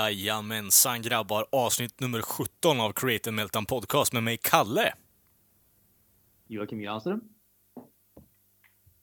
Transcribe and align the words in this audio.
Jajamensan 0.00 1.02
grabbar, 1.02 1.46
avsnitt 1.52 2.00
nummer 2.00 2.22
17 2.22 2.80
av 2.80 2.92
Creative 2.92 3.32
Meltdown 3.32 3.66
Podcast 3.66 4.12
med 4.12 4.22
mig 4.22 4.38
Kalle. 4.42 4.94
Joakim 6.46 6.78
Granström. 6.78 7.20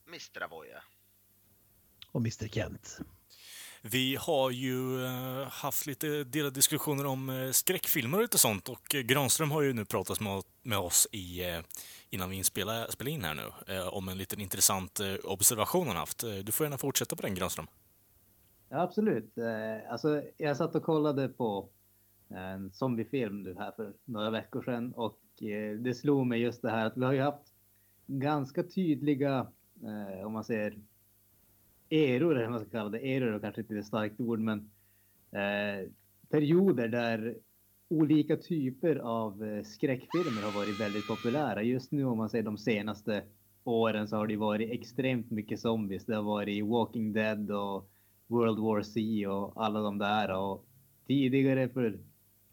Mr. 0.07 0.43
Avoya. 0.43 0.83
Och 2.11 2.21
Mr 2.21 2.47
Kent. 2.47 2.99
Vi 3.81 4.15
har 4.15 4.51
ju 4.51 5.05
eh, 5.05 5.47
haft 5.47 5.85
lite 5.85 6.23
delade 6.23 6.55
diskussioner 6.55 7.05
om 7.05 7.29
eh, 7.29 7.51
skräckfilmer 7.51 8.17
och 8.17 8.21
lite 8.21 8.37
sånt 8.37 8.69
och 8.69 8.95
eh, 8.95 9.01
Granström 9.01 9.51
har 9.51 9.61
ju 9.61 9.73
nu 9.73 9.85
pratat 9.85 10.19
med, 10.63 10.77
oss 10.77 11.07
i, 11.11 11.61
innan 12.09 12.29
vi 12.29 12.43
spelade 12.43 13.09
in 13.11 13.23
här 13.23 13.33
nu 13.33 13.51
om 13.89 14.09
en 14.09 14.17
liten 14.17 14.39
intressant 14.39 14.99
observation 15.23 15.87
han 15.87 15.95
haft. 15.95 16.23
Du 16.43 16.51
får 16.51 16.65
gärna 16.65 16.77
fortsätta 16.77 17.15
på 17.15 17.21
den 17.21 17.35
Granström. 17.35 17.67
Ja, 18.69 18.81
absolut. 18.81 19.37
Eh, 19.37 19.91
alltså, 19.91 20.23
jag 20.37 20.57
satt 20.57 20.75
och 20.75 20.83
kollade 20.83 21.29
på 21.29 21.69
en 22.29 22.71
zombiefilm 22.71 23.43
nu 23.43 23.55
här 23.55 23.71
för 23.71 23.93
några 24.05 24.29
veckor 24.29 24.61
sedan 24.61 24.93
och 24.93 25.19
eh, 25.43 25.77
det 25.77 25.93
slog 25.93 26.27
mig 26.27 26.41
just 26.41 26.61
det 26.61 26.69
här 26.69 26.85
att 26.85 26.97
vi 26.97 27.05
har 27.05 27.13
ju 27.13 27.21
haft 27.21 27.53
ganska 28.07 28.63
tydliga, 28.63 29.47
eh, 29.83 30.25
om 30.25 30.33
man 30.33 30.43
säger 30.43 30.79
eror 31.89 32.35
eller 32.35 32.43
vad 32.43 32.51
man 32.51 32.59
ska 32.59 32.69
kalla 32.69 32.89
det, 32.89 33.15
eror 33.15 33.35
är 33.35 33.39
kanske 33.39 33.61
inte 33.61 33.77
ett 33.77 33.85
starkt 33.85 34.19
ord, 34.19 34.39
men 34.39 34.69
perioder 36.29 36.87
där 36.87 37.37
olika 37.89 38.37
typer 38.37 38.95
av 38.95 39.63
skräckfilmer 39.63 40.41
har 40.41 40.51
varit 40.51 40.81
väldigt 40.81 41.07
populära. 41.07 41.63
Just 41.63 41.91
nu 41.91 42.05
om 42.05 42.17
man 42.17 42.29
säger 42.29 42.43
de 42.43 42.57
senaste 42.57 43.23
åren 43.63 44.07
så 44.07 44.15
har 44.15 44.27
det 44.27 44.37
varit 44.37 44.71
extremt 44.71 45.31
mycket 45.31 45.59
zombies. 45.59 46.05
Det 46.05 46.15
har 46.15 46.23
varit 46.23 46.65
Walking 46.65 47.13
Dead 47.13 47.51
och 47.51 47.89
World 48.27 48.59
War 48.59 48.81
C 48.81 49.27
och 49.27 49.65
alla 49.65 49.79
de 49.81 49.97
där. 49.97 50.37
Och 50.37 50.65
tidigare 51.07 51.69
för 51.69 51.99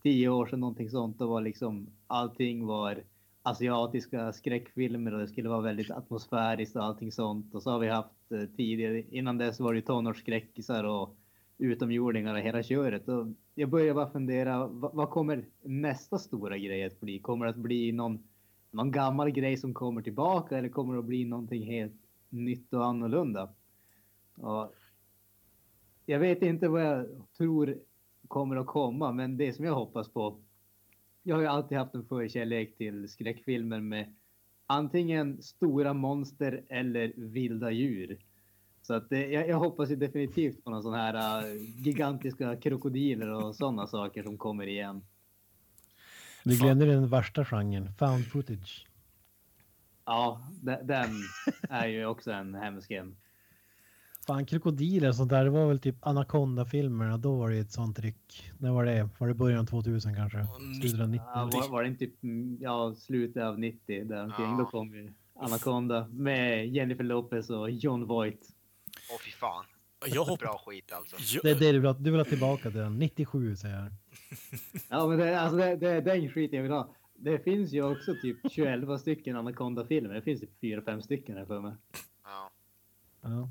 tio 0.02 0.28
år 0.28 0.46
sedan 0.46 0.60
någonting 0.60 0.90
sånt, 0.90 1.18
då 1.18 1.26
var 1.26 1.40
liksom 1.40 1.86
allting 2.06 2.66
var 2.66 3.04
asiatiska 3.42 4.32
skräckfilmer 4.32 5.14
och 5.14 5.20
det 5.20 5.28
skulle 5.28 5.48
vara 5.48 5.60
väldigt 5.60 5.90
atmosfäriskt 5.90 6.76
och 6.76 6.84
allting 6.84 7.12
sånt. 7.12 7.54
Och 7.54 7.62
så 7.62 7.70
har 7.70 7.78
vi 7.78 7.88
haft 7.88 8.32
eh, 8.32 8.56
tidigare, 8.56 9.02
innan 9.02 9.38
dess 9.38 9.60
var 9.60 9.74
det 9.74 9.82
tonårsskräckisar 9.82 10.84
och 10.84 11.16
utomjordingar 11.58 12.34
och 12.34 12.40
hela 12.40 12.62
köret. 12.62 13.08
Och 13.08 13.26
jag 13.54 13.70
börjar 13.70 13.94
bara 13.94 14.10
fundera, 14.10 14.66
vad, 14.66 14.94
vad, 14.94 15.10
kommer 15.10 15.44
nästa 15.62 16.18
stora 16.18 16.58
grej 16.58 16.84
att 16.84 17.00
bli? 17.00 17.18
Kommer 17.18 17.46
det 17.46 17.50
att 17.50 17.56
bli 17.56 17.92
någon, 17.92 18.22
någon 18.70 18.90
gammal 18.90 19.30
grej 19.30 19.56
som 19.56 19.74
kommer 19.74 20.02
tillbaka 20.02 20.58
eller 20.58 20.68
kommer 20.68 20.94
det 20.94 21.00
att 21.00 21.06
bli 21.06 21.24
någonting 21.24 21.62
helt 21.62 22.00
nytt 22.28 22.74
och 22.74 22.84
annorlunda? 22.84 23.48
Och 24.36 24.74
jag 26.06 26.18
vet 26.18 26.42
inte 26.42 26.68
vad 26.68 26.82
jag 26.82 27.06
tror 27.36 27.78
kommer 28.28 28.56
att 28.56 28.66
komma, 28.66 29.12
men 29.12 29.36
det 29.36 29.52
som 29.52 29.64
jag 29.64 29.74
hoppas 29.74 30.08
på. 30.08 30.38
Jag 31.22 31.36
har 31.36 31.42
ju 31.42 31.48
alltid 31.48 31.78
haft 31.78 31.94
en 31.94 32.04
förkärlek 32.04 32.76
till 32.76 33.08
skräckfilmer 33.08 33.80
med 33.80 34.14
antingen 34.66 35.42
stora 35.42 35.92
monster 35.92 36.64
eller 36.68 37.12
vilda 37.16 37.70
djur. 37.70 38.18
Så 38.82 38.94
att 38.94 39.10
det, 39.10 39.26
jag, 39.26 39.48
jag, 39.48 39.58
hoppas 39.58 39.90
ju 39.90 39.96
definitivt 39.96 40.64
på 40.64 40.70
någon 40.70 40.82
sån 40.82 40.94
här 40.94 41.44
uh, 41.44 41.62
gigantiska 41.76 42.56
krokodiler 42.56 43.28
och 43.28 43.56
sådana 43.56 43.86
saker 43.86 44.22
som 44.22 44.38
kommer 44.38 44.66
igen. 44.66 45.02
Du 46.44 46.58
glömde 46.58 46.86
den 46.86 47.08
värsta 47.08 47.44
genren, 47.44 47.88
found 47.98 48.26
footage. 48.26 48.86
Ja, 50.04 50.40
den 50.82 51.10
är 51.68 51.86
ju 51.86 52.06
också 52.06 52.32
en 52.32 52.54
hemsk 52.54 52.90
en. 52.90 53.16
Fan, 54.26 54.46
krokodiler 54.46 55.08
och 55.08 55.16
sånt 55.16 55.30
där, 55.30 55.44
det 55.44 55.50
var 55.50 55.68
väl 55.68 55.78
typ 55.78 55.96
Anaconda-filmerna, 56.00 57.16
då 57.16 57.34
var 57.34 57.50
det 57.50 57.58
ett 57.58 57.72
sånt 57.72 57.96
tryck. 57.96 58.52
När 58.58 58.70
var 58.70 58.84
det? 58.84 59.08
Var 59.18 59.28
det 59.28 59.34
början 59.34 59.60
av 59.60 59.64
2000 59.64 60.14
kanske? 60.14 60.46
Slutet 60.80 61.00
av 61.00 61.08
90? 61.08 61.26
Ja, 61.34 61.50
var, 61.52 61.68
var 61.68 61.82
det 61.82 61.88
inte 61.88 61.98
typ, 61.98 62.14
ja, 62.60 62.94
slutet 62.94 63.42
av 63.42 63.58
90 63.58 64.04
där 64.04 64.24
omkring, 64.24 64.46
ja. 64.46 64.56
då 64.58 64.64
kom 64.64 64.94
ju 64.94 65.12
Anaconda 65.34 66.08
med 66.08 66.68
Jennifer 66.68 67.04
Lopez 67.04 67.50
och 67.50 67.70
John 67.70 68.06
Voight. 68.06 68.48
Åh 69.10 69.18
fy 69.24 69.30
fan. 69.30 69.64
Jag 70.06 70.24
hopp... 70.24 70.40
Bra 70.40 70.62
skit 70.66 70.92
alltså. 70.92 71.16
Det 71.42 71.50
är 71.50 71.54
det 71.54 71.72
du 71.72 71.78
vill 71.78 71.86
ha, 71.86 71.92
du 71.92 72.10
vill 72.10 72.20
ha 72.20 72.24
tillbaka 72.24 72.70
till 72.70 72.80
den, 72.80 72.98
97 72.98 73.56
säger 73.56 73.76
jag. 73.76 73.88
Ja 74.88 75.06
men 75.06 75.18
det, 75.18 75.40
alltså 75.40 75.56
det, 75.56 75.76
det 75.76 75.90
är 75.90 76.02
den 76.02 76.28
skiten 76.30 76.56
jag 76.56 76.62
vill 76.62 76.72
ha. 76.72 76.94
Det 77.16 77.38
finns 77.38 77.72
ju 77.72 77.82
också 77.82 78.14
typ 78.22 78.36
21 78.50 79.00
stycken 79.00 79.36
Anaconda-filmer. 79.36 80.14
Det 80.14 80.22
finns 80.22 80.40
typ 80.40 80.62
4-5 80.62 81.00
stycken 81.00 81.36
här 81.36 81.44
för 81.44 81.60
mig. 81.60 81.72
Ja. 82.24 82.50
ja. 83.22 83.50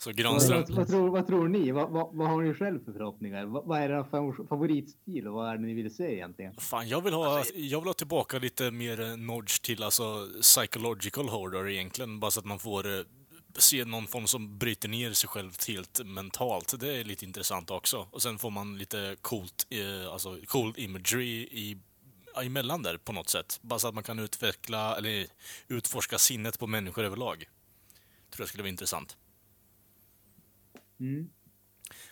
Så 0.00 0.12
Granström... 0.12 0.60
Vad, 0.60 0.70
vad, 0.76 0.88
tror, 0.88 1.10
vad 1.10 1.26
tror 1.26 1.48
ni? 1.48 1.70
Vad, 1.70 1.90
vad, 1.90 2.14
vad, 2.16 2.28
har 2.28 2.42
ni 2.42 2.54
själv 2.54 2.84
för 2.84 2.92
förhoppningar? 2.92 3.44
Vad, 3.44 3.64
vad 3.64 3.80
är 3.80 3.90
er 3.90 4.46
favoritstil 4.48 5.28
och 5.28 5.34
vad 5.34 5.48
är 5.48 5.56
det 5.56 5.66
ni 5.66 5.74
vill 5.74 5.94
se 5.94 6.14
egentligen? 6.14 6.54
Fan, 6.54 6.88
jag 6.88 7.00
vill 7.00 7.14
ha, 7.14 7.38
alltså, 7.38 7.54
jag 7.54 7.80
vill 7.80 7.86
ha 7.86 7.94
tillbaka 7.94 8.38
lite 8.38 8.70
mer 8.70 9.16
nodge 9.16 9.62
till 9.62 9.82
alltså 9.82 10.28
psychological 10.40 11.28
horror 11.28 11.70
egentligen. 11.70 12.20
Bara 12.20 12.30
så 12.30 12.40
att 12.40 12.46
man 12.46 12.58
får 12.58 12.98
eh, 12.98 13.04
se 13.58 13.84
någon 13.84 14.06
form 14.06 14.26
som 14.26 14.58
bryter 14.58 14.88
ner 14.88 15.12
sig 15.12 15.28
själv 15.28 15.52
helt 15.68 16.04
mentalt. 16.04 16.80
Det 16.80 16.96
är 16.96 17.04
lite 17.04 17.24
intressant 17.24 17.70
också. 17.70 18.06
Och 18.10 18.22
sen 18.22 18.38
får 18.38 18.50
man 18.50 18.78
lite 18.78 19.16
coolt, 19.20 19.66
eh, 19.70 20.12
alltså 20.12 20.38
cool 20.46 20.74
imagery 20.76 21.40
i 21.40 21.78
emellan 22.42 22.82
där 22.82 22.96
på 22.96 23.12
något 23.12 23.28
sätt. 23.28 23.58
Bara 23.62 23.78
så 23.78 23.88
att 23.88 23.94
man 23.94 24.04
kan 24.04 24.18
utveckla, 24.18 24.96
eller 24.96 25.26
utforska 25.68 26.18
sinnet 26.18 26.58
på 26.58 26.66
människor 26.66 27.04
överlag. 27.04 27.38
Tror 28.30 28.42
jag 28.42 28.48
skulle 28.48 28.62
vara 28.62 28.70
intressant. 28.70 29.16
Mm. 31.00 31.30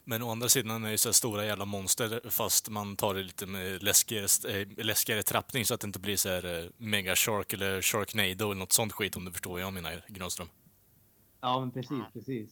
Men 0.05 0.23
å 0.23 0.31
andra 0.31 0.49
sidan 0.49 0.85
är 0.85 0.91
det 0.91 0.99
så 0.99 1.13
stora 1.13 1.45
jävla 1.45 1.65
monster 1.65 2.21
fast 2.31 2.69
man 2.69 2.97
tar 2.97 3.15
det 3.15 3.23
lite 3.23 3.47
med 3.47 3.83
läskigare, 3.83 4.61
äh, 4.61 4.85
läskigare 4.85 5.23
trappning 5.23 5.65
så 5.65 5.75
att 5.75 5.81
det 5.81 5.87
inte 5.87 6.01
blir 6.01 6.17
så 6.17 6.29
här 6.29 6.65
äh, 6.65 6.71
Mega 6.77 7.17
Shark 7.17 7.53
eller 7.53 7.83
Sharknado 7.83 8.45
eller 8.45 8.55
något 8.55 8.73
sånt 8.73 8.93
skit 8.93 9.17
om 9.17 9.25
du 9.25 9.33
förstår 9.33 9.51
vad 9.51 9.61
jag 9.61 9.73
menar, 9.73 10.05
Granström. 10.09 10.49
Ja, 11.41 11.61
men 11.61 11.71
precis, 11.71 12.03
precis. 12.13 12.51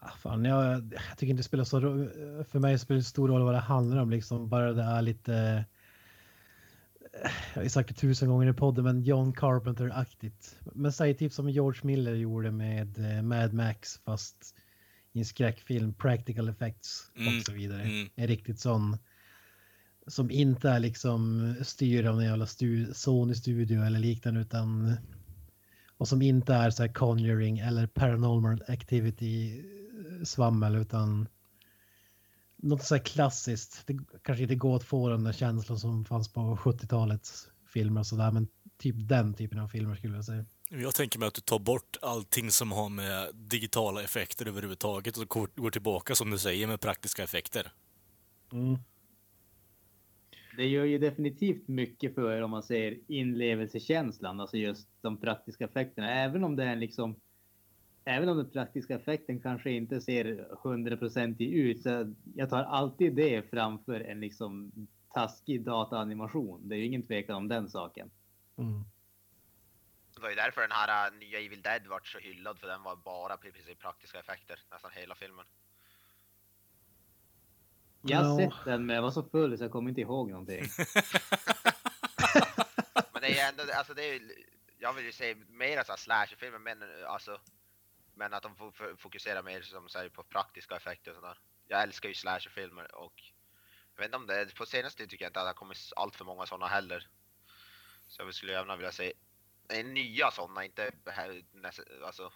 Ah, 0.00 0.10
fan, 0.22 0.44
jag, 0.44 0.74
jag 0.74 1.18
tycker 1.18 1.30
inte 1.30 1.40
det 1.40 1.44
spelar 1.44 1.64
så 1.64 1.80
För 2.44 2.58
mig 2.58 2.78
spelar 2.78 2.98
det 2.98 3.04
stor 3.04 3.28
roll 3.28 3.42
vad 3.42 3.54
det 3.54 3.60
handlar 3.60 3.96
om, 3.96 4.10
liksom. 4.10 4.48
Bara 4.48 4.72
det 4.72 4.82
är 4.82 5.02
lite 5.02 5.64
jag 7.54 7.62
har 7.62 7.68
sagt 7.68 7.88
det 7.88 7.94
tusen 7.94 8.28
gånger 8.28 8.50
i 8.50 8.52
podden, 8.52 8.84
men 8.84 9.02
John 9.02 9.32
Carpenter-aktigt. 9.32 10.56
Men 10.74 10.92
säg 10.92 11.14
typ 11.14 11.32
som 11.32 11.50
George 11.50 11.80
Miller 11.84 12.14
gjorde 12.14 12.50
med 12.50 12.98
eh, 12.98 13.22
Mad 13.22 13.52
Max, 13.52 13.98
fast 14.04 14.54
i 15.12 15.18
en 15.18 15.24
skräckfilm, 15.24 15.94
practical 15.94 16.48
effects 16.48 17.10
mm. 17.16 17.38
och 17.38 17.44
så 17.44 17.52
vidare. 17.52 17.82
Mm. 17.82 18.08
En 18.14 18.26
riktigt 18.26 18.60
sån 18.60 18.96
som 20.06 20.30
inte 20.30 20.70
är 20.70 20.80
liksom 20.80 21.54
styrd 21.62 22.06
av 22.06 22.20
en 22.20 22.26
jävla 22.26 22.46
stu 22.46 22.94
Sony 22.94 23.34
studio 23.34 23.82
eller 23.82 23.98
liknande, 23.98 24.40
utan 24.40 24.96
och 25.96 26.08
som 26.08 26.22
inte 26.22 26.54
är 26.54 26.70
så 26.70 26.82
här 26.82 26.92
conjuring 26.92 27.58
eller 27.58 27.86
paranormal 27.86 28.62
activity 28.68 29.64
svammel, 30.24 30.74
utan 30.74 31.28
något 32.62 32.82
så 32.82 32.94
här 32.94 33.02
klassiskt. 33.02 33.82
Det 33.86 33.98
kanske 34.22 34.42
inte 34.42 34.54
går 34.54 34.76
att 34.76 34.84
få 34.84 35.08
den 35.08 35.24
där 35.24 35.32
känslan 35.32 35.78
som 35.78 36.04
fanns 36.04 36.32
på 36.32 36.40
70-talets 36.40 37.48
filmer 37.66 38.00
och 38.00 38.06
sådär, 38.06 38.30
men 38.30 38.48
typ 38.78 38.94
den 38.98 39.34
typen 39.34 39.58
av 39.58 39.68
filmer 39.68 39.94
skulle 39.94 40.14
jag 40.16 40.24
säga. 40.24 40.44
Jag 40.70 40.94
tänker 40.94 41.18
mig 41.18 41.28
att 41.28 41.34
du 41.34 41.40
tar 41.40 41.58
bort 41.58 41.96
allting 42.02 42.50
som 42.50 42.72
har 42.72 42.88
med 42.88 43.34
digitala 43.34 44.02
effekter 44.02 44.48
överhuvudtaget 44.48 45.16
och 45.16 45.28
går 45.54 45.70
tillbaka, 45.70 46.14
som 46.14 46.30
du 46.30 46.38
säger, 46.38 46.66
med 46.66 46.80
praktiska 46.80 47.24
effekter. 47.24 47.72
Mm. 48.52 48.78
Det 50.56 50.66
gör 50.66 50.84
ju 50.84 50.98
definitivt 50.98 51.68
mycket 51.68 52.14
för, 52.14 52.42
om 52.42 52.50
man 52.50 52.62
säger 52.62 52.98
inlevelsekänslan, 53.06 54.40
alltså 54.40 54.56
just 54.56 54.88
de 55.00 55.16
praktiska 55.16 55.64
effekterna, 55.64 56.10
även 56.10 56.44
om 56.44 56.56
det 56.56 56.64
är 56.64 56.76
liksom 56.76 57.16
även 58.08 58.28
om 58.28 58.36
den 58.36 58.50
praktiska 58.50 58.94
effekten 58.94 59.40
kanske 59.40 59.70
inte 59.70 60.00
ser 60.00 60.48
hundraprocentig 60.62 61.52
ut, 61.52 61.82
så 61.82 62.14
jag 62.34 62.50
tar 62.50 62.64
alltid 62.64 63.14
det 63.14 63.50
framför 63.50 64.00
en 64.00 64.20
liksom 64.20 64.72
taskig 65.14 65.64
dataanimation. 65.64 66.68
Det 66.68 66.74
är 66.74 66.78
ju 66.78 66.84
ingen 66.86 67.02
tvekan 67.06 67.36
om 67.36 67.48
den 67.48 67.70
saken. 67.70 68.10
Mm. 68.56 68.84
Det 70.14 70.20
var 70.22 70.28
ju 70.28 70.34
därför 70.34 70.60
den 70.60 70.70
här 70.72 71.10
äh, 71.10 71.18
nya 71.18 71.40
Evil 71.40 71.62
Dead 71.62 71.86
vart 71.86 72.06
så 72.06 72.18
hyllad, 72.18 72.58
för 72.58 72.66
den 72.66 72.82
var 72.82 72.96
bara 72.96 73.34
i 73.34 73.52
princip 73.52 73.78
praktiska 73.78 74.18
effekter, 74.18 74.58
nästan 74.70 74.90
hela 74.94 75.14
filmen. 75.14 75.44
Jag 78.02 78.18
har 78.18 78.40
Ja. 78.40 78.50
sett 78.50 78.64
den 78.64 78.86
men 78.86 78.96
jag 78.96 79.02
var 79.02 79.10
så 79.10 79.22
full 79.22 79.58
så 79.58 79.64
jag 79.64 79.70
kommer 79.72 79.88
inte 79.88 80.00
ihåg 80.00 80.30
någonting. 80.30 80.62
Men 83.12 83.22
det 83.22 83.38
är 83.40 83.48
ändå, 83.48 83.62
alltså 83.74 83.94
det 83.94 84.02
är 84.02 84.20
jag 84.78 84.92
vill 84.92 85.04
ju 85.04 85.12
se 85.12 85.34
mer 85.48 85.82
så 85.84 85.92
här 85.92 85.96
slasherfilmer, 85.96 86.58
men 86.58 86.78
alltså, 87.06 87.40
men 88.18 88.34
att 88.34 88.42
de 88.42 88.56
fo- 88.56 88.72
fo- 88.72 88.96
fokuserar 88.96 89.42
mer 89.42 89.62
som 89.62 89.88
säger 89.88 90.08
på 90.08 90.22
praktiska 90.22 90.76
effekter 90.76 91.10
och 91.10 91.16
sådär. 91.16 91.38
Jag 91.68 91.82
älskar 91.82 92.08
ju 92.08 92.14
slasherfilmer 92.14 92.94
och 92.94 93.22
jag 93.94 94.00
vet 94.00 94.06
inte 94.08 94.16
om 94.16 94.26
det, 94.26 94.54
på 94.54 94.66
senaste 94.66 95.06
tycker 95.06 95.24
jag 95.24 95.30
inte 95.30 95.40
att 95.40 95.44
det 95.44 95.48
har 95.48 95.54
kommit 95.54 95.78
allt 95.96 96.16
för 96.16 96.24
många 96.24 96.46
sådana 96.46 96.66
heller. 96.66 97.08
Så 98.06 98.22
jag 98.22 98.34
skulle 98.34 98.52
gärna 98.52 98.76
vilja 98.76 98.92
se 98.92 99.12
nya 99.84 100.30
sådana, 100.30 100.64
inte 100.64 100.90
här, 101.06 101.42
alltså 102.06 102.32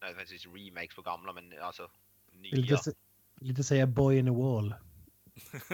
nödvändigtvis 0.00 0.46
remakes 0.46 0.94
på 0.96 1.02
gamla, 1.02 1.32
men 1.32 1.60
alltså 1.62 1.90
nya. 2.32 2.54
Lite, 2.56 2.76
se- 2.78 2.92
lite 3.40 3.64
säga 3.64 3.86
boy 3.86 4.18
in 4.18 4.28
a 4.28 4.32
wall. 4.32 4.74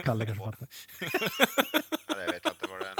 Kalle 0.03 0.25
kanske 0.25 0.45
fattar. 0.45 0.67
Ja, 2.07 2.19
jag 2.21 2.31
vet 2.31 2.45
inte 2.45 2.67
vad 2.67 2.79
det 2.79 2.87
är. 2.87 2.95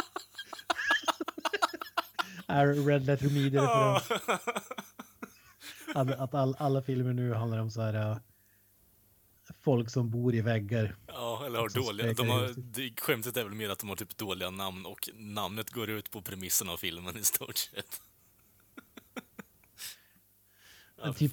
Är 2.47 2.85
Red 2.87 3.05
Letter 3.05 3.29
Media 3.29 3.61
Ja. 3.61 4.01
Att, 5.93 6.11
att 6.11 6.33
all, 6.33 6.55
alla 6.59 6.81
filmer 6.81 7.13
nu 7.13 7.33
handlar 7.33 7.57
om 7.57 7.71
så 7.71 7.81
här 7.81 7.93
äh, 8.11 8.17
folk 9.59 9.89
som 9.89 10.09
bor 10.09 10.35
i 10.35 10.41
väggar. 10.41 10.95
Ja, 11.07 11.43
eller 11.45 11.59
har 11.59 11.69
dåliga. 11.69 12.13
De 12.13 12.29
har, 12.29 12.53
det, 12.57 12.99
skämtet 13.01 13.37
är 13.37 13.43
väl 13.43 13.53
mer 13.53 13.69
att 13.69 13.79
de 13.79 13.89
har 13.89 13.95
typ 13.95 14.17
dåliga 14.17 14.49
namn 14.49 14.85
och 14.85 15.09
namnet 15.15 15.69
går 15.69 15.89
ut 15.89 16.11
på 16.11 16.21
premissen 16.21 16.69
av 16.69 16.77
filmen 16.77 17.17
i 17.17 17.23
stort 17.23 17.57
sett. 17.57 18.01
Ja, 21.05 21.13
typ. 21.13 21.31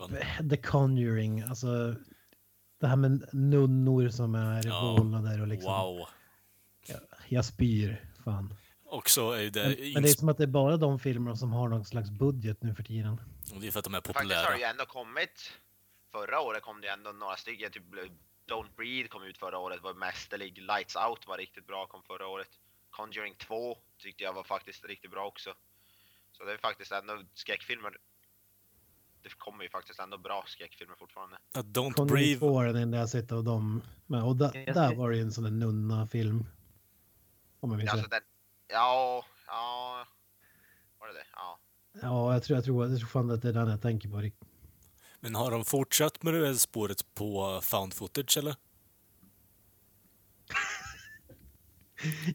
The 0.51 0.57
Conjuring, 0.57 1.43
alltså 1.43 1.95
det 2.81 2.87
här 2.87 2.97
med 2.97 3.29
nunnor 3.33 4.09
som 4.09 4.35
är 4.35 4.67
Ja. 4.67 4.97
vålnader 4.99 5.41
och 5.41 5.47
liksom. 5.49 5.73
Wow. 5.73 6.07
Jag 7.29 7.45
spyr, 7.45 8.11
fan. 8.25 8.55
Och 8.85 9.11
så 9.11 9.33
är 9.33 9.51
det, 9.51 9.63
Men, 9.79 9.93
men 9.93 10.03
det 10.03 10.09
är 10.09 10.15
som 10.15 10.29
att 10.29 10.37
det 10.39 10.43
är 10.43 10.47
bara 10.49 10.77
de 10.77 10.99
filmerna 10.99 11.37
som 11.37 11.53
har 11.53 11.69
någon 11.69 11.85
slags 11.85 12.11
budget 12.11 12.63
nu 12.63 12.75
för 12.75 12.83
tiden. 12.83 13.21
Det 13.61 13.67
är 13.67 13.71
för 13.71 13.79
att 13.79 13.85
de 13.85 13.95
är 13.95 13.99
Faktiskt 14.01 14.17
har 14.17 14.23
populära. 14.23 14.51
det 14.51 14.59
ju 14.59 14.65
ändå 14.65 14.87
kommit. 14.87 15.53
Förra 16.13 16.41
året 16.41 16.63
kom 16.63 16.81
det 16.81 16.87
ju 16.87 16.93
ändå 16.93 17.13
några 17.13 17.37
stycken, 17.37 17.71
typ 17.73 17.85
Don't 18.49 18.77
Breathe 18.77 19.09
kom 19.09 19.23
ut 19.23 19.39
förra 19.39 19.59
året, 19.59 19.83
var 19.83 19.95
mästerlig. 19.95 20.59
Lights 20.59 20.97
Out 20.97 21.27
var 21.27 21.39
riktigt 21.39 21.67
bra, 21.67 21.87
kom 21.87 22.03
förra 22.03 22.27
året. 22.27 22.49
Conjuring 22.91 23.35
2 23.35 23.79
tyckte 23.99 24.25
jag 24.25 24.33
var 24.33 24.45
faktiskt 24.45 24.85
riktigt 24.85 25.11
bra 25.11 25.27
också. 25.27 25.55
Så 26.33 26.45
det 26.45 26.53
är 26.53 26.59
faktiskt 26.59 26.93
ändå 26.93 27.23
skräckfilmer. 27.35 27.97
Det 29.23 29.29
kommer 29.39 29.65
ju 29.65 29.71
faktiskt 29.71 30.01
ändå 30.01 30.19
bra 30.19 30.45
skräckfilmer 30.47 30.97
fortfarande. 30.97 31.39
Att 31.55 31.67
Don't 31.67 31.93
Conjuring 31.93 32.07
Breathe 32.07 32.39
2 32.39 32.61
är 32.61 32.67
den 32.67 32.77
enda 32.77 32.99
jag 32.99 33.09
sett 33.09 33.33
av 33.33 33.45
dem. 33.45 33.83
Men, 34.07 34.23
och 34.23 34.37
da, 34.37 34.51
där 34.51 34.95
var 34.95 35.11
det 35.11 35.17
ju 35.17 35.23
en 35.23 35.33
sån 35.33 35.45
där 35.45 35.51
nunna-film. 35.51 36.45
Om 37.61 37.71
jag 37.71 37.79
minns 37.79 37.91
Alltså 37.91 38.05
rätt. 38.05 38.11
den, 38.11 38.23
ja, 38.69 39.25
ja. 39.47 40.07
Var 40.99 41.07
det 41.09 41.15
det? 41.15 41.27
Ja. 41.33 41.59
Ja, 41.93 42.33
jag 42.33 42.43
tror, 42.43 42.57
jag, 42.57 42.65
tror, 42.65 42.89
jag 42.89 42.99
tror 42.99 43.09
fan 43.09 43.31
att 43.31 43.43
det 43.43 43.49
är 43.49 43.53
den 43.53 43.69
jag 43.69 43.83
tänker 43.83 44.09
på. 44.09 44.31
Men 45.21 45.35
har 45.35 45.51
de 45.51 45.65
fortsatt 45.65 46.23
med 46.23 46.35
det 46.35 46.47
här 46.47 46.55
spåret 46.55 47.15
på 47.15 47.61
found 47.63 47.95
footage 47.95 48.39
eller? 48.39 48.57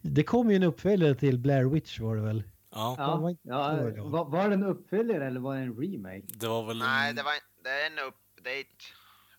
Det 0.02 0.24
kom 0.24 0.50
ju 0.50 0.56
en 0.56 0.64
uppföljare 0.64 1.16
till 1.16 1.40
Blair 1.40 1.66
Witch 1.66 2.00
var 2.00 2.16
det 2.16 2.22
väl? 2.22 2.44
Ja, 2.70 2.96
Ja, 2.98 3.32
Ja, 3.42 4.04
var- 4.04 4.26
var, 4.26 4.48
det 4.50 4.54
en 4.54 4.64
uppföljare 4.64 5.28
eller 5.28 5.40
var 5.40 5.56
det 5.56 5.62
en 5.62 5.76
remake? 5.82 6.26
det 6.28 6.48
var 6.48 6.64
väl... 6.66 6.78
Nej, 6.80 7.14
det, 7.14 7.24
var, 7.24 7.34
det 7.64 7.70
är 7.70 7.88
en 7.88 8.00
update. 8.00 8.84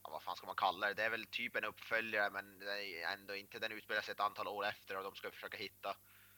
Ja, 0.03 0.11
vad 0.11 0.23
fan 0.23 0.37
ska 0.37 0.47
man 0.47 0.55
kalla 0.57 0.87
det? 0.87 0.95
Det 0.95 1.03
är 1.03 1.11
väl 1.11 1.27
typ 1.27 1.57
en 1.57 1.65
uppföljare 1.65 2.31
men 2.31 2.59
det 2.59 2.65
är 3.03 3.13
ändå 3.19 3.37
inte. 3.37 3.59
Den 3.59 3.73
utspelar 3.73 4.03
sig 4.03 4.13
ett 4.13 4.21
antal 4.21 4.49
år 4.49 4.67
efter 4.67 4.97
och 4.99 5.05
de 5.05 5.15
ska 5.15 5.31
försöka 5.31 5.57
hitta 5.57 5.97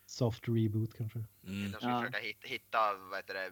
Soft 0.09 0.49
reboot 0.49 0.95
kanske. 0.97 1.19
Mm. 1.45 1.71
De 1.73 1.79
ska 1.79 1.89
Ja. 1.89 2.01
försöka 2.01 2.19
hitta, 2.19 2.49
hitta 2.49 2.95
vad 2.95 3.19
heter 3.19 3.35
det, 3.35 3.47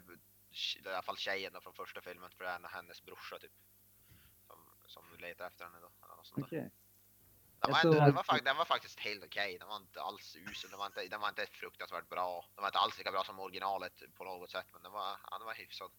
i 0.85 0.89
alla 0.89 1.03
fall 1.03 1.17
tjejen 1.17 1.53
då 1.53 1.61
från 1.61 1.75
första 1.75 2.01
filmen, 2.01 2.31
för 2.31 2.45
det 2.45 2.51
är 2.51 2.69
hennes 2.69 3.05
brorsa 3.05 3.39
typ. 3.39 3.53
Som, 4.47 4.59
som 4.87 5.05
letar 5.19 5.47
efter 5.47 5.65
henne 5.65 5.77
då. 5.81 5.91
Eller 6.07 6.17
något 6.17 6.27
sånt 6.27 6.51
där. 6.51 6.59
Okej. 6.59 6.71
Den, 7.61 7.73
var 7.73 7.81
ändå, 7.85 7.93
den, 8.01 8.15
var, 8.15 8.45
den 8.45 8.57
var 8.57 8.65
faktiskt 8.65 9.01
helt 9.01 9.25
okej, 9.25 9.59
den 9.59 9.69
var 9.69 9.77
inte 9.77 10.01
alls 10.03 10.37
usel, 10.37 10.71
den 10.71 10.79
var 10.79 10.87
inte, 10.87 11.07
den 11.09 11.21
var 11.21 11.29
inte 11.29 11.47
fruktansvärt 11.47 12.09
bra. 12.09 12.45
Den 12.55 12.63
var 12.63 12.69
inte 12.69 12.79
alls 12.79 12.99
lika 12.99 13.11
bra 13.13 13.25
som 13.25 13.39
originalet 13.41 14.03
på 14.15 14.25
något 14.25 14.51
sätt, 14.51 14.67
men 14.73 14.83
den 14.83 14.93
var, 14.93 15.17
ja, 15.31 15.39
den 15.39 15.47
var 15.47 15.55
hyfsad. 15.55 15.91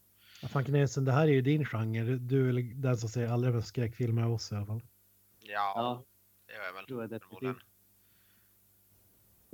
Ja, 0.41 0.47
fan 0.47 0.65
Knesen, 0.65 1.05
det 1.05 1.11
här 1.11 1.23
är 1.27 1.31
ju 1.31 1.41
din 1.41 1.65
genre. 1.65 2.15
Du 2.17 2.39
är 2.41 2.45
väl 2.53 2.81
den 2.81 2.97
som 2.97 3.09
ser 3.09 3.27
allra 3.27 3.51
mest 3.51 3.67
skräckfilmer 3.67 4.23
av 4.23 4.33
oss 4.33 4.51
i 4.51 4.55
alla 4.55 4.65
fall. 4.65 4.81
Ja, 5.39 5.73
Ja, 5.75 6.03
det 6.45 6.53
gör 6.53 6.63
jag 6.63 6.73
väl. 6.73 6.85
tror 6.85 7.01
jag. 7.03 7.55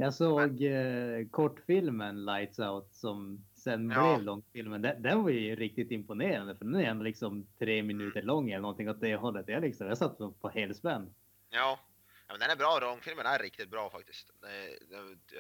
Jag 0.03 0.13
såg 0.13 0.63
eh, 0.63 1.27
kortfilmen 1.31 2.25
Lights 2.25 2.59
Out 2.59 2.93
som 2.93 3.45
sen 3.53 3.89
Ja. 3.89 4.13
blev 4.15 4.25
långfilmen. 4.25 4.81
Den, 4.81 5.01
den 5.01 5.23
var 5.23 5.29
ju 5.29 5.55
riktigt 5.55 5.91
imponerande 5.91 6.55
för 6.55 6.65
den 6.65 6.75
är 6.75 6.83
ändå 6.83 7.03
liksom 7.03 7.47
tre 7.59 7.83
minuter 7.83 8.21
lång 8.21 8.49
eller 8.51 8.61
någonting 8.61 8.89
åt 8.89 9.01
det 9.01 9.15
hållet. 9.15 9.47
Jag, 9.47 9.61
liksom, 9.61 9.87
jag 9.87 9.97
satt 9.97 10.17
på, 10.17 10.51
helspänn. 10.53 11.13
Ja. 11.49 11.79
ja, 12.27 12.33
men 12.33 12.39
den 12.39 12.49
är 12.49 12.55
bra. 12.55 12.79
Långfilmen 12.81 13.25
är 13.25 13.39
riktigt 13.39 13.69
bra 13.69 13.89
faktiskt. 13.89 14.31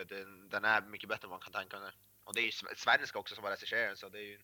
Den, 0.09 0.49
den 0.49 0.65
är 0.65 0.81
mycket 0.81 1.09
bättre 1.09 1.25
än 1.25 1.29
man 1.29 1.39
kan 1.39 1.53
tänka 1.53 1.77
sig. 1.79 1.91
Och 2.23 2.33
det 2.35 2.39
är 2.41 2.43
ju 2.45 2.49
sv- 2.49 2.75
svensk 2.75 3.15
också 3.15 3.35
som 3.35 3.43
har 3.43 3.51
regisserat 3.51 3.97
så 3.97 4.09
det 4.09 4.17
är 4.17 4.29
ju 4.29 4.39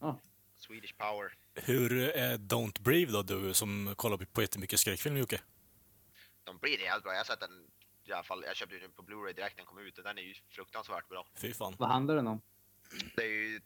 Ja. 0.00 0.20
Swedish 0.56 0.96
power. 0.96 1.32
Hur 1.54 2.02
är 2.08 2.36
Don't 2.36 2.82
Breathe 2.82 3.12
då, 3.12 3.22
du 3.22 3.54
som 3.54 3.94
kollar 3.96 4.16
på 4.16 4.40
jättemycket 4.40 4.80
skräckfilm 4.80 5.16
Jocke? 5.16 5.40
De 6.44 6.58
blir 6.58 6.78
det 6.78 6.84
jävligt 6.84 7.04
bra. 7.04 7.12
Jag 7.12 7.18
har 7.18 7.24
sett 7.24 7.40
den 7.40 7.66
i 8.08 8.12
alla 8.12 8.22
fall. 8.22 8.44
Jag 8.46 8.56
köpte 8.56 8.78
den 8.78 8.92
på 8.92 9.02
Blu-ray 9.02 9.32
direkt 9.32 9.56
när 9.56 9.64
den 9.64 9.66
kom 9.66 9.78
ut 9.78 9.98
och 9.98 10.04
den 10.04 10.18
är 10.18 10.22
ju 10.22 10.34
fruktansvärt 10.48 11.08
bra. 11.08 11.26
Fy 11.36 11.54
fan. 11.54 11.74
Vad 11.78 11.88
handlar 11.88 12.14
den 12.16 12.26
om? 12.26 12.40
Det 13.16 13.22
är 13.22 13.28
ju 13.28 13.60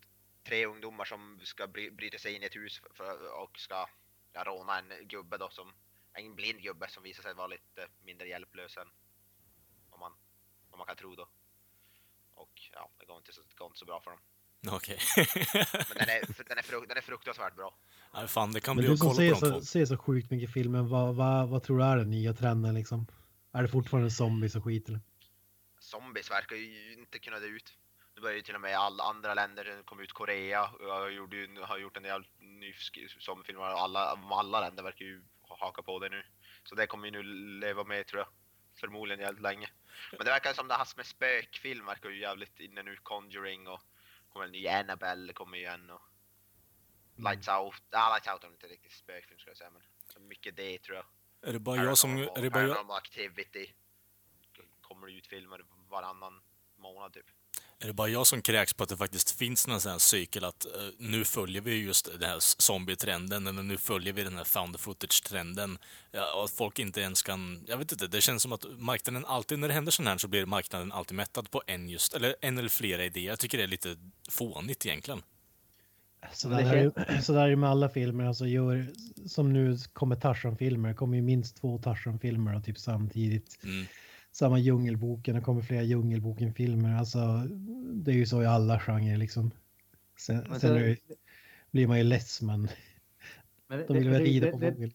tre 0.44 0.66
ungdomar 0.66 1.04
som 1.04 1.40
ska 1.42 1.66
bry- 1.66 1.90
bryta 1.90 2.18
sig 2.18 2.34
in 2.34 2.42
i 2.42 2.46
ett 2.46 2.56
hus 2.56 2.80
för, 2.94 3.42
och 3.42 3.58
ska 3.58 3.86
ja, 4.32 4.44
råna 4.44 4.78
en 4.78 5.08
gubbe 5.08 5.38
då 5.38 5.48
som 5.50 5.72
en 6.12 6.34
blind 6.34 6.62
gubbe 6.62 6.88
som 6.88 7.02
visar 7.02 7.22
sig 7.22 7.34
vara 7.34 7.46
lite 7.46 7.88
mindre 8.04 8.28
hjälplös 8.28 8.76
än 8.76 8.88
vad 9.90 10.00
man, 10.00 10.12
vad 10.70 10.78
man 10.78 10.86
kan 10.86 10.96
tro 10.96 11.14
då. 11.14 11.28
Och 12.34 12.52
ja, 12.72 12.90
det 12.98 13.06
går 13.06 13.16
inte 13.16 13.32
så, 13.32 13.40
det 13.40 13.54
går 13.54 13.66
inte 13.66 13.78
så 13.78 13.84
bra 13.84 14.00
för 14.00 14.10
dem. 14.10 14.20
Okej. 14.70 14.98
Men 15.72 15.96
den 15.98 16.08
är, 16.08 16.44
den 16.48 16.58
är, 16.58 16.62
fruk, 16.62 16.88
den 16.88 16.96
är 16.96 17.00
fruktansvärt 17.00 17.56
bra. 17.56 17.74
Nej, 18.14 18.28
fan, 18.28 18.52
det 18.52 18.60
kan 18.60 18.76
Men 18.76 18.82
bli 18.82 18.86
du 18.86 18.92
att 18.92 18.98
som 18.98 19.08
kolla 19.08 19.34
på 19.34 19.40
de 19.46 19.52
två. 19.52 19.60
så, 19.60 19.66
ser 19.66 19.86
så 19.86 19.96
sjukt 19.96 20.30
mycket 20.30 20.52
filmer, 20.52 20.82
vad, 20.82 21.14
vad, 21.16 21.48
vad 21.48 21.62
tror 21.62 21.78
du 21.78 21.84
är 21.84 21.96
den 21.96 22.10
nya 22.10 22.32
trenden 22.32 22.74
liksom? 22.74 23.06
Är 23.52 23.62
det 23.62 23.68
fortfarande 23.68 24.10
zombies 24.10 24.56
och 24.56 24.64
skit 24.64 24.88
eller? 24.88 25.00
Zombies 25.78 26.30
verkar 26.30 26.56
ju 26.56 26.92
inte 26.92 27.18
kunna 27.18 27.38
dö 27.38 27.46
ut. 27.46 27.76
Nu 28.14 28.22
börjar 28.22 28.36
ju 28.36 28.42
till 28.42 28.54
och 28.54 28.60
med 28.60 28.76
alla 28.76 29.04
andra 29.04 29.34
länder, 29.34 29.82
kom 29.84 30.00
ut 30.00 30.12
Korea, 30.12 30.70
jag 30.80 31.12
gjorde 31.12 31.36
ju, 31.36 31.60
har 31.60 31.78
gjort 31.78 31.96
en 31.96 32.02
del 32.02 32.26
ny 32.38 32.74
och 33.56 33.66
alla, 33.66 34.18
alla 34.30 34.60
länder 34.60 34.82
verkar 34.82 35.04
ju 35.04 35.22
haka 35.42 35.82
på 35.82 35.98
det 35.98 36.08
nu. 36.08 36.22
Så 36.64 36.74
det 36.74 36.86
kommer 36.86 37.04
ju 37.06 37.10
nu 37.10 37.22
leva 37.60 37.84
med 37.84 38.06
tror 38.06 38.20
jag. 38.20 38.28
Förmodligen 38.80 39.20
jävligt 39.20 39.42
länge. 39.42 39.70
Men 40.10 40.24
det 40.24 40.30
verkar 40.30 40.52
som 40.52 40.68
det 40.68 40.74
här 40.74 40.88
med 40.96 41.06
spökfilm 41.06 41.86
verkar 41.86 42.08
ju 42.08 42.20
jävligt 42.20 42.60
inne 42.60 42.82
nu. 42.82 42.96
Conjuring 42.96 43.68
och 43.68 43.80
kommer 44.28 44.46
en 44.46 44.52
ny 44.52 44.68
Annabelle 44.68 45.32
kommer 45.32 45.58
igen 45.58 45.90
och 45.90 46.02
Lights 47.16 47.48
Out. 47.48 47.82
Ja, 47.90 48.08
Lights 48.14 48.28
Out 48.28 48.44
är 48.44 48.48
inte 48.48 48.66
riktigt 48.66 48.92
spökfilm 48.92 49.38
ska 49.38 49.50
jag 49.50 49.56
säga 49.56 49.70
men 49.70 49.82
så 50.08 50.20
mycket 50.20 50.56
det 50.56 50.78
tror 50.78 50.96
jag. 50.96 51.06
Är 51.42 51.52
det 51.52 51.58
bara 51.58 51.84
jag 51.84 51.98
som... 51.98 52.18
Är 52.18 52.42
det 52.42 52.50
bara 52.50 52.66
jag, 52.66 52.90
Activity. 52.90 53.66
Kommer 54.80 55.18
ut 55.18 55.26
filmer 55.26 55.60
varannan 55.90 56.40
månad 56.78 57.12
typ. 57.12 57.26
är 57.78 57.86
det 57.86 57.92
bara 57.92 58.08
jag 58.08 58.26
som 58.26 58.42
kräks 58.42 58.74
på 58.74 58.82
att 58.82 58.88
det 58.88 58.96
faktiskt 58.96 59.30
finns 59.30 59.66
någon 59.66 59.80
sån 59.80 59.92
här 59.92 59.98
cykel 59.98 60.44
att 60.44 60.64
eh, 60.64 60.88
nu 60.98 61.24
följer 61.24 61.60
vi 61.62 61.74
just 61.74 62.20
den 62.20 62.30
här 62.30 62.38
zombie-trenden, 62.40 63.46
eller 63.46 63.62
nu 63.62 63.78
följer 63.78 64.12
vi 64.12 64.24
den 64.24 64.36
här 64.36 64.44
found 64.44 64.80
footage-trenden. 64.80 65.78
Ja, 66.10 66.34
och 66.34 66.44
att 66.44 66.50
folk 66.50 66.78
inte 66.78 67.00
ens 67.00 67.22
kan... 67.22 67.64
Jag 67.68 67.76
vet 67.76 67.92
inte, 67.92 68.06
det 68.06 68.20
känns 68.20 68.42
som 68.42 68.52
att 68.52 68.64
marknaden 68.78 69.24
alltid, 69.24 69.58
när 69.58 69.68
det 69.68 69.74
händer 69.74 69.92
sånt 69.92 70.08
här 70.08 70.18
så 70.18 70.28
blir 70.28 70.46
marknaden 70.46 70.92
alltid 70.92 71.16
mättad 71.16 71.50
på 71.50 71.62
en 71.66 71.88
just, 71.88 72.14
eller 72.14 72.36
en 72.40 72.58
eller 72.58 72.68
flera 72.68 73.04
idéer. 73.04 73.28
Jag 73.28 73.38
tycker 73.38 73.58
det 73.58 73.64
är 73.64 73.68
lite 73.68 73.96
fånigt 74.28 74.86
egentligen. 74.86 75.22
Så 76.32 76.48
där, 76.48 76.58
är, 76.74 76.82
ju- 76.82 77.22
så 77.22 77.32
där 77.32 77.40
är 77.46 77.50
det 77.50 77.56
med 77.56 77.70
alla 77.70 77.88
filmer. 77.88 78.24
Alltså 78.24 78.46
gör, 78.46 78.86
som 79.26 79.52
nu 79.52 79.76
kommer 79.92 80.16
Tarzan-filmer. 80.16 80.94
Kommer 80.94 81.16
ju 81.16 81.22
minst 81.22 81.56
två 81.56 81.78
Tarzan-filmer 81.78 82.56
och 82.56 82.64
typ 82.64 82.78
samtidigt. 82.78 83.58
Mm. 83.64 83.86
Samma 84.32 84.58
Djungelboken. 84.58 85.34
Det 85.34 85.40
kommer 85.40 85.62
flera 85.62 85.82
Djungelboken-filmer. 85.82 86.98
Alltså 86.98 87.18
det 87.92 88.10
är 88.10 88.14
ju 88.16 88.26
så 88.26 88.42
i 88.42 88.46
alla 88.46 88.80
genrer 88.80 89.16
liksom. 89.16 89.50
Sen, 90.18 90.44
sen 90.44 90.60
så- 90.60 90.66
är 90.66 90.80
det, 90.88 90.96
blir 91.70 91.86
man 91.86 91.98
ju 91.98 92.04
less 92.04 92.42
men 92.42 92.68
Men 93.68 93.84
de 93.86 93.94
vill 93.98 94.08
väl 94.08 94.18
det- 94.18 94.24
rida 94.30 94.46
det- 94.46 94.52
på 94.52 94.58
det- 94.58 94.72
fågel. 94.74 94.92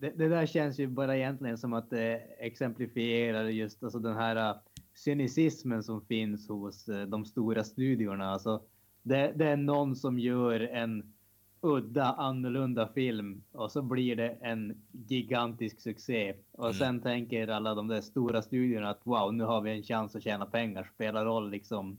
Det, 0.00 0.10
det 0.10 0.28
där 0.28 0.46
känns 0.46 0.78
ju 0.78 0.86
bara 0.86 1.16
egentligen 1.16 1.58
som 1.58 1.72
att 1.72 1.90
det 1.90 2.16
exemplifierar 2.38 3.44
just 3.44 3.82
alltså 3.82 3.98
den 3.98 4.14
här 4.16 4.50
uh, 4.50 4.56
cynicismen 4.94 5.82
som 5.82 6.00
finns 6.06 6.48
hos 6.48 6.88
uh, 6.88 7.02
de 7.06 7.24
stora 7.24 7.64
studiorna. 7.64 8.30
Alltså, 8.30 8.62
Det, 9.08 9.32
det 9.36 9.44
är 9.44 9.56
någon 9.56 9.96
som 9.96 10.18
gör 10.18 10.60
en 10.60 11.12
udda, 11.60 12.04
annorlunda 12.04 12.88
film 12.94 13.42
och 13.52 13.72
så 13.72 13.82
blir 13.82 14.16
det 14.16 14.28
en 14.40 14.82
gigantisk 14.92 15.80
succé. 15.80 16.34
Och 16.52 16.64
Mm. 16.66 16.74
sen 16.78 17.00
tänker 17.00 17.48
alla 17.48 17.74
de 17.74 17.88
där 17.88 18.00
stora 18.00 18.42
studiorna 18.42 18.90
att 18.90 19.00
wow, 19.04 19.34
nu 19.34 19.44
har 19.44 19.60
vi 19.60 19.70
en 19.70 19.82
chans 19.82 20.16
att 20.16 20.22
tjäna 20.22 20.46
pengar. 20.46 20.90
Spelar 20.94 21.24
roll 21.24 21.50
liksom. 21.50 21.96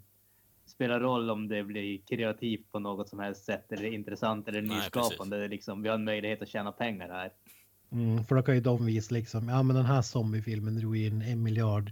Spelar 0.65 0.99
roll 0.99 1.29
om 1.29 1.47
det 1.47 1.63
blir 1.63 1.97
kreativt 1.97 2.71
på 2.71 2.79
något 2.79 3.09
som 3.09 3.19
helst 3.19 3.45
sätt 3.45 3.71
eller 3.71 3.93
intressant 3.93 4.47
eller 4.47 4.61
Nej, 4.61 4.75
nyskapande. 4.77 5.37
Det 5.37 5.43
är 5.43 5.49
liksom, 5.49 5.81
vi 5.81 5.89
har 5.89 5.95
en 5.95 6.03
möjlighet 6.03 6.41
att 6.41 6.47
tjäna 6.49 6.71
pengar 6.71 7.09
här. 7.09 7.31
Mm, 7.91 8.23
för 8.23 8.35
då 8.35 8.41
kan 8.41 8.55
ju 8.55 8.61
de 8.61 8.85
visa 8.85 9.13
liksom, 9.15 9.49
ja 9.49 9.63
men 9.63 9.75
den 9.75 9.85
här 9.85 10.01
zombiefilmen 10.01 10.75
drog 10.79 10.97
in 10.97 11.21
en 11.21 11.43
miljard. 11.43 11.91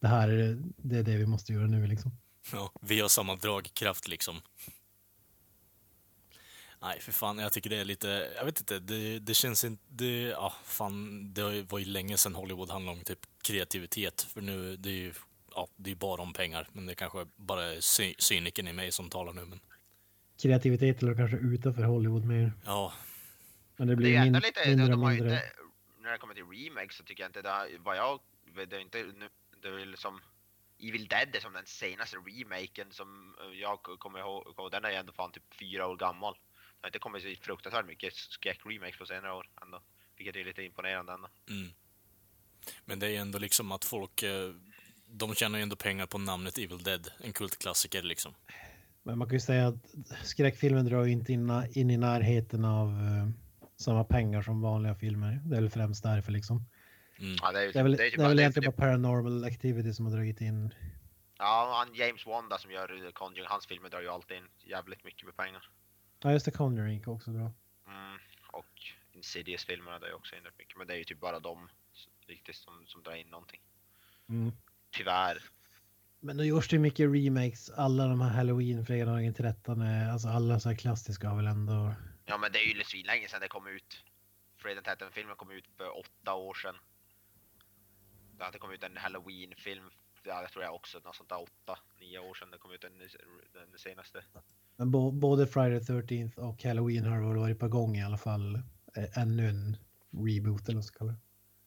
Det 0.00 0.06
här 0.08 0.28
är 0.28 0.58
det, 0.76 0.98
är 0.98 1.02
det 1.02 1.16
vi 1.16 1.26
måste 1.26 1.52
göra 1.52 1.66
nu 1.66 1.86
liksom. 1.86 2.10
Ja, 2.52 2.72
vi 2.80 3.00
har 3.00 3.08
samma 3.08 3.36
dragkraft 3.36 4.08
liksom. 4.08 4.40
Nej, 6.80 7.00
för 7.00 7.12
fan, 7.12 7.38
jag 7.38 7.52
tycker 7.52 7.70
det 7.70 7.76
är 7.76 7.84
lite, 7.84 8.32
jag 8.36 8.44
vet 8.44 8.60
inte, 8.60 8.78
det, 8.78 9.18
det 9.18 9.34
känns 9.34 9.64
inte, 9.64 9.82
det, 9.88 10.20
ja, 10.22 10.54
fan, 10.64 11.34
det 11.34 11.62
var 11.62 11.78
ju 11.78 11.84
länge 11.84 12.16
sedan 12.18 12.34
Hollywood 12.34 12.70
handlade 12.70 12.98
om 12.98 13.04
typ 13.04 13.18
kreativitet, 13.42 14.22
för 14.22 14.40
nu, 14.40 14.76
det 14.76 14.88
är 14.88 14.92
ju, 14.94 15.12
ja, 15.54 15.68
det 15.76 15.90
är 15.90 15.94
bara 15.94 16.22
om 16.22 16.32
pengar, 16.32 16.68
men 16.72 16.86
det 16.86 16.94
kanske 16.94 17.26
bara 17.36 17.64
är 17.64 17.80
sy 17.80 18.14
cynikern 18.18 18.68
i 18.68 18.72
mig 18.72 18.92
som 18.92 19.10
talar 19.10 19.32
nu, 19.32 19.44
men 19.44 19.60
Kreativitet 20.42 21.02
eller 21.02 21.14
kanske 21.14 21.36
utanför 21.36 21.82
Hollywood 21.82 22.24
mer. 22.24 22.52
ja, 22.64 22.92
Men 23.76 23.86
det 23.88 23.92
Det 23.92 23.96
blir 23.96 24.16
är 24.16 24.20
ändå 24.26 24.38
lite, 24.38 24.66
mindre 24.68 24.86
de 24.86 24.92
och 24.92 24.98
har 25.08 25.10
mindre. 25.14 25.34
inte, 25.34 25.42
när 26.02 26.12
det 26.12 26.18
kommer 26.18 26.34
till 26.34 26.44
remakes 26.44 26.96
så 26.96 27.04
tycker 27.04 27.22
jag 27.22 27.28
inte 27.28 27.42
det 27.42 27.50
har, 27.50 27.68
vad 27.78 27.96
jag, 27.96 28.20
det 28.68 28.76
är 28.76 28.80
inte, 28.80 28.98
nu- 28.98 29.28
det 29.62 29.68
är 29.68 29.72
väl 29.72 29.96
som 29.96 30.20
Evil 30.78 31.08
Dead 31.08 31.36
är 31.36 31.40
som 31.40 31.52
den 31.52 31.66
senaste 31.66 32.16
remaken 32.16 32.86
som 32.90 33.36
eh, 33.40 33.60
jag 33.60 33.82
kommer 33.82 34.18
ihåg, 34.18 34.70
den 34.70 34.84
är 34.84 34.90
ju 34.90 34.96
ändå 34.96 35.12
fan 35.12 35.32
typ 35.32 35.54
fyra 35.54 35.86
år 35.86 35.96
gammal. 35.96 36.34
Det 36.34 36.80
har 36.80 36.88
inte 36.88 36.98
kommit 36.98 37.22
så 37.22 37.44
fruktansvärt 37.44 37.86
mycket 37.86 38.14
skräck-remakes 38.14 38.98
på 38.98 39.06
senare 39.06 39.32
år 39.32 39.48
ändå. 39.62 39.82
Vilket 40.16 40.36
är 40.36 40.44
lite 40.44 40.62
imponerande 40.62 41.12
ändå. 41.12 41.28
mm. 41.48 41.72
Men 42.84 42.98
det 42.98 43.06
är 43.06 43.10
ju 43.10 43.16
ändå 43.16 43.38
liksom 43.38 43.72
att 43.72 43.84
folk, 43.84 44.22
eh, 44.22 44.54
de 45.06 45.34
tjänar 45.34 45.58
ju 45.58 45.62
ändå 45.62 45.76
pengar 45.76 46.06
på 46.06 46.18
namnet 46.18 46.58
Evil 46.58 46.82
Dead, 46.82 47.10
en 47.18 47.32
kultklassiker 47.32 48.02
liksom. 48.02 48.34
Men 49.02 49.18
man 49.18 49.28
kan 49.28 49.34
ju 49.34 49.40
säga 49.40 49.68
att 49.68 49.94
skräckfilmen 50.24 50.84
drar 50.84 51.04
ju 51.04 51.12
inte 51.12 51.32
in, 51.32 51.50
in 51.72 51.90
i 51.90 51.96
närheten 51.96 52.64
av 52.64 52.88
eh, 52.88 53.28
samma 53.76 54.04
pengar 54.04 54.42
som 54.42 54.60
vanliga 54.60 54.94
filmer. 54.94 55.40
Det 55.44 55.56
är 55.56 55.60
väl 55.60 55.70
främst 55.70 56.02
därför 56.02 56.32
liksom. 56.32 56.64
Mm. 57.18 57.36
Ja, 57.42 57.52
det 57.52 57.60
är, 57.60 57.72
Det 57.72 57.78
är 57.78 57.82
väl, 57.82 57.92
typ- 57.92 57.98
det 57.98 58.06
är 58.06 58.10
typ 58.10 58.18
väl 58.18 58.26
bara- 58.34 58.40
egentligen 58.40 58.70
typ- 58.72 58.76
bara 58.76 58.86
Paranormal 58.86 59.44
Activity 59.44 59.92
som 59.92 60.06
har 60.06 60.12
dragit 60.12 60.40
in. 60.40 60.74
Ja, 61.38 61.84
han 61.86 61.94
James 61.94 62.26
Wanda 62.26 62.58
som 62.58 62.70
gör 62.70 63.10
Conjuring, 63.12 63.48
hans 63.50 63.66
filmer 63.66 63.88
drar 63.88 64.00
ju 64.00 64.08
alltid 64.08 64.36
in 64.36 64.48
jävligt 64.64 65.04
mycket 65.04 65.24
med 65.26 65.36
pengar. 65.36 65.68
Ja 66.22 66.32
just 66.32 66.44
det, 66.44 66.50
Conjuring 66.52 67.00
är 67.00 67.08
också 67.08 67.30
bra. 67.30 67.52
Mm, 67.86 68.18
och 68.52 68.66
Insidious-filmerna 69.12 69.98
drar 69.98 70.08
ju 70.08 70.14
också 70.14 70.36
in 70.36 70.42
rätt 70.42 70.58
mycket, 70.58 70.76
men 70.78 70.86
det 70.86 70.92
är 70.94 70.98
ju 70.98 71.04
typ 71.04 71.20
bara 71.20 71.40
de 71.40 71.68
riktigt 72.26 72.56
som, 72.56 72.84
som 72.86 73.02
drar 73.02 73.14
in 73.14 73.26
någonting. 73.28 73.60
Mm. 74.28 74.52
Tyvärr. 74.90 75.42
Men 76.20 76.36
nu 76.36 76.44
görs 76.46 76.68
det 76.68 76.76
ju 76.76 76.80
mycket 76.80 77.10
remakes. 77.14 77.70
Alla 77.70 78.06
de 78.06 78.20
här 78.20 78.30
Halloween, 78.30 78.86
fredagen 78.86 79.34
13, 79.34 79.80
är- 79.82 80.10
alltså 80.12 80.28
alla 80.28 80.60
så 80.60 80.68
här 80.68 80.76
klassiska 80.76 81.28
har 81.28 81.36
väl 81.36 81.46
ändå... 81.46 81.94
Ja 82.24 82.38
men 82.38 82.52
det 82.52 82.58
är 82.58 82.74
ju 82.76 82.84
svinlänge 82.84 83.28
sedan 83.28 83.40
det 83.40 83.48
kom 83.48 83.66
ut. 83.66 84.04
Fredag 84.58 84.74
den 84.74 84.84
13 84.84 85.08
filmen 85.12 85.36
kom 85.36 85.50
ut 85.50 85.64
för 85.76 85.98
åtta 85.98 86.34
år 86.34 86.54
sedan. 86.54 86.74
Det 88.38 88.44
hade 88.44 88.58
kommit 88.58 88.74
ut 88.78 88.90
en 88.90 88.96
Halloween-film, 88.96 89.84
ja, 90.24 90.40
jag 90.42 90.50
tror 90.52 90.64
jag 90.64 90.74
också, 90.74 90.98
något 91.04 91.16
sånt 91.16 91.28
där 91.28 91.42
åtta, 91.42 91.78
nio 92.00 92.18
år 92.18 92.34
sedan 92.34 92.50
det 92.50 92.58
kom 92.58 92.72
ut 92.72 92.80
den, 92.80 92.98
den 93.52 93.78
senaste. 93.78 94.24
Men 94.76 94.90
bo, 94.90 95.10
både 95.10 95.46
Friday 95.46 95.80
the 95.84 95.92
13th 95.92 96.38
och 96.38 96.64
Halloween 96.64 97.04
har 97.04 97.20
väl 97.28 97.36
varit 97.36 97.58
på 97.58 97.68
gång 97.68 97.96
i 97.96 98.04
alla 98.04 98.18
fall. 98.18 98.54
Eh, 98.96 99.18
ännu 99.18 99.48
en 99.48 99.76
reboot 100.10 100.64
eller 100.68 100.74
vad 100.74 100.84
ska 100.84 101.04
det. 101.04 101.14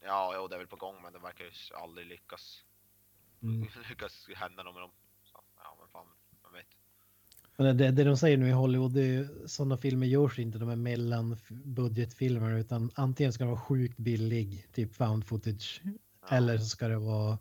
Ja, 0.04 0.34
jo, 0.36 0.48
det 0.48 0.56
är 0.56 0.60
väl 0.60 0.68
på 0.68 0.76
gång 0.76 0.96
men 1.04 1.14
det 1.14 1.20
verkar 1.20 1.46
ju 1.46 1.52
aldrig 1.76 2.08
lyckas, 2.08 2.64
Mm. 3.42 3.68
lyckas 3.90 4.28
hända 4.36 4.64
något 4.64 4.74
med 4.74 4.84
dem. 4.84 4.92
Så, 5.24 5.40
ja 5.58 5.78
men 5.80 5.90
fan, 5.90 6.08
man 6.44 6.54
vet. 6.54 6.66
Men 7.58 7.78
det, 7.78 7.92
det 7.92 8.04
de 8.04 8.18
säger 8.18 8.38
nu 8.38 8.48
i 8.48 8.52
Hollywood, 8.52 8.94
det 8.94 9.02
är 9.02 9.48
sådana 9.48 9.78
filmer 9.78 10.08
görs 10.08 10.40
inte, 10.40 10.58
de 10.58 10.70
är 10.70 10.76
mellanbudgetfilmer, 10.76 12.58
utan 12.58 12.92
antingen 12.96 13.34
ska 13.34 13.44
det 13.44 13.50
vara 13.50 13.60
sjukt 13.60 13.98
billig, 13.98 14.66
typ 14.74 14.96
found 14.96 15.26
footage, 15.26 15.82
Ja. 15.84 15.92
Eller 16.30 16.58
så 16.58 16.66
ska 16.66 16.88
det 16.88 16.98
vara 16.98 17.38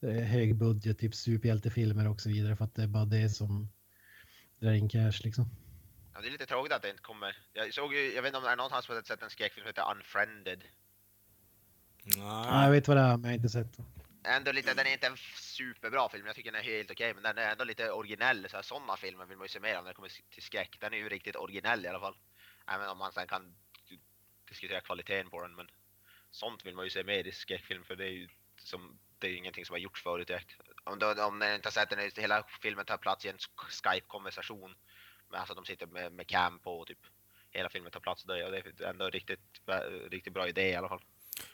eh, 0.00 0.10
hög 0.10 0.56
budget, 0.56 0.98
typ 0.98 1.14
superhjältefilmer 1.14 2.08
och 2.08 2.20
så 2.20 2.28
vidare, 2.28 2.56
för 2.56 2.64
att 2.64 2.74
det 2.74 2.82
är 2.82 2.86
bara 2.86 3.04
det 3.04 3.30
som 3.30 3.68
drar 4.60 4.72
in 4.72 4.88
cash 4.88 5.20
liksom. 5.24 5.46
Ja, 6.14 6.20
det 6.20 6.28
är 6.28 6.30
lite 6.30 6.46
tråkigt 6.46 6.72
att 6.72 6.82
det 6.82 6.90
inte 6.90 7.02
kommer. 7.02 7.36
Jag 7.52 7.74
såg 7.74 7.94
ju, 7.94 8.14
jag 8.14 8.22
vet 8.22 8.28
inte 8.28 8.38
om 8.38 8.44
det 8.44 8.50
är 8.50 8.56
någon 8.56 8.82
som 8.82 8.94
har 8.94 9.02
sett 9.02 9.22
en 9.22 9.30
skräckfilm 9.30 9.64
som 9.64 9.68
heter 9.68 9.90
Unfriended. 9.90 10.62
Ja, 12.16 12.64
jag 12.64 12.70
vet 12.70 12.88
vad 12.88 12.96
det 12.96 13.02
är, 13.02 13.16
men 13.16 13.22
jag 13.22 13.28
har 13.30 13.34
inte 13.34 13.48
sett 13.48 13.76
den. 13.76 13.86
Ändå 14.24 14.52
lite, 14.52 14.74
den 14.74 14.86
är 14.86 14.92
inte 14.92 15.06
en 15.06 15.16
superbra 15.56 16.08
film, 16.08 16.26
jag 16.26 16.36
tycker 16.36 16.52
den 16.52 16.60
är 16.60 16.64
helt 16.64 16.90
okej, 16.90 17.14
men 17.14 17.22
den 17.22 17.38
är 17.38 17.52
ändå 17.52 17.64
lite 17.64 17.90
originell. 17.90 18.46
Så 18.50 18.56
här, 18.56 18.62
sådana 18.62 18.96
filmer 18.96 19.26
vill 19.26 19.36
man 19.36 19.44
ju 19.44 19.48
se 19.48 19.60
mer 19.60 19.74
av 19.74 19.84
när 19.84 19.90
det 19.90 19.94
kommer 19.94 20.10
till 20.30 20.42
skräck. 20.42 20.76
Den 20.80 20.92
är 20.92 20.96
ju 20.96 21.08
riktigt 21.08 21.36
originell 21.36 21.84
i 21.84 21.88
alla 21.88 22.00
fall. 22.00 22.16
Även 22.66 22.88
om 22.88 22.98
man 22.98 23.12
sen 23.12 23.26
kan 23.26 23.54
diskutera 24.48 24.80
kvaliteten 24.80 25.30
på 25.30 25.42
den, 25.42 25.54
men 25.54 25.66
sånt 26.30 26.66
vill 26.66 26.74
man 26.74 26.84
ju 26.84 26.90
se 26.90 27.04
mer 27.04 27.26
i 27.26 27.32
skräckfilm, 27.32 27.84
för 27.84 27.96
det 27.96 28.04
är 28.04 28.10
ju 28.10 28.28
som, 28.58 28.98
det 29.18 29.26
är 29.26 29.30
ju 29.30 29.36
ingenting 29.36 29.66
som 29.66 29.74
har 29.74 29.78
gjorts 29.78 30.02
förut 30.02 30.28
direkt. 30.28 30.56
Om, 30.84 30.98
du, 30.98 31.22
om 31.22 31.38
ni 31.38 31.54
inte 31.54 31.66
har 31.66 31.72
sett 31.72 31.90
den, 31.90 32.10
hela 32.16 32.44
filmen 32.62 32.84
tar 32.84 32.96
plats 32.96 33.24
i 33.24 33.28
en 33.28 33.38
Skype-konversation. 33.56 34.74
Men 35.30 35.40
alltså 35.40 35.54
de 35.54 35.64
sitter 35.64 35.86
med, 35.86 36.12
med 36.12 36.26
cam 36.26 36.58
på 36.58 36.80
och 36.80 36.86
typ 36.86 37.06
hela 37.50 37.68
filmen 37.68 37.92
tar 37.92 38.00
plats 38.00 38.24
där 38.24 38.44
och 38.44 38.52
det 38.52 38.58
är 38.58 38.88
ändå 38.88 39.10
riktigt, 39.10 39.60
riktigt 40.10 40.32
bra 40.32 40.48
idé 40.48 40.70
i 40.70 40.74
alla 40.74 40.88
fall. 40.88 41.04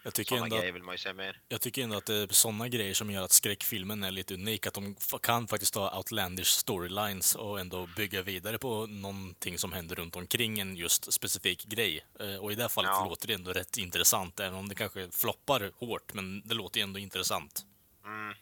Jag 0.05 0.15
tycker, 0.15 0.29
Sådana 0.29 0.45
ändå 0.47 0.57
att, 0.57 0.61
grejer 0.63 0.73
vill 0.73 0.83
man 0.83 0.95
ju 0.95 0.99
se 0.99 1.13
mer. 1.13 1.41
jag 1.49 1.61
tycker 1.61 1.83
ändå 1.83 1.97
att 1.97 2.07
det 2.07 2.15
är 2.15 2.27
sådana 2.35 2.69
grejer 2.69 2.95
som 2.95 3.11
gör 3.11 3.23
att 3.23 3.33
skräckfilmen 3.33 4.03
är 4.03 4.11
lite 4.11 4.35
unik. 4.35 4.67
Att 4.67 4.75
de 4.75 4.97
kan 5.23 5.49
faktiskt 5.49 5.75
ha 5.75 5.97
outlandish 5.99 6.47
storylines 6.47 7.35
och 7.35 7.61
ändå 7.61 7.89
bygga 7.97 8.23
vidare 8.23 8.59
på 8.59 8.87
någonting 8.87 9.59
som 9.59 9.73
händer 9.73 9.97
runt 9.97 10.17
omkring 10.17 10.61
en 10.61 10.77
just 10.77 11.13
specifik 11.13 11.65
grej. 11.65 12.05
Eh, 12.21 12.37
Och 12.37 12.53
i 12.53 12.55
det 12.55 12.63
här 12.63 12.69
fallet 12.69 12.89
Ja. 12.91 13.05
låter 13.09 13.27
det 13.29 13.35
ändå 13.35 13.53
rätt 13.53 13.77
intressant, 13.77 14.41
även 14.41 14.55
om 14.59 14.69
det 14.69 14.75
kanske 14.75 15.11
floppar 15.11 15.71
hårt, 15.77 16.13
men 16.15 16.43
det 16.49 16.55
låter 16.55 16.79
ju 16.81 16.85
ändå 16.85 16.99
intressant. 16.99 17.67
Mm. 18.05 18.35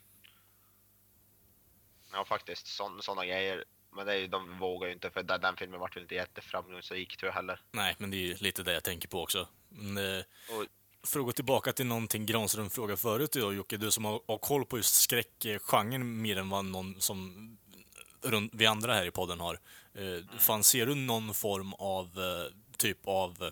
Ja 2.12 2.24
faktiskt, 2.24 2.66
sådana 3.00 3.26
grejer. 3.26 3.64
Men 3.92 4.06
det 4.06 4.14
är, 4.14 4.28
de 4.28 4.58
vågar 4.58 4.86
ju 4.88 4.94
inte 4.94 5.10
för 5.10 5.22
den, 5.22 5.40
den 5.40 5.56
filmen 5.56 5.80
vart 5.80 5.96
väl 5.96 6.02
inte 6.02 6.14
jätteframgångsrik 6.14 7.16
tror 7.16 7.28
jag 7.28 7.34
heller. 7.34 7.60
Nej, 7.72 7.94
men 7.98 8.10
det 8.10 8.16
är 8.16 8.18
ju 8.26 8.34
lite 8.36 8.62
det 8.62 8.72
jag 8.72 8.84
tänker 8.84 9.08
på 9.08 9.22
också. 9.22 9.48
Men, 9.68 9.96
eh, 10.18 10.24
Och, 10.48 10.66
för 11.06 11.20
att 11.20 11.26
gå 11.26 11.32
tillbaka 11.32 11.72
till 11.72 11.86
någonting 11.86 12.26
Granström 12.26 12.70
frågade 12.70 12.96
förut 12.96 13.32
då, 13.32 13.52
Jocke, 13.52 13.76
du 13.76 13.90
som 13.90 14.04
har, 14.04 14.20
har 14.28 14.38
koll 14.38 14.64
på 14.64 14.76
just 14.76 14.94
skräckgenren 14.94 16.22
mer 16.22 16.36
än 16.36 16.48
vad 16.48 16.64
någon 16.64 17.00
som 17.00 17.50
runt, 18.22 18.52
vi 18.54 18.66
andra 18.66 18.94
här 18.94 19.06
i 19.06 19.10
podden 19.10 19.40
har. 19.40 19.58
Eh, 19.94 20.38
fan, 20.38 20.64
ser 20.64 20.86
du 20.86 20.94
någon 20.94 21.34
form 21.34 21.72
av, 21.72 22.06
eh, 22.06 22.54
typ 22.76 22.98
av, 23.04 23.50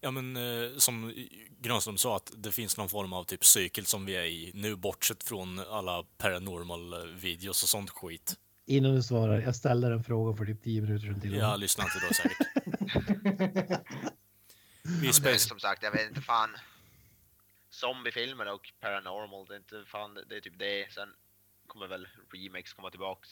ja 0.00 0.10
men 0.10 0.36
eh, 0.36 0.76
som 0.76 1.14
Granström 1.60 1.98
sa, 1.98 2.16
att 2.16 2.32
det 2.36 2.52
finns 2.52 2.76
någon 2.76 2.88
form 2.88 3.12
av 3.12 3.24
typ 3.24 3.44
cykel 3.44 3.86
som 3.86 4.06
vi 4.06 4.16
är 4.16 4.24
i 4.24 4.50
nu, 4.54 4.76
bortsett 4.76 5.24
från 5.24 5.58
alla 5.58 6.04
paranormal 6.18 6.92
eh, 6.92 6.98
videos 7.00 7.62
och 7.62 7.68
sånt 7.68 7.90
skit. 7.90 8.34
Innan 8.66 8.94
du 8.94 9.02
svarar, 9.02 9.40
jag 9.40 9.56
ställde 9.56 9.88
den 9.88 10.04
frågan 10.04 10.36
för 10.36 10.44
typ 10.44 10.62
10 10.62 10.82
minuter 10.82 11.06
sedan 11.06 11.20
till. 11.20 11.34
Jag 11.34 11.60
lyssnar 11.60 11.84
inte 11.84 12.06
då 12.08 12.14
säkert. 12.14 12.46
Vi 14.86 15.06
men 15.06 15.22
det 15.22 15.30
är 15.30 15.38
som 15.38 15.60
sagt, 15.60 15.82
jag 15.82 15.92
vet 15.92 16.08
inte 16.08 16.20
fan. 16.20 16.56
Zombiefilmer 17.70 18.52
och 18.52 18.72
paranormal, 18.80 19.46
det 19.46 19.54
är 19.54 19.58
inte 19.58 19.84
fan, 19.86 20.14
det 20.28 20.36
är 20.36 20.40
typ 20.40 20.58
det. 20.58 20.92
Sen 20.92 21.14
kommer 21.66 21.86
väl 21.86 22.08
remakes 22.32 22.72
komma 22.72 22.90
tillbaks 22.90 23.28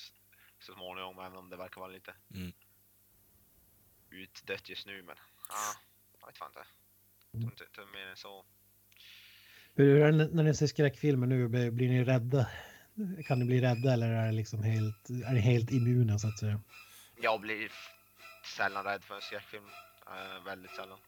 så 0.60 0.74
småningom, 0.74 1.18
även 1.18 1.36
om 1.38 1.50
det 1.50 1.56
verkar 1.56 1.80
vara 1.80 1.90
lite 1.90 2.14
Mm. 2.34 2.52
utdött 4.10 4.68
just 4.68 4.86
nu. 4.86 5.02
Men 5.02 5.16
ja, 5.48 5.74
jag 6.20 6.26
vet 6.26 6.38
fan 6.38 6.48
inte. 6.48 6.66
Tror 7.54 7.68
inte, 7.68 7.92
mer 7.98 8.06
än 8.06 8.16
så. 8.16 8.44
Hur 9.74 10.00
är 10.02 10.12
det 10.12 10.28
när 10.32 10.42
ni 10.42 10.54
ser 10.54 10.66
skräckfilmer 10.66 11.26
nu? 11.26 11.48
Blir 11.48 11.88
ni 11.88 12.04
rädda? 12.04 12.46
Kan 13.26 13.38
ni 13.38 13.44
bli 13.44 13.60
rädda 13.60 13.92
eller 13.92 14.10
är, 14.10 14.26
det 14.26 14.32
liksom 14.32 14.62
helt, 14.62 15.08
är 15.10 15.32
ni 15.32 15.40
helt 15.40 15.70
immuna 15.70 16.18
så 16.18 16.28
att 16.28 16.38
säga? 16.38 16.60
Jag 17.16 17.40
blir 17.40 17.72
sällan 18.56 18.84
rädd 18.84 19.04
för 19.04 19.14
en 19.14 19.20
skräckfilm. 19.20 19.64
Eh, 20.06 20.44
väldigt 20.44 20.70
sällan. 20.70 20.98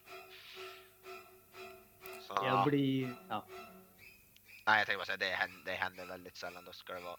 Ja. 2.28 2.46
Jag 2.46 2.64
blir... 2.66 3.14
Ja. 3.28 3.44
Nej, 4.66 4.78
jag 4.78 4.86
tänkte 4.86 4.96
bara 4.96 5.04
säga 5.04 5.16
det 5.16 5.24
händer, 5.36 5.62
det 5.64 5.72
händer 5.72 6.06
väldigt 6.06 6.36
sällan. 6.36 6.64
Då 6.64 6.72
ska 6.72 6.92
det 6.92 7.00
vara 7.00 7.16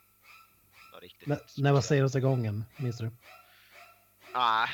något 0.94 1.02
riktigt. 1.02 1.28
När, 1.28 1.40
när 1.58 1.72
var 1.74 1.82
senaste 1.82 2.20
gången? 2.20 2.66
Minns 2.78 2.98
du? 2.98 3.12
Nej, 4.34 4.70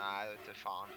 nej, 0.00 0.32
inte 0.32 0.54
fan. 0.54 0.88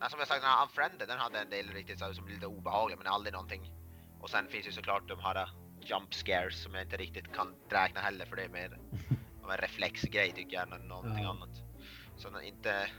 Nej, 0.00 0.10
som 0.10 0.18
jag 0.18 0.28
sagt, 0.28 0.42
den 0.42 0.50
här 0.50 0.62
Unfriended, 0.62 1.08
den 1.08 1.18
hade 1.18 1.38
en 1.38 1.50
del 1.50 1.68
riktigt 1.70 1.98
så 1.98 2.14
som 2.14 2.24
blir 2.24 2.34
lite 2.34 2.46
obehagliga, 2.46 2.98
men 2.98 3.06
aldrig 3.06 3.32
någonting. 3.32 3.72
Och 4.20 4.30
sen 4.30 4.48
finns 4.48 4.66
ju 4.66 4.72
såklart 4.72 5.08
de 5.08 5.20
här 5.20 5.50
jump 5.80 6.14
scares 6.14 6.62
som 6.62 6.74
jag 6.74 6.82
inte 6.82 6.96
riktigt 6.96 7.32
kan 7.34 7.54
räkna 7.70 8.00
heller, 8.00 8.26
för 8.26 8.36
det 8.36 8.42
är 8.44 8.48
mer 8.48 8.78
som 9.40 9.50
en 9.50 9.56
reflexgrej 9.56 10.32
tycker 10.32 10.56
jag, 10.56 10.72
än 10.72 10.88
någonting 10.88 11.22
Ja. 11.24 11.30
annat. 11.30 11.50
Så 12.16 12.40
inte... 12.40 12.90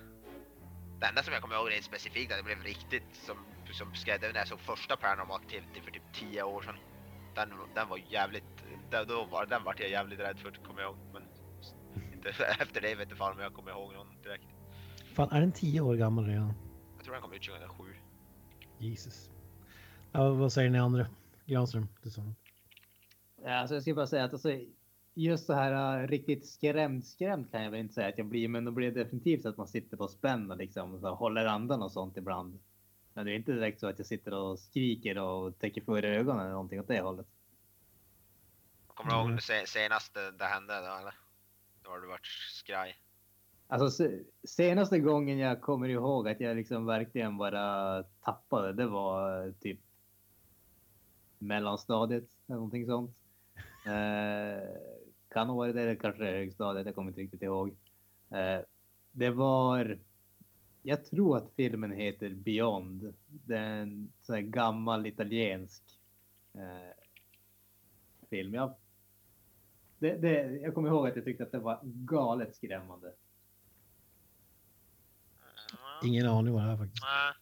Det 0.99 1.05
enda 1.05 1.23
som 1.23 1.33
jag 1.33 1.41
kommer 1.41 1.55
ihåg 1.55 1.71
rent 1.71 1.85
specifikt 1.85 2.31
att 2.31 2.37
det 2.37 2.43
blev 2.43 2.63
riktigt 2.63 3.09
som, 3.13 3.37
som 3.71 3.95
skrädde 3.95 4.27
när 4.27 4.39
jag 4.39 4.47
såg 4.47 4.59
första 4.59 4.95
Paranormal 4.97 5.35
Activity 5.41 5.81
för 5.81 5.91
typ 5.91 6.13
10 6.13 6.43
år 6.43 6.61
sedan. 6.61 6.75
Den, 7.35 7.49
den 7.75 7.89
var 7.89 7.99
jävligt, 8.09 8.43
den, 8.91 9.07
då 9.07 9.25
var, 9.25 9.45
den 9.45 9.63
vart 9.63 9.79
jag 9.79 9.89
jävligt 9.89 10.19
rädd 10.19 10.37
för 10.37 10.51
kommer 10.51 10.81
jag 10.81 10.89
ihåg. 10.89 10.97
Men 11.13 11.23
inte, 12.13 12.29
efter 12.59 12.81
det 12.81 12.95
vet 12.95 13.09
jag 13.09 13.17
fan 13.17 13.33
om 13.33 13.39
jag 13.39 13.53
kommer 13.53 13.71
ihåg 13.71 13.93
någon 13.93 14.07
direkt. 14.23 14.45
Fan, 15.15 15.31
är 15.31 15.39
den 15.39 15.51
tio 15.51 15.81
år 15.81 15.95
gammal 15.95 16.25
redan? 16.25 16.53
Jag 16.95 17.05
tror 17.05 17.13
den 17.13 17.21
kom 17.21 17.33
ut 17.33 17.43
2007. 17.43 17.83
Jesus. 18.77 19.29
Ja, 20.11 20.29
vad 20.29 20.53
säger 20.53 20.69
ni 20.69 20.79
andra? 20.79 21.07
Granström, 21.45 21.87
du 22.03 22.09
sa. 22.09 22.21
Ja, 23.43 23.53
alltså 23.53 23.75
jag 23.75 23.81
ska 23.81 23.93
bara 23.93 24.07
säga 24.07 24.23
att 24.23 24.33
alltså, 24.33 24.49
just 25.13 25.45
så 25.45 25.53
här 25.53 26.01
uh, 26.03 26.07
riktigt 26.07 26.47
skrämd, 26.47 27.05
skrämd 27.05 27.51
kan 27.51 27.63
jag 27.63 27.71
väl 27.71 27.79
inte 27.79 27.93
säga 27.93 28.07
att 28.07 28.17
jag 28.17 28.27
blir, 28.27 28.47
men 28.47 28.65
då 28.65 28.71
blir 28.71 28.91
det 28.91 29.03
definitivt 29.03 29.41
så 29.41 29.49
att 29.49 29.57
man 29.57 29.67
sitter 29.67 29.97
på 29.97 30.07
spänn 30.07 30.51
och 30.51 30.57
liksom 30.57 30.99
så 31.01 31.15
håller 31.15 31.45
andan 31.45 31.81
och 31.83 31.91
sånt 31.91 32.17
ibland. 32.17 32.59
Men 33.13 33.25
det 33.25 33.31
är 33.31 33.35
inte 33.35 33.51
direkt 33.51 33.79
så 33.79 33.87
att 33.87 33.99
jag 33.99 34.07
sitter 34.07 34.33
och 34.33 34.59
skriker 34.59 35.17
och 35.17 35.59
täcker 35.59 35.81
för 35.81 36.03
ögonen 36.03 36.41
eller 36.41 36.51
någonting 36.51 36.79
åt 36.79 36.87
det 36.87 37.01
hållet. 37.01 37.27
Kommer 38.87 39.11
du 39.11 39.17
ihåg 39.17 39.25
Mm. 39.25 39.35
det 39.35 39.41
se- 39.41 39.67
senaste 39.67 40.31
det 40.31 40.45
hände 40.45 40.73
då 40.73 40.97
eller? 40.99 41.13
Då 41.83 41.89
har 41.89 41.99
du 41.99 42.07
varit 42.07 42.25
skraj. 42.53 42.95
Alltså 43.67 43.89
se, 43.89 44.23
senaste 44.47 44.99
gången 44.99 45.37
jag 45.37 45.61
kommer 45.61 45.89
ihåg 45.89 46.29
att 46.29 46.39
jag 46.39 46.57
liksom 46.57 46.85
verkligen 46.85 47.37
bara 47.37 48.03
tappade, 48.03 48.73
det 48.73 48.85
var 48.87 49.45
eh, 49.47 49.53
typ 49.53 49.79
mellanstadiet 51.37 52.29
eller 52.47 52.55
någonting 52.55 52.85
sånt. 52.85 53.15
Eh, 53.85 54.69
kan 55.29 55.49
ha 55.49 55.55
varit 55.55 55.75
det 55.75 55.81
eller 55.81 55.95
kanske 55.95 56.23
högstadiet, 56.23 56.85
jag 56.85 56.95
kommer 56.95 57.11
inte 57.11 57.21
riktigt 57.21 57.41
ihåg. 57.41 57.75
Eh, 58.29 58.59
det 59.11 59.29
var, 59.29 59.99
jag 60.81 61.05
tror 61.05 61.37
att 61.37 61.51
filmen 61.55 61.91
heter 61.91 62.29
Beyond. 62.29 63.13
Det 63.27 63.57
är 63.57 63.81
en 63.81 64.11
sån 64.21 64.35
här 64.35 64.41
gammal 64.41 65.05
italiensk 65.05 65.83
eh, 66.53 66.93
film. 68.29 68.53
Jag, 68.53 68.75
det, 69.99 70.17
det, 70.17 70.51
jag 70.51 70.75
kommer 70.75 70.89
ihåg 70.89 71.07
att 71.07 71.15
jag 71.15 71.25
tyckte 71.25 71.43
att 71.43 71.51
det 71.51 71.59
var 71.59 71.79
galet 71.83 72.55
skrämmande. 72.55 73.13
Ja. 75.71 76.07
Ingen 76.07 76.27
aning 76.27 76.53
vad 76.53 76.63
det 76.63 76.71
är 76.71 76.77
faktiskt. 76.77 77.03
Nej. 77.03 77.33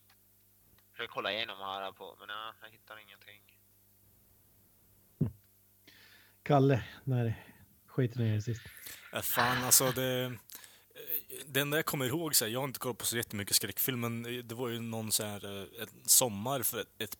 Försöker 0.92 1.14
kolla 1.14 1.32
igenom 1.32 1.58
här 1.60 1.92
på, 1.92 2.16
men 2.20 2.30
ja, 2.30 2.54
jag 2.62 2.70
hittar 2.70 2.98
ingenting. 3.00 3.42
Kalle, 6.44 6.84
när 7.04 7.47
skiter 7.98 8.20
ni 8.20 8.30
i 8.32 8.36
det 8.36 8.42
sist? 8.42 8.62
Äh, 9.14 9.22
fan, 9.22 9.64
alltså 9.64 9.92
det... 9.92 10.24
eh, 10.24 10.32
Det 11.48 11.60
enda 11.60 11.78
jag 11.78 11.86
kommer 11.86 12.06
ihåg, 12.06 12.36
så 12.36 12.46
här, 12.46 12.52
jag 12.52 12.60
har 12.60 12.68
inte 12.68 12.80
kollat 12.80 12.98
på 12.98 13.06
så 13.06 13.18
jättemycket 13.18 13.56
skräckfilm, 13.56 14.00
men 14.00 14.24
det 14.48 14.56
var 14.56 14.70
ju 14.70 14.80
någon 14.80 15.12
så 15.12 15.24
här, 15.24 15.46
eh, 15.62 15.82
en 15.82 15.88
sommar 16.06 16.62
för 16.64 16.80
ett, 16.82 16.88
ett 17.00 17.18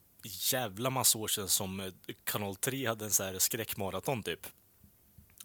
jävla 0.54 0.90
massa 0.90 1.18
år 1.18 1.28
sedan 1.28 1.48
som 1.50 1.80
eh, 1.80 1.92
Kanal 2.24 2.56
3 2.56 2.86
hade 2.88 3.06
en 3.06 3.12
så 3.12 3.24
här 3.24 3.40
skräckmaraton 3.40 4.24
typ. 4.24 4.46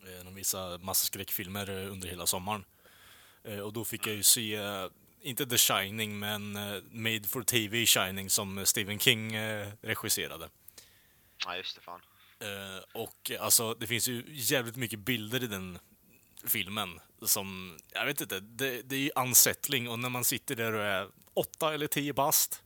Eh, 0.07 0.25
De 0.25 0.35
visade 0.35 0.79
massa 0.79 1.05
skräckfilmer 1.07 1.71
eh, 1.71 1.93
under 1.93 2.09
hela 2.09 2.27
sommaren. 2.27 2.65
Eh, 3.45 3.59
Och 3.59 3.73
då 3.73 3.85
fick 3.85 4.07
jag 4.07 4.15
ju 4.15 4.23
se, 4.23 4.55
eh, 4.55 4.87
inte 5.23 5.47
The 5.47 5.59
Shining, 5.59 6.19
men 6.19 6.57
eh, 6.57 6.83
Made 6.91 7.29
for 7.29 7.43
TV 7.43 7.87
Shining 7.87 8.31
som 8.31 8.67
Stephen 8.67 8.99
King 8.99 9.35
eh, 9.35 9.73
regisserade. 9.83 10.49
Ja 11.45 11.57
just 11.57 11.75
det 11.77 11.81
fan. 11.83 12.01
Eh, 12.43 12.83
och 12.93 13.31
alltså, 13.41 13.75
det 13.75 13.87
finns 13.87 14.09
ju 14.09 14.25
jävligt 14.29 14.77
mycket 14.77 14.99
bilder 14.99 15.45
i 15.45 15.47
den 15.47 15.79
filmen 16.47 17.01
som, 17.23 17.79
jag 17.93 18.07
vet 18.07 18.21
inte, 18.21 18.41
det, 18.41 18.83
det 18.83 18.97
är 18.97 19.01
ju 19.01 19.11
unsettling 19.17 19.89
och 19.89 19.99
när 19.99 20.09
man 20.09 20.25
sitter 20.25 20.57
där 20.57 20.73
och 20.73 20.85
är 20.85 21.09
åtta 21.35 21.75
eller 21.75 21.87
tio 21.87 22.13
bast 22.13 22.63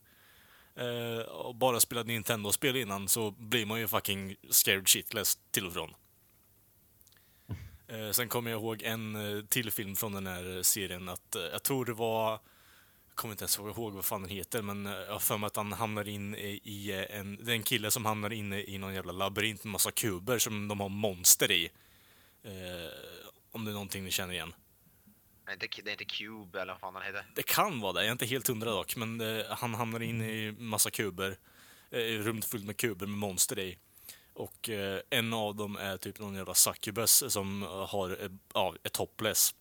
eh, 0.74 1.26
och 1.28 1.54
bara 1.54 1.80
spelat 1.80 2.06
Nintendo-spel 2.06 2.76
innan 2.76 3.08
så 3.08 3.30
blir 3.30 3.66
man 3.66 3.80
ju 3.80 3.88
fucking 3.88 4.36
scared 4.50 4.88
shitless 4.88 5.38
till 5.50 5.66
och 5.66 5.72
från. 5.72 5.94
Eh, 7.88 8.10
sen 8.10 8.28
kommer 8.28 8.50
jag 8.50 8.60
ihåg 8.60 8.82
en 8.82 9.46
till 9.48 9.70
film 9.70 9.96
från 9.96 10.12
den 10.12 10.26
här 10.26 10.62
serien 10.62 11.08
att 11.08 11.36
jag 11.52 11.62
tror 11.62 11.84
det 11.84 11.92
var 11.92 12.40
kommer 13.16 13.32
inte 13.32 13.42
ens 13.42 13.58
ihåg 13.58 13.94
vad 13.94 14.04
fan 14.04 14.22
den 14.22 14.30
heter, 14.30 14.62
men 14.62 14.86
eh, 14.86 14.92
jag 14.92 15.12
har 15.12 15.18
för 15.18 15.38
mig 15.38 15.46
att 15.46 15.56
han 15.56 15.72
hamnar 15.72 16.08
in 16.08 16.34
i 16.34 16.90
eh, 17.10 17.18
en... 17.18 17.44
Det 17.44 17.52
är 17.52 17.56
en 17.56 17.62
kille 17.62 17.90
som 17.90 18.04
hamnar 18.04 18.32
inne 18.32 18.62
i 18.62 18.78
någon 18.78 18.94
jävla 18.94 19.12
labyrint 19.12 19.64
med 19.64 19.72
massa 19.72 19.90
kuber 19.90 20.38
som 20.38 20.68
de 20.68 20.80
har 20.80 20.88
monster 20.88 21.50
i. 21.50 21.64
Eh, 22.42 22.52
om 23.52 23.64
det 23.64 23.70
är 23.70 23.72
någonting 23.72 24.04
ni 24.04 24.10
känner 24.10 24.34
igen. 24.34 24.54
Det 25.44 25.50
är 25.50 25.54
inte, 25.54 25.82
det 25.82 25.90
är 25.90 25.92
inte 25.92 26.04
Cube 26.04 26.60
eller 26.60 26.72
vad 26.72 26.80
fan 26.80 26.94
han 26.94 27.04
heter. 27.04 27.26
Det 27.34 27.42
kan 27.42 27.80
vara 27.80 27.92
det, 27.92 28.00
jag 28.00 28.08
är 28.08 28.12
inte 28.12 28.26
helt 28.26 28.48
hundra 28.48 28.70
dock, 28.70 28.96
men 28.96 29.20
eh, 29.20 29.44
han 29.48 29.74
hamnar 29.74 30.02
in 30.02 30.22
i 30.22 30.52
massa 30.58 30.90
kuber. 30.90 31.36
Eh, 31.90 32.00
i 32.00 32.18
rummet 32.18 32.44
fullt 32.44 32.64
med 32.64 32.76
kuber 32.76 33.06
med 33.06 33.18
monster 33.18 33.58
i. 33.58 33.78
Och 34.32 34.68
eh, 34.68 35.00
en 35.10 35.32
av 35.32 35.54
dem 35.54 35.76
är 35.76 35.96
typ 35.96 36.18
någon 36.18 36.34
jävla 36.34 36.54
succubus 36.54 37.32
som 37.32 37.62
har 37.62 38.22
eh, 38.24 38.30
ja, 38.54 38.74
ett 38.82 38.96
hoppless. 38.96 39.54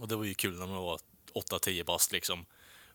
Och 0.00 0.08
det 0.08 0.16
var 0.16 0.24
ju 0.24 0.34
kul 0.34 0.58
när 0.58 0.66
man 0.66 0.76
var 0.76 1.00
8-10 1.34 1.84
bast 1.84 2.12
liksom. 2.12 2.46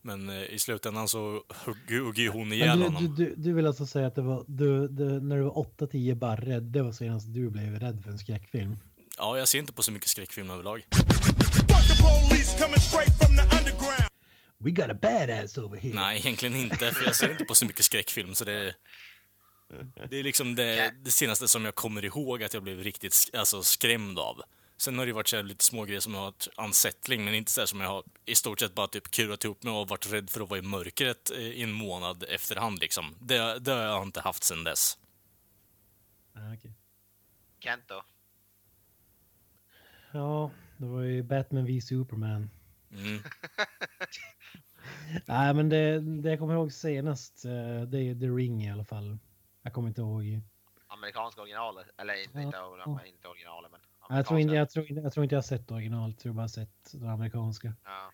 Men 0.05 0.29
eh, 0.29 0.43
i 0.43 0.59
slutändan 0.59 1.07
så 1.07 1.43
hugger 1.65 2.23
ju 2.23 2.29
hon 2.29 2.53
ihjäl 2.53 2.67
Men 2.67 2.79
du, 2.79 2.85
honom. 2.85 3.15
du, 3.15 3.25
du, 3.25 3.35
du 3.37 3.53
vill 3.53 3.67
alltså 3.67 3.85
säga 3.85 4.07
att 4.07 4.15
det 4.15 4.21
var 4.21 4.45
du, 4.47 4.87
du, 4.87 5.21
när 5.21 5.37
du 5.37 5.41
var 5.41 5.51
8-10 5.77 6.15
barre, 6.15 6.59
det 6.59 6.81
var 6.81 6.91
senast 6.91 7.33
du 7.33 7.49
blev 7.49 7.79
rädd 7.79 8.03
för 8.03 8.11
en 8.11 8.19
skräckfilm? 8.19 8.77
Ja, 9.17 9.37
jag 9.37 9.47
ser 9.47 9.59
inte 9.59 9.73
på 9.73 9.83
så 9.83 9.91
mycket 9.91 10.09
skräckfilm 10.09 10.49
överlag. 10.49 10.85
We 14.57 14.71
got 14.71 14.89
a 14.89 14.97
badass 15.01 15.57
over 15.57 15.77
here! 15.77 15.95
Nej, 15.95 16.19
egentligen 16.19 16.55
inte, 16.55 16.91
för 16.91 17.05
jag 17.05 17.15
ser 17.15 17.31
inte 17.31 17.45
på 17.45 17.55
så 17.55 17.65
mycket 17.65 17.85
skräckfilm, 17.85 18.35
så 18.35 18.45
det... 18.45 18.75
Det 20.09 20.19
är 20.19 20.23
liksom 20.23 20.55
det, 20.55 20.93
det 21.03 21.11
senaste 21.11 21.47
som 21.47 21.65
jag 21.65 21.75
kommer 21.75 22.05
ihåg 22.05 22.43
att 22.43 22.53
jag 22.53 22.63
blev 22.63 22.79
riktigt 22.79 23.15
alltså, 23.33 23.63
skrämd 23.63 24.19
av. 24.19 24.41
Sen 24.77 24.99
har 24.99 25.05
det 25.05 25.13
varit 25.13 25.27
så 25.27 25.35
här 25.35 25.43
lite 25.43 25.63
små 25.63 25.83
grejer 25.85 25.99
som 25.99 26.13
jag 26.13 26.19
har 26.19 26.25
varit 26.25 26.47
unsettling, 26.57 27.25
men 27.25 27.33
inte 27.35 27.51
så 27.51 27.61
här 27.61 27.65
som 27.65 27.81
jag 27.81 27.87
har 27.89 28.03
i 28.25 28.35
stort 28.35 28.59
sett 28.59 28.75
bara 28.75 28.87
typ 28.87 29.11
kurat 29.11 29.43
ihop 29.43 29.63
mig 29.63 29.73
och 29.73 29.87
varit 29.89 30.13
rädd 30.13 30.29
för 30.29 30.41
att 30.41 30.49
vara 30.49 30.59
i 30.59 30.61
mörkret 30.61 31.31
eh, 31.31 31.37
i 31.37 31.63
en 31.63 31.71
månad 31.71 32.23
efterhand 32.23 32.79
liksom. 32.79 33.15
Det, 33.19 33.59
det 33.59 33.71
har 33.71 33.81
jag 33.81 34.03
inte 34.03 34.21
haft 34.21 34.43
sen 34.43 34.63
dess. 34.63 34.97
Ah, 36.33 36.53
okej. 36.53 36.71
Kent 37.59 37.83
då? 37.87 38.03
Ja, 40.11 40.51
det 40.77 40.85
var 40.85 41.01
ju 41.01 41.23
Batman 41.23 41.65
v 41.65 41.81
Superman. 41.81 42.49
Mm. 42.91 43.23
Nej, 45.25 45.53
men 45.53 45.69
det, 45.69 45.99
det 45.99 46.29
jag 46.29 46.39
kommer 46.39 46.53
ihåg 46.53 46.71
senast, 46.73 47.45
eh, 47.45 47.81
det 47.81 47.99
är 48.01 48.19
The 48.19 48.25
Ring 48.27 48.63
i 48.63 48.71
alla 48.71 48.85
fall. 48.85 49.17
Jag 49.61 49.73
kommer 49.73 49.87
inte 49.87 50.01
ihåg. 50.01 50.41
Amerikanska 50.87 51.41
originalet? 51.41 51.87
Eller 51.97 52.23
inte, 52.23 52.39
Ja. 52.39 52.85
inte, 52.87 53.07
inte 53.07 53.27
originalet 53.27 53.71
men 53.71 53.79
Jag 54.09 54.25
tror, 54.25 54.39
inte, 54.39 54.53
jag, 54.55 54.69
tror, 54.69 54.89
inte- 54.89 55.01
jag 55.01 55.13
tror 55.13 55.23
inte 55.23 55.35
jag 55.35 55.37
har 55.37 55.43
sett 55.43 55.71
originalet, 55.71 56.15
jag 56.15 56.21
tror 56.23 56.33
bara 56.33 56.47
sett 56.47 56.91
det 56.93 57.09
amerikanska. 57.11 57.73
Ja, 57.83 58.11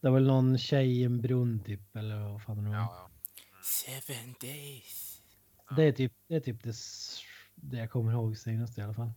Det 0.00 0.08
var 0.08 0.14
väl 0.14 0.26
någon 0.26 0.58
tjej 0.58 1.00
i 1.00 1.04
en 1.04 1.20
brunn 1.20 1.60
typ, 1.64 1.96
eller 1.96 2.16
vad 2.32 2.42
fan 2.42 2.56
det 2.64 2.70
var. 2.70 2.76
ja, 2.76 3.10
ja. 3.52 3.62
Seven 3.62 4.34
days. 4.40 5.22
Det 5.76 5.82
är 5.82 5.92
typ 5.92 6.12
det, 6.26 6.34
är 6.36 6.40
typ 6.40 6.62
det, 6.62 6.74
det 7.54 7.76
jag 7.76 7.90
kommer 7.90 8.12
ihåg 8.12 8.36
senast 8.36 8.78
i 8.78 8.82
alla 8.82 8.94
fall. 8.94 9.12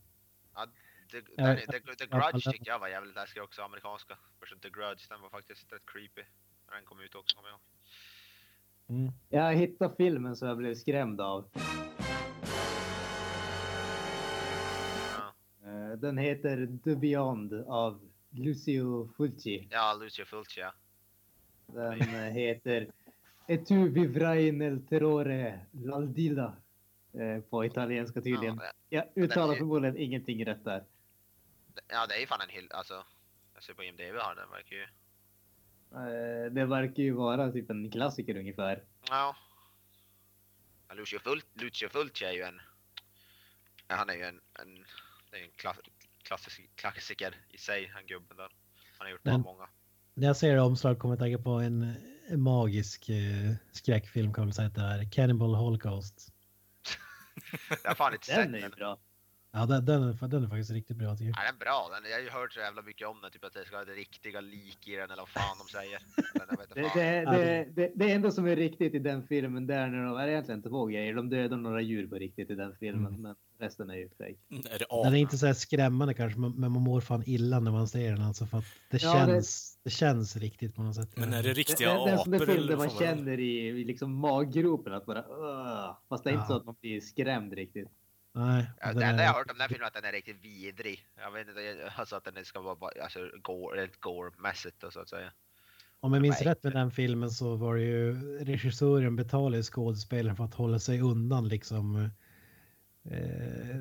The, 1.12 1.17
Ja, 1.38 1.45
den, 1.47 1.57
the, 1.57 1.65
the 1.65 2.07
ja, 2.12 2.19
Grudge 2.31 2.45
ja. 2.45 2.51
tyckte 2.51 2.69
jag 2.69 2.79
var 2.79 2.88
jävligt 2.88 3.15
läskig 3.15 3.43
också, 3.43 3.62
amerikanska. 3.62 4.17
Version 4.39 4.60
The 4.60 4.69
Grudge, 4.69 5.10
den 5.10 5.21
var 5.21 5.29
faktiskt 5.29 5.73
rätt 5.73 5.81
creepy. 5.86 6.21
När 6.67 6.75
den 6.75 6.86
kom 6.86 6.99
ut 6.99 7.15
också, 7.15 7.36
kommer 7.38 7.49
jag 7.49 7.53
ihåg. 7.55 7.62
Mm. 9.01 9.13
Jag 9.29 9.55
hittade 9.55 9.95
filmen 9.95 10.36
som 10.36 10.47
jag 10.47 10.57
blev 10.57 10.75
skrämd 10.75 11.21
av. 11.21 11.49
Den 15.97 16.17
heter 16.17 16.77
The 16.84 16.95
Beyond 16.95 17.54
av 17.54 17.99
Lucio 18.30 19.08
Fulci. 19.17 19.67
ja 19.71 19.93
Lucio 19.93 20.25
Fulci 20.25 20.60
ja. 20.60 20.73
Den 21.65 22.01
eh, 22.01 22.32
heter 22.34 22.88
Et 23.47 23.65
tu 23.67 23.89
vivrai 23.89 24.51
nel 24.51 24.88
terrore 24.88 25.65
l'aldilla. 25.71 26.56
eh, 27.13 27.41
På 27.49 27.65
italienska 27.65 28.21
tydligen. 28.21 28.60
Ja, 28.63 28.71
Jag 28.89 29.23
uttalar 29.23 29.56
förmodligen 29.56 29.97
ingenting 29.97 30.45
rätt 30.45 30.63
där. 30.65 30.84
ja, 31.88 32.08
det 32.08 32.15
är 32.15 32.19
ju 32.19 32.27
fan 32.27 32.41
en 32.41 32.49
hyll, 32.49 32.67
alltså. 32.71 33.04
Jag 33.54 33.63
ser 33.63 33.73
på 33.73 33.84
IMDB 33.84 34.01
här, 34.01 34.36
den 34.36 34.49
verkar 34.49 34.75
ju... 34.75 34.84
Eh, 35.91 36.51
Det 36.51 36.65
verkar 36.65 37.04
ju 37.04 37.12
vara 37.12 37.51
typ 37.51 37.69
en 37.69 37.91
klassiker 37.91 38.38
ungefär. 38.38 38.84
Ja. 39.10 39.36
Lucio, 40.93 41.19
Ful 41.19 41.41
Lucio 41.54 41.89
Fulci 41.89 42.25
är 42.25 42.32
ju 42.32 42.41
en... 42.41 42.62
Han 43.88 44.10
är 44.10 44.13
ju 44.15 44.23
en... 44.23 44.41
en 44.60 44.86
det 45.32 45.38
är 45.39 45.44
en 45.44 45.52
klass, 45.52 45.78
klassisk, 46.24 46.62
klassiker 46.76 47.36
i 47.50 47.58
sig, 47.58 47.91
han 47.94 48.06
gubben 48.06 48.38
där. 48.38 48.50
Han 48.98 49.06
har 49.08 49.12
gjort 49.12 49.24
Den- 49.24 49.41
många. 49.41 49.70
När 50.13 50.28
jag 50.28 50.38
ser 50.38 50.58
omslag 50.58 51.00
kommer 51.00 51.15
jag 51.15 51.20
tänka 51.20 51.44
på 51.44 51.50
en, 51.52 51.96
en 52.30 52.41
magisk 52.41 53.10
eh, 53.10 53.54
skräckfilm 53.72 54.34
kan 54.34 54.44
man 54.46 54.54
säga 54.54 54.67
att 54.67 54.76
det 54.76 54.82
är. 54.82 55.12
Cannibal 55.12 55.56
Holocaust. 55.56 56.28
Jag 57.84 57.89
har 57.89 57.96
fan 57.96 58.13
inte 58.13 58.26
sett 58.26 58.36
Den 58.36 58.56
är 58.56 58.62
den. 58.62 58.72
bra. 58.72 59.00
Ja, 59.53 59.65
den, 59.65 59.85
den, 59.85 60.03
är, 60.03 60.27
den 60.27 60.43
är 60.43 60.47
faktiskt 60.47 60.71
riktigt 60.71 60.97
bra 60.97 61.15
tycker 61.15 61.25
jag. 61.25 61.35
Ja, 61.37 61.41
den 61.45 61.55
är 61.55 61.59
bra. 61.59 61.89
Den, 61.93 62.11
jag 62.11 62.17
har 62.17 62.23
ju 62.23 62.29
hört 62.29 62.53
så 62.53 62.59
jävla 62.59 62.81
mycket 62.81 63.07
om 63.07 63.21
den, 63.21 63.31
typ 63.31 63.43
att 63.45 63.53
det 63.53 63.65
ska 63.65 63.75
vara 63.75 63.85
det 63.85 63.91
riktiga 63.91 64.41
lik 64.41 64.87
i 64.87 64.95
den 64.95 65.11
eller 65.11 65.21
vad 65.21 65.29
fan 65.29 65.57
de 65.61 65.71
säger. 65.71 65.99
Inte 66.77 66.91
Det, 66.95 67.01
det, 67.01 67.31
det, 67.31 67.67
det, 67.75 67.91
det 67.95 68.11
enda 68.11 68.31
som 68.31 68.47
är 68.47 68.55
riktigt 68.55 68.93
i 68.93 68.99
den 68.99 69.27
filmen 69.27 69.67
där 69.67 69.87
när 69.87 70.03
de, 70.05 70.17
är 70.17 70.27
egentligen 70.27 70.61
två 70.61 70.85
grejer. 70.85 71.13
De 71.13 71.29
dödar 71.29 71.57
några 71.57 71.81
djur 71.81 72.07
på 72.07 72.15
riktigt 72.15 72.49
i 72.49 72.55
den 72.55 72.75
filmen, 72.79 73.05
Mm. 73.07 73.21
men 73.21 73.35
resten 73.59 73.89
är 73.89 73.95
ju 73.95 74.09
fake. 74.09 74.35
Är 74.75 74.79
det 74.79 74.85
Den 75.03 75.13
är 75.13 75.17
inte 75.17 75.37
så 75.37 75.45
här 75.45 75.53
skrämmande 75.53 76.13
kanske, 76.13 76.39
men 76.39 76.71
man 76.71 76.81
mår 76.81 77.01
fan 77.01 77.23
illa 77.25 77.59
när 77.59 77.71
man 77.71 77.87
ser 77.87 78.11
den 78.11 78.21
alltså 78.21 78.45
för 78.45 78.57
att 78.57 78.65
det 78.91 79.03
Ja, 79.03 79.13
det- 79.13 79.31
känns, 79.31 79.79
det... 79.83 79.89
känns 79.89 80.35
riktigt 80.35 80.75
på 80.75 80.81
något 80.83 80.95
sätt. 80.95 81.09
Men 81.17 81.33
är 81.33 81.43
det 81.43 81.49
Det, 81.49 81.53
riktiga 81.53 81.93
det, 81.93 82.05
det 82.05 82.09
är 82.09 82.13
en 82.13 82.17
sån 82.19 82.31
där 82.31 82.37
apor 82.43 82.53
film 82.53 82.67
där 82.67 82.77
man 82.77 82.87
det? 82.87 83.05
känner 83.05 83.39
i, 83.39 83.67
i 83.67 83.83
liksom 83.83 84.15
maggropen 84.15 84.93
att 84.93 85.05
bara 85.05 85.19
"Ugh." 85.23 85.95
Fast 86.09 86.23
det 86.23 86.29
är 86.29 86.33
inte 86.33 86.43
Ja. 86.43 86.47
så 86.47 86.55
att 86.55 86.65
man 86.65 86.75
blir 86.81 87.01
skrämd 87.01 87.53
riktigt. 87.53 87.87
Nej, 88.34 88.70
Ja, 88.82 88.94
det 88.94 89.06
enda 89.06 89.24
jag 89.24 89.30
har 89.30 89.38
hört 89.39 89.52
om 89.52 89.58
den 89.58 89.70
filmen 89.70 89.84
är 89.84 89.88
att 89.88 89.94
den 89.94 90.06
är 90.06 90.12
riktigt 90.12 90.46
vidrig. 90.46 91.06
Jag 91.17 91.32
vet 91.32 91.48
inte, 91.48 91.91
alltså 91.96 92.15
att 92.15 92.24
den 92.36 92.46
ska 92.46 92.62
vara 92.62 92.91
alltså 93.04 93.20
gore, 93.44 93.82
rent 93.82 94.00
gore-mässigt 94.00 94.84
och 94.84 94.94
så 94.94 95.00
att 95.00 95.10
säga. 95.10 95.32
Om 96.00 96.13
jag 96.13 96.22
minns 96.22 96.39
Nej. 96.39 96.48
rätt 96.50 96.63
med 96.63 96.74
den 96.74 96.91
filmen 96.91 97.32
så 97.32 97.56
var 97.56 97.76
det 97.76 97.82
ju 97.84 98.13
regissören 98.46 99.15
betalade 99.15 99.63
skådespelaren 99.63 100.36
för 100.36 100.44
att 100.44 100.54
hålla 100.54 100.80
sig 100.80 101.02
undan 101.02 101.48
liksom. 101.48 102.10
Eh, 103.04 103.76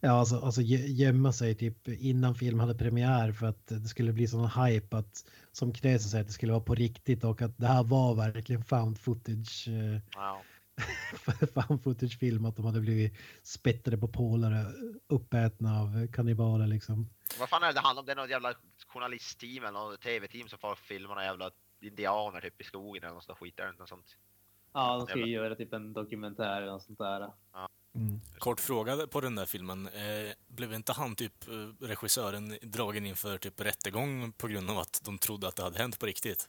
ja, 0.00 0.10
alltså, 0.10 0.36
alltså 0.40 0.60
gö- 0.60 0.86
gömma 0.86 1.32
sig 1.32 1.54
typ 1.54 1.88
innan 1.88 2.34
filmen 2.34 2.60
hade 2.60 2.78
premiär 2.78 3.32
för 3.32 3.46
att 3.46 3.66
det 3.66 3.88
skulle 3.88 4.12
bli 4.12 4.26
sån 4.28 4.50
hype 4.64 4.96
att 4.96 5.24
som 5.52 5.74
säger 5.74 6.20
att 6.20 6.26
det 6.26 6.32
skulle 6.32 6.52
vara 6.52 6.62
på 6.62 6.74
riktigt 6.74 7.24
och 7.24 7.42
att 7.42 7.58
det 7.58 7.66
här 7.66 7.82
var 7.84 8.14
verkligen 8.14 8.64
found 8.64 8.98
footage. 8.98 9.68
Eh, 9.68 10.00
Ja. 10.14 10.42
found 11.54 11.82
footage 11.82 12.18
film 12.18 12.44
att 12.44 12.56
de 12.56 12.64
hade 12.64 12.80
blivit 12.80 13.12
spettade 13.42 13.98
på 13.98 14.08
polare 14.08 14.66
uppätna 15.08 15.80
av 15.80 16.06
kannibaler 16.06 16.66
liksom. 16.66 17.08
Vad 17.38 17.48
fan 17.48 17.62
är 17.62 17.72
det 17.72 17.80
handlar 17.80 18.02
om? 18.02 18.06
Det 18.06 18.12
är 18.12 18.16
något 18.16 18.30
jävla 18.30 18.54
journalistteam 18.86 19.64
eller 19.64 19.72
något 19.72 20.00
tv-team 20.00 20.48
som 20.48 20.58
får 20.58 20.74
filma 20.74 21.08
några 21.08 21.24
jävla 21.24 21.50
indianer 21.80 22.40
typ 22.40 22.60
i 22.60 22.64
skogen 22.64 23.04
eller 23.04 23.14
något 23.14 23.24
sånt 23.24 23.38
skit. 23.38 23.60
Inte 23.68 23.80
något 23.80 23.88
sånt? 23.88 24.16
Ja, 24.72 24.96
de 24.96 25.06
ska 25.06 25.18
ju 25.18 25.32
göra 25.32 25.54
typ 25.54 25.72
en 25.72 25.92
dokumentär 25.92 26.62
eller 26.62 26.72
något 26.72 26.82
sånt 26.82 26.98
där. 26.98 27.30
Mm. 27.94 28.20
Kort 28.38 28.60
fråga 28.60 29.06
på 29.06 29.20
den 29.20 29.34
där 29.34 29.46
filmen. 29.46 29.86
Eh, 29.86 30.32
blev 30.46 30.72
inte 30.72 30.92
han, 30.92 31.16
typ 31.16 31.48
eh, 31.48 31.86
regissören, 31.86 32.58
dragen 32.62 33.06
inför 33.06 33.38
typ 33.38 33.60
rättegång 33.60 34.32
på 34.32 34.48
grund 34.48 34.70
av 34.70 34.78
att 34.78 35.00
de 35.04 35.18
trodde 35.18 35.48
att 35.48 35.56
det 35.56 35.62
hade 35.62 35.78
hänt 35.78 35.98
på 35.98 36.06
riktigt? 36.06 36.48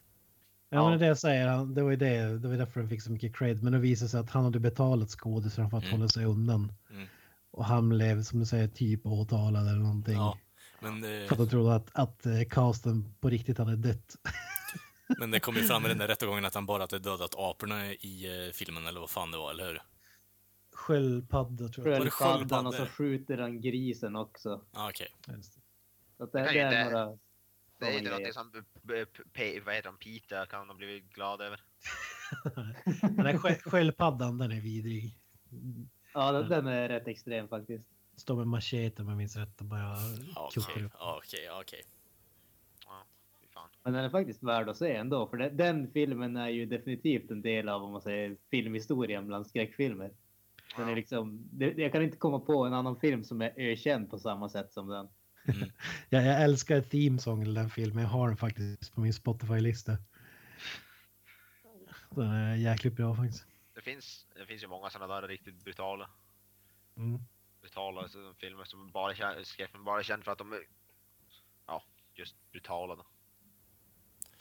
Ja, 0.73 0.79
Ja. 0.83 0.89
men 0.89 0.99
det 0.99 1.05
jag 1.05 1.17
säger, 1.17 1.47
han- 1.47 1.73
det 1.73 1.83
var 1.83 1.89
ju 1.91 1.95
det, 1.95 2.37
det 2.39 2.47
var 2.47 2.55
därför 2.55 2.79
den 2.79 2.89
fick 2.89 3.01
så 3.01 3.11
mycket 3.11 3.35
cred. 3.35 3.63
Men 3.63 3.73
det 3.73 3.79
visade 3.79 4.09
sig 4.09 4.19
att 4.19 4.29
han 4.29 4.43
hade 4.43 4.59
betalat 4.59 5.09
skådespelaren 5.09 5.69
för 5.69 5.77
att 5.77 5.83
Mm. 5.83 5.95
hålla 5.99 6.09
sig 6.09 6.25
undan. 6.25 6.71
Mm. 6.91 7.07
Och 7.51 7.65
han 7.65 7.89
blev, 7.89 8.23
som 8.23 8.39
du 8.39 8.45
säger, 8.45 8.67
typ 8.67 9.05
åtalad 9.05 9.67
eller 9.67 9.79
någonting. 9.79 10.13
Ja. 10.15 10.37
Men, 10.81 11.03
eh, 11.03 11.27
För 11.27 11.31
att 11.31 11.37
de 11.37 11.49
trodde 11.49 11.75
att, 11.75 11.89
att 11.93 12.25
eh, 12.25 12.41
casten 12.49 13.13
på 13.19 13.29
riktigt 13.29 13.57
hade 13.57 13.75
dött. 13.75 14.15
men 15.19 15.31
det 15.31 15.39
kom 15.39 15.55
ju 15.55 15.61
fram 15.63 15.85
i 15.85 15.89
den 15.89 15.97
där 15.97 16.07
rättegången 16.07 16.45
att 16.45 16.55
han 16.55 16.65
bara 16.65 16.83
hade 16.83 16.99
dödat 16.99 17.35
aporna 17.37 17.85
i 17.93 18.45
eh, 18.47 18.51
filmen, 18.51 18.85
eller 18.87 18.99
vad 18.99 19.09
fan 19.09 19.31
det 19.31 19.37
var, 19.37 19.51
eller 19.51 19.67
hur? 19.67 19.81
Sköldpadda 20.73 21.67
tror 21.67 21.89
jag. 21.89 22.05
det 22.05 22.09
Sköldpaddan 22.11 22.67
och 22.67 22.73
så 22.73 22.85
skjuter 22.85 23.37
han 23.37 23.61
grisen 23.61 24.15
också. 24.15 24.61
Ah, 24.73 24.89
Okej. 24.89 25.07
Det. 25.27 25.43
Så 25.43 26.25
det, 26.25 26.39
Det 26.39 26.51
det 26.53 26.59
är 26.59 26.83
några 26.91 27.17
Det 27.83 27.93
är 27.93 27.97
inte 27.97 28.11
något 28.19 28.33
som 28.33 28.63
vad 28.83 29.75
heter 29.75 29.83
de, 29.83 29.97
Peter 29.97 30.45
kan 30.45 30.67
de 30.67 30.77
blivit 30.77 31.13
glad 31.13 31.41
över. 31.41 31.59
Den 33.01 33.37
skö- 33.37 33.69
sköldpaddan, 33.69 34.37
den 34.37 34.51
är 34.51 34.61
vidrig. 34.61 35.17
Ja, 36.13 36.31
den, 36.31 36.49
den 36.49 36.67
är 36.67 36.89
rätt 36.89 37.07
extrem 37.07 37.47
faktiskt. 37.47 37.89
Står 38.15 38.35
med 38.35 38.47
machete 38.47 39.01
om 39.01 39.07
jag 39.09 39.17
minns 39.17 39.35
rätt 39.35 39.59
och 39.59 39.65
bara 39.65 39.95
kuckar 40.53 40.83
upp. 40.85 40.91
okej, 40.99 41.49
okej. 41.51 41.83
Men 43.83 43.93
den 43.93 44.03
är 44.03 44.09
faktiskt 44.09 44.43
värd 44.43 44.69
att 44.69 44.77
se 44.77 44.95
ändå, 44.95 45.27
för 45.27 45.37
det, 45.37 45.49
den 45.49 45.91
filmen 45.91 46.37
är 46.37 46.49
ju 46.49 46.65
definitivt 46.65 47.31
en 47.31 47.41
del 47.41 47.69
av, 47.69 47.83
om 47.83 47.91
man 47.91 48.01
säger, 48.01 48.37
filmhistorien 48.51 49.27
bland 49.27 49.47
skräckfilmer. 49.47 50.11
Den 50.77 50.89
är 50.89 50.95
liksom, 50.95 51.49
det, 51.51 51.73
jag 51.77 51.91
kan 51.91 52.03
inte 52.03 52.17
komma 52.17 52.39
på 52.39 52.65
en 52.65 52.73
annan 52.73 52.99
film 52.99 53.23
som 53.23 53.41
är 53.41 53.53
ökänd 53.57 54.09
på 54.09 54.19
samma 54.19 54.49
sätt 54.49 54.73
som 54.73 54.87
den. 54.87 55.07
Jag, 56.09 56.25
jag 56.25 56.41
älskar 56.43 56.81
themesången 56.81 57.47
i 57.47 57.53
den 57.53 57.69
filmen. 57.69 58.03
Jag 58.03 58.09
har 58.09 58.27
den 58.27 58.37
faktiskt 58.37 58.93
på 58.93 59.01
min 59.01 59.13
Spotify-lista. 59.13 59.97
Den 62.09 62.27
är 62.31 62.55
jäkligt 62.55 62.93
bra 62.95 63.15
faktiskt. 63.15 63.45
Det 63.73 63.81
finns, 63.81 64.27
det 64.35 64.45
finns 64.45 64.63
ju 64.63 64.67
många 64.67 64.89
sådana 64.89 65.21
där 65.21 65.27
riktigt 65.27 65.63
brutala, 65.63 66.09
Mm. 66.97 67.19
brutala 67.61 68.07
så- 68.09 68.33
filmer 68.33 68.63
som 68.63 68.91
bara 68.91 69.13
skräckfilmer 69.43 69.85
bara 69.85 70.03
känd 70.03 70.23
för 70.23 70.31
att 70.31 70.37
de 70.37 70.53
är, 70.53 70.59
ja, 71.67 71.83
just 72.13 72.35
brutala. 72.51 72.95
Då. 72.95 73.05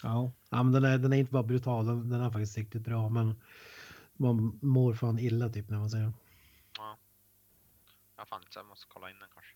Ja, 0.02 0.32
ja 0.50 0.62
men 0.62 0.72
den 0.72 0.84
är, 0.84 0.98
den 0.98 1.12
är 1.12 1.16
inte 1.16 1.32
bara 1.32 1.42
brutal, 1.42 1.86
den, 1.86 2.08
den 2.08 2.20
är 2.20 2.30
faktiskt 2.30 2.56
riktigt 2.58 2.82
bra. 2.82 3.08
Men 3.08 3.40
man 4.12 4.58
mår 4.62 4.94
fan 4.94 5.18
illa 5.18 5.48
typ 5.48 5.68
när 5.70 5.78
man 5.78 5.90
ser 5.90 5.98
den. 5.98 6.14
Ja, 8.16 8.24
fan, 8.26 8.42
så 8.50 8.58
jag 8.58 8.66
måste 8.66 8.86
kolla 8.88 9.10
in 9.10 9.18
den 9.18 9.28
kanske. 9.34 9.54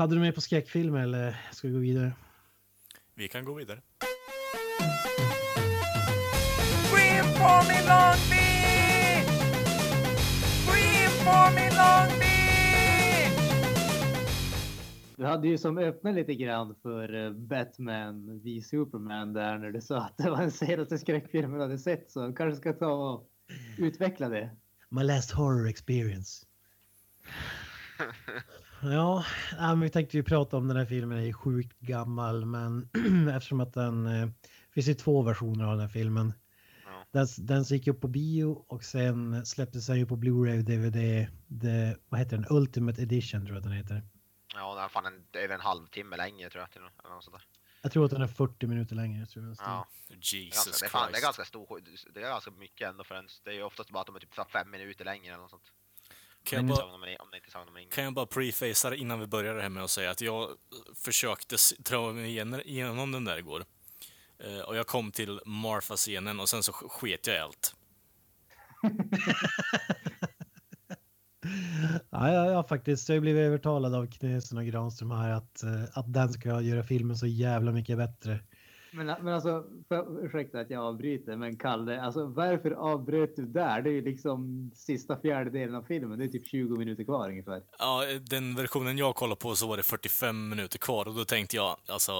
Hade 0.00 0.14
du 0.14 0.20
med 0.20 0.34
på 0.34 0.40
skräckfilmer 0.40 1.00
eller 1.00 1.36
ska 1.52 1.68
vi 1.68 1.74
gå 1.74 1.80
vidare? 1.80 2.12
Vi 3.14 3.28
kan 3.28 3.44
gå 3.44 3.54
vidare. 3.54 3.80
Scream 6.84 7.24
for 7.24 7.68
me, 7.68 7.82
Long 7.88 8.20
Beach! 8.30 9.26
Scream 10.66 11.10
for 11.24 11.54
me, 11.54 11.70
Long 11.70 12.18
Beach! 12.18 13.40
Du 15.16 15.24
hade 15.24 15.48
ju 15.48 15.58
som 15.58 15.78
öppnat 15.78 16.14
lite 16.14 16.34
grann 16.34 16.74
för 16.82 17.24
eh, 17.24 17.32
Batman 17.32 18.40
v 18.44 18.62
Superman 18.62 19.32
där 19.32 19.58
när 19.58 19.70
du 19.70 19.80
sa 19.80 19.98
att 19.98 20.18
det 20.18 20.30
var 20.30 20.40
den 20.40 20.52
senaste 20.52 20.98
skräckfilmen 20.98 21.52
du 21.52 21.62
hade 21.62 21.78
sett 21.78 22.10
så 22.10 22.32
kanske 22.32 22.60
ska 22.60 22.72
ta 22.72 22.92
och 22.92 23.30
utveckla 23.78 24.28
det. 24.28 24.50
My 24.88 25.02
last 25.02 25.30
horror 25.30 25.68
experience. 25.68 26.46
Ja, 28.82 29.24
men 29.58 29.80
vi 29.80 29.90
tänkte 29.90 30.16
ju 30.16 30.22
prata 30.22 30.56
om 30.56 30.68
den 30.68 30.76
här 30.76 30.86
filmen, 30.86 31.18
den 31.18 31.26
är 31.26 31.32
sjukt 31.32 31.80
gammal 31.80 32.44
men 32.44 32.88
eftersom 33.36 33.60
att 33.60 33.74
den 33.74 34.06
eh, 34.06 34.28
finns 34.74 34.88
ju 34.88 34.94
två 34.94 35.22
versioner 35.22 35.64
av 35.64 35.70
den 35.70 35.80
här 35.80 35.88
filmen. 35.88 36.32
Ja. 36.86 37.04
Den, 37.10 37.26
den 37.38 37.62
gick 37.62 37.86
upp 37.88 38.00
på 38.00 38.08
bio 38.08 38.64
och 38.68 38.84
sen 38.84 39.46
släpptes 39.46 39.86
den 39.86 39.98
ju 39.98 40.06
på 40.06 40.16
Blu-ray 40.16 40.58
och 40.58 40.64
DVD. 40.64 41.26
The, 41.62 41.96
vad 42.08 42.20
heter 42.20 42.36
den? 42.36 42.46
Ultimate 42.50 43.02
Edition 43.02 43.40
tror 43.40 43.50
jag 43.50 43.58
att 43.58 43.64
den 43.64 43.72
heter. 43.72 44.02
Ja, 44.54 44.74
den 44.74 44.84
är 44.84 44.88
fan 44.88 45.06
en, 45.06 45.24
över 45.32 45.54
en 45.54 45.60
halvtimme 45.60 46.16
längre 46.16 46.50
tror 46.50 46.60
jag. 46.60 46.70
Till, 46.70 46.80
eller 46.80 47.14
något 47.14 47.24
sånt 47.24 47.36
där. 47.36 47.44
Jag 47.82 47.92
tror 47.92 48.04
att 48.04 48.10
den 48.10 48.22
är 48.22 48.26
40 48.26 48.66
minuter 48.66 48.96
längre. 48.96 49.26
Tror 49.26 49.44
jag. 49.44 49.56
Ja, 49.58 49.86
det, 50.08 50.14
är 50.14 50.34
Jesus 50.34 50.54
ganska, 50.54 50.70
det, 50.80 50.86
är 50.86 50.90
fan, 50.90 51.12
det 51.12 51.18
är 51.18 51.22
ganska 51.22 51.44
stor, 51.44 51.80
det 52.14 52.20
är 52.20 52.24
ganska 52.24 52.50
mycket 52.50 52.88
ändå 52.88 53.04
för 53.04 53.14
en, 53.14 53.28
det 53.44 53.50
är 53.50 53.54
ju 53.54 53.62
oftast 53.62 53.90
bara 53.90 54.00
att 54.00 54.06
de 54.06 54.16
är 54.16 54.20
typ 54.20 54.34
så 54.34 54.42
här 54.42 54.48
fem 54.48 54.70
minuter 54.70 55.04
längre 55.04 55.32
eller 55.32 55.42
något 55.42 55.50
sånt. 55.50 55.72
Kan 56.44 56.56
jag, 56.56 56.64
bara, 56.76 56.76
kan 57.90 58.04
jag 58.04 58.14
bara 58.14 58.26
prefacea 58.26 58.90
det 58.90 58.96
innan 58.96 59.20
vi 59.20 59.26
börjar 59.26 59.54
det 59.54 59.62
här 59.62 59.68
med 59.68 59.84
att 59.84 59.90
säga 59.90 60.10
att 60.10 60.20
jag 60.20 60.48
försökte 60.94 61.56
dra 61.78 62.12
mig 62.12 62.30
igen- 62.30 62.62
igenom 62.64 63.12
den 63.12 63.24
där 63.24 63.36
igår. 63.38 63.64
Eh, 64.38 64.58
och 64.60 64.76
jag 64.76 64.86
kom 64.86 65.10
till 65.12 65.40
Marfa-scenen 65.46 66.40
och 66.40 66.48
sen 66.48 66.62
så 66.62 66.72
sk- 66.72 66.88
sket 66.88 67.26
jag 67.26 67.36
i 67.36 67.38
allt. 67.40 67.74
Ja, 72.10 72.32
jag 72.32 72.54
har 72.54 72.62
faktiskt 72.62 73.08
jag 73.08 73.20
blivit 73.20 73.40
övertalad 73.40 73.94
av 73.94 74.06
Knösen 74.10 74.58
och 74.58 74.64
Granström 74.64 75.10
här 75.10 75.30
att, 75.30 75.62
eh, 75.62 75.84
att 75.92 76.12
den 76.12 76.32
ska 76.32 76.60
göra 76.60 76.82
filmen 76.82 77.16
så 77.16 77.26
jävla 77.26 77.72
mycket 77.72 77.96
bättre. 77.98 78.40
Men, 78.92 79.06
men 79.06 79.28
alltså, 79.34 79.64
för, 79.88 80.24
ursäkta 80.26 80.60
att 80.60 80.70
jag 80.70 80.84
avbryter, 80.84 81.36
men 81.36 81.56
Kalle, 81.56 82.00
alltså 82.02 82.26
varför 82.26 82.70
avbröt 82.70 83.36
du 83.36 83.46
där? 83.46 83.82
Det 83.82 83.90
är 83.90 83.92
ju 83.92 84.02
liksom 84.04 84.70
sista 84.74 85.20
fjärdedelen 85.20 85.74
av 85.74 85.82
filmen. 85.82 86.18
Det 86.18 86.24
är 86.24 86.28
typ 86.28 86.46
20 86.46 86.76
minuter 86.76 87.04
kvar 87.04 87.28
ungefär. 87.28 87.62
Ja, 87.78 88.02
den 88.30 88.54
versionen 88.54 88.98
jag 88.98 89.14
kollade 89.14 89.38
på 89.40 89.54
så 89.54 89.66
var 89.68 89.76
det 89.76 89.82
45 89.82 90.48
minuter 90.48 90.78
kvar 90.78 91.08
och 91.08 91.14
då 91.14 91.24
tänkte 91.24 91.56
jag, 91.56 91.76
alltså, 91.88 92.12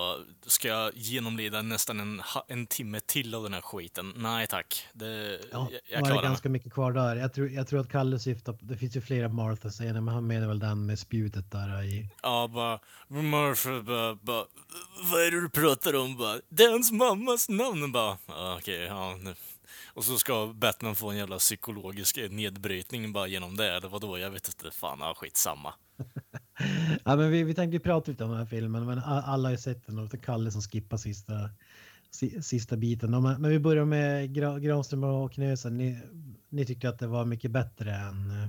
ska 0.47 0.69
jag 0.69 0.91
genomlida 0.95 1.63
nästan 1.63 2.01
en, 2.01 2.23
en 2.49 2.67
timme 2.67 3.01
till 3.07 3.35
av 3.35 3.43
den 3.43 3.55
här 3.55 3.61
skiten? 3.61 4.13
Nej 4.17 4.47
tack, 4.47 4.87
det, 4.93 5.07
Ja, 5.07 5.39
jag, 5.53 5.71
det 5.71 5.81
jag 5.89 6.01
klarar 6.05 6.15
mig. 6.15 6.23
ganska 6.25 6.49
mycket 6.49 6.73
kvar 6.73 6.93
där. 6.93 7.17
Jag 7.17 7.33
tror, 7.33 7.49
jag 7.49 7.69
tror 7.69 7.81
att 7.81 7.89
Kalle 7.89 8.19
syftar 8.19 8.53
på, 8.53 8.65
det 8.65 8.77
finns 8.77 8.97
ju 8.97 9.01
flera 9.01 9.29
Martha-scener, 9.29 10.01
men 10.01 10.15
han 10.15 10.27
menar 10.27 10.49
väl 10.49 10.59
den 10.59 10.87
med 10.87 10.99
spjutet 10.99 11.51
där 11.51 11.83
i. 11.83 12.09
Ja, 12.23 12.51
bara, 12.55 12.81
Murphy, 13.09 13.81
bara, 13.81 14.15
bara, 14.15 14.45
vad 15.13 15.21
är 15.27 15.31
det 15.31 15.41
du 15.41 15.49
pratar 15.49 15.97
om? 15.97 16.17
Bara, 16.17 16.37
det 16.61 16.65
är 16.65 16.71
hans 16.71 16.93
mammas 16.93 17.49
namn. 17.49 17.93
Bara, 17.93 18.19
ja, 18.27 18.57
okej, 18.59 18.81
ja. 18.83 19.17
nu. 19.23 19.35
Och 19.87 20.05
så 20.05 20.19
ska 20.19 20.47
Batman 20.55 20.95
få 20.95 21.11
en 21.11 21.17
jävla 21.17 21.39
psykologisk 21.39 22.17
nedbrytning 22.31 23.13
bara 23.13 23.27
genom 23.27 23.57
det. 23.57 23.81
Det 23.81 23.89
var 23.89 24.01
då 24.01 24.19
jag 24.19 24.31
vet 24.31 24.49
inte, 24.49 24.71
fan, 24.71 24.99
ja, 25.01 25.15
skitsamma. 25.17 25.75
Ja, 27.05 27.17
men 27.17 27.31
vi, 27.31 27.43
vi 27.43 27.55
tänkte 27.55 27.77
ju 27.77 27.81
prata 27.81 28.11
lite 28.11 28.25
om 28.25 28.31
den 28.31 28.39
här 28.39 28.47
filmen, 28.47 28.87
men 28.87 28.99
alla 28.99 29.49
har 29.49 29.51
ju 29.51 29.59
sett 29.59 29.87
den 29.87 29.99
och 29.99 30.09
det 30.09 30.17
är 30.17 30.23
Kalle 30.23 30.51
som 30.51 30.63
skippar 30.63 30.97
sista, 30.97 31.33
si, 32.11 32.43
sista 32.43 32.77
biten. 32.77 33.23
Men, 33.23 33.49
vi 33.51 33.59
börjar 33.59 33.85
med 33.85 34.35
Gra, 34.35 34.59
Granström 34.59 35.05
och 35.05 35.33
Knösen. 35.33 35.77
Ni, 35.77 35.99
ni 36.49 36.67
tyckte 36.67 36.89
att 36.89 36.99
det 36.99 37.07
var 37.07 37.25
mycket 37.25 37.51
bättre 37.51 37.95
än... 37.95 38.31
eh, 38.31 38.49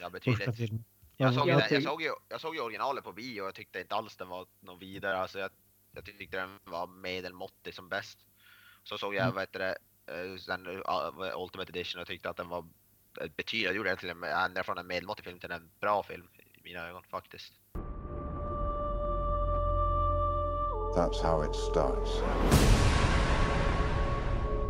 Ja, 0.00 0.10
första 0.24 0.52
filmen. 0.52 0.84
Jag 1.16 1.34
såg, 1.34 1.48
ju 1.48 1.52
jag 1.52 1.82
såg 1.82 2.02
ju, 2.02 2.10
jag 2.28 2.40
såg 2.40 2.54
ju 2.54 2.60
originalet 2.60 3.04
på 3.04 3.12
bio 3.12 3.40
och 3.40 3.46
jag 3.46 3.54
tyckte 3.54 3.80
inte 3.80 3.94
alls 3.94 4.16
den 4.16 4.28
var 4.28 4.46
någon 4.60 4.78
vidare. 4.78 5.18
Alltså 5.18 5.38
jag, 5.38 5.50
jag 5.96 6.04
tyckte 6.04 6.36
den 6.36 6.58
var 6.64 6.86
medelmåttig 6.86 7.74
som 7.74 7.88
bäst. 7.88 8.18
Så 8.84 8.98
såg 8.98 9.14
jag, 9.14 9.22
Mm. 9.22 9.34
vad 9.34 9.42
heter 9.42 9.58
det, 9.58 9.76
eh, 10.06 10.34
den 10.46 10.66
uh, 10.66 11.42
Ultimate 11.42 11.70
Edition 11.72 12.00
och 12.00 12.06
tyckte 12.06 12.30
att 12.30 12.36
den 12.36 12.48
var 12.48 12.64
betydligt, 13.36 13.66
jag 13.66 13.76
gjorde 13.76 13.88
den 13.88 13.98
till 13.98 14.10
en, 14.10 14.24
ändrade 14.24 14.64
från 14.64 14.78
en 14.78 14.86
medelmåttig 14.86 15.24
film 15.24 15.38
till 15.38 15.50
en 15.50 15.70
bra 15.80 16.02
film 16.02 16.28
i 16.38 16.62
mina 16.64 16.88
ögon 16.88 17.02
faktiskt. 17.02 17.52
That's 20.96 21.22
how 21.22 21.42
it 21.44 21.54
starts. 21.54 22.10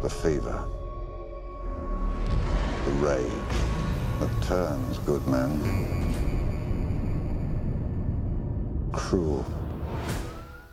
The 0.03 0.11
fever. 0.11 0.61
The 2.85 3.07
rage 3.07 3.57
that 4.21 4.49
turns 4.49 4.99
good 5.07 5.27
men 5.29 5.51
cruel. 8.93 9.45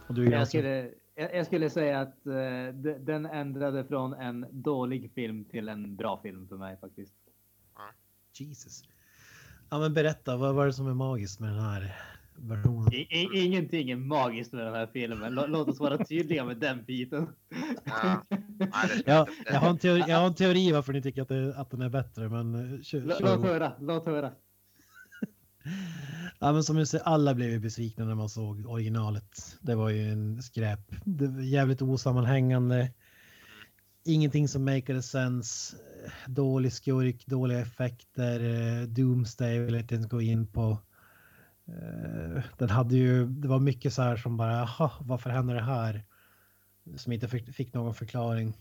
Och 0.07 0.13
du 0.13 0.25
är 0.27 0.31
Jag 0.31 0.47
skulle, 0.47 0.89
jag, 1.15 1.35
jag 1.35 1.45
skulle 1.45 1.69
säga 1.69 1.99
att 2.01 2.23
de- 2.23 2.97
den 3.05 3.25
ändrade 3.25 3.85
från 3.85 4.13
en 4.13 4.45
dålig 4.51 5.11
film 5.15 5.45
till 5.45 5.69
en 5.69 5.95
bra 5.95 6.19
film 6.23 6.47
för 6.47 6.57
mig 6.57 6.77
faktiskt. 6.81 7.13
Jesus. 8.39 8.83
Ja 9.69 9.79
men 9.79 9.93
berätta, 9.93 10.37
vad 10.37 10.55
var 10.55 10.65
det 10.65 10.73
som 10.73 10.87
är 10.87 10.93
magiskt 10.93 11.39
med 11.39 11.49
den 11.49 11.59
här 11.59 11.95
versionen? 12.35 12.93
I, 12.93 12.97
i, 12.97 13.45
ingenting 13.45 13.91
är 13.91 13.95
magiskt 13.95 14.53
med 14.53 14.65
den 14.65 14.73
här 14.73 14.87
filmen. 14.93 15.33
Lå- 15.33 15.47
Låt 15.47 15.67
oss 15.67 15.79
vara 15.79 15.97
tydliga 16.05 16.45
med 16.45 16.57
den 16.57 16.83
biten. 16.83 17.27
Ja. 17.85 18.23
Nej, 18.29 18.39
det, 18.59 19.03
Ja, 19.05 19.25
det- 19.45 19.51
jag, 19.53 19.59
har 19.59 19.69
en 19.69 19.77
teori, 19.77 20.03
jag 20.07 20.17
har 20.17 20.27
en 20.27 20.35
teori 20.35 20.71
varför 20.71 20.93
ni 20.93 21.01
tycker 21.01 21.21
att, 21.21 21.27
det, 21.27 21.55
att 21.57 21.71
den 21.71 21.81
är 21.81 21.89
bättre, 21.89 22.29
men 22.29 22.55
eh, 22.75 22.81
kör, 22.81 22.99
Lå- 23.01 23.19
kör. 23.19 23.35
Låt 23.37 23.45
höra, 23.45 23.73
låt 23.79 24.05
höra. 24.05 24.31
Ja, 26.39 26.53
men 26.53 26.63
som 26.63 26.77
jag 26.77 26.87
säger, 26.87 27.05
alla 27.05 27.33
blev 27.33 27.49
ju 27.49 27.59
besvikna 27.59 28.05
när 28.05 28.15
man 28.15 28.29
såg 28.29 28.65
originalet. 28.65 29.57
Det 29.61 29.75
var 29.75 29.89
ju 29.89 30.11
en 30.11 30.41
skräp. 30.41 30.79
Det 31.05 31.27
var 31.27 31.41
jävligt 31.41 31.81
osammanhängande. 31.81 32.91
Ingenting 34.05 34.47
som 34.47 34.65
makade 34.65 35.01
sense. 35.01 35.77
Dålig 36.27 36.73
skurk, 36.73 37.25
dåliga 37.25 37.59
effekter. 37.59 38.39
Doomsday 38.85 39.59
vill 39.59 39.73
jag 39.73 39.83
inte 39.83 39.95
ens 39.95 40.07
gå 40.07 40.21
in 40.21 40.47
på. 40.47 40.77
Eh, 41.67 42.43
den 42.57 42.69
hade 42.69 42.95
ju, 42.95 43.27
det 43.27 43.47
var 43.47 43.59
mycket 43.59 43.93
så 43.93 44.01
här 44.01 44.17
som 44.17 44.37
bara, 44.37 44.53
jaha, 44.53 44.91
varför 44.99 45.29
händer 45.29 45.55
det 45.55 45.61
här? 45.61 46.03
Som 46.97 47.11
inte 47.11 47.27
fick, 47.27 47.73
någon 47.73 47.93
förklaring. 47.93 48.57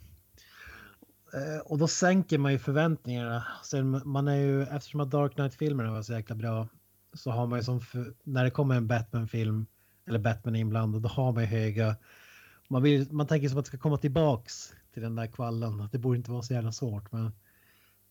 Eh, 1.34 1.60
och 1.64 1.78
då 1.78 1.88
sänker 1.88 2.38
man 2.38 2.52
ju 2.52 2.58
förväntningarna. 2.58 3.46
Sen 3.64 4.02
man 4.04 4.28
är 4.28 4.36
ju, 4.36 4.62
eftersom 4.62 5.00
att 5.00 5.10
Dark 5.10 5.34
Knight-filmerna 5.34 5.90
var 5.90 6.02
så 6.02 6.12
jäkla 6.12 6.36
bra 6.36 6.68
så 7.14 7.30
har 7.30 7.46
man 7.46 7.58
ju 7.58 7.62
som 7.64 7.80
när 8.24 8.44
det 8.44 8.50
kommer 8.50 8.74
en 8.74 8.86
Batman-film 8.86 9.66
eller 10.06 10.18
Batman 10.18 10.56
är 10.56 10.60
inblandad, 10.60 11.02
då 11.02 11.08
har 11.08 11.32
man 11.32 11.42
ju 11.42 11.48
höga. 11.48 11.96
Man, 12.68 12.82
vill, 12.82 13.12
man 13.12 13.26
tänker 13.26 13.48
som 13.48 13.58
att 13.58 13.64
det 13.64 13.68
ska 13.68 13.78
komma 13.78 13.96
tillbaks 13.96 14.74
till 14.92 15.02
den 15.02 15.14
där 15.14 15.26
kvallen. 15.26 15.80
Att 15.80 15.92
det 15.92 15.98
borde 15.98 16.16
inte 16.16 16.30
vara 16.30 16.42
så 16.42 16.54
jävla 16.54 16.72
svårt. 16.72 17.12
Men, 17.12 17.24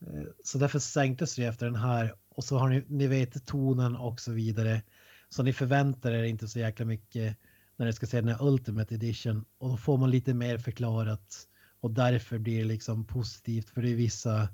eh, 0.02 0.24
så 0.44 0.58
därför 0.58 0.80
sänktes 0.80 1.36
det 1.36 1.46
efter 1.46 1.66
den 1.66 1.76
här 1.76 2.14
och 2.30 2.44
så 2.44 2.58
har 2.58 2.70
ni, 2.70 2.86
ni 2.88 3.08
vet 3.08 3.46
tonen 3.46 3.96
och 3.96 4.20
så 4.20 4.32
vidare. 4.32 4.82
Så 5.30 5.44
ni 5.44 5.54
förväntar 5.54 6.12
er 6.12 6.24
inte 6.24 6.48
så 6.48 6.60
jäkla 6.60 6.86
mycket 6.86 7.38
när 7.76 7.86
ni 7.86 7.94
ska 7.94 8.08
se 8.08 8.22
den 8.22 8.30
här 8.30 8.48
Ultimate 8.48 8.96
Edition 8.96 9.46
och 9.58 9.70
då 9.70 9.78
får 9.78 9.98
man 9.98 10.12
lite 10.12 10.34
mer 10.34 10.58
förklarat 10.58 11.48
och 11.80 11.92
därför 11.92 12.38
blir 12.38 12.58
det 12.58 12.66
liksom 12.66 13.06
positivt 13.06 13.70
för 13.70 13.82
det 13.82 13.90
är 13.90 13.96
vissa 13.96 14.48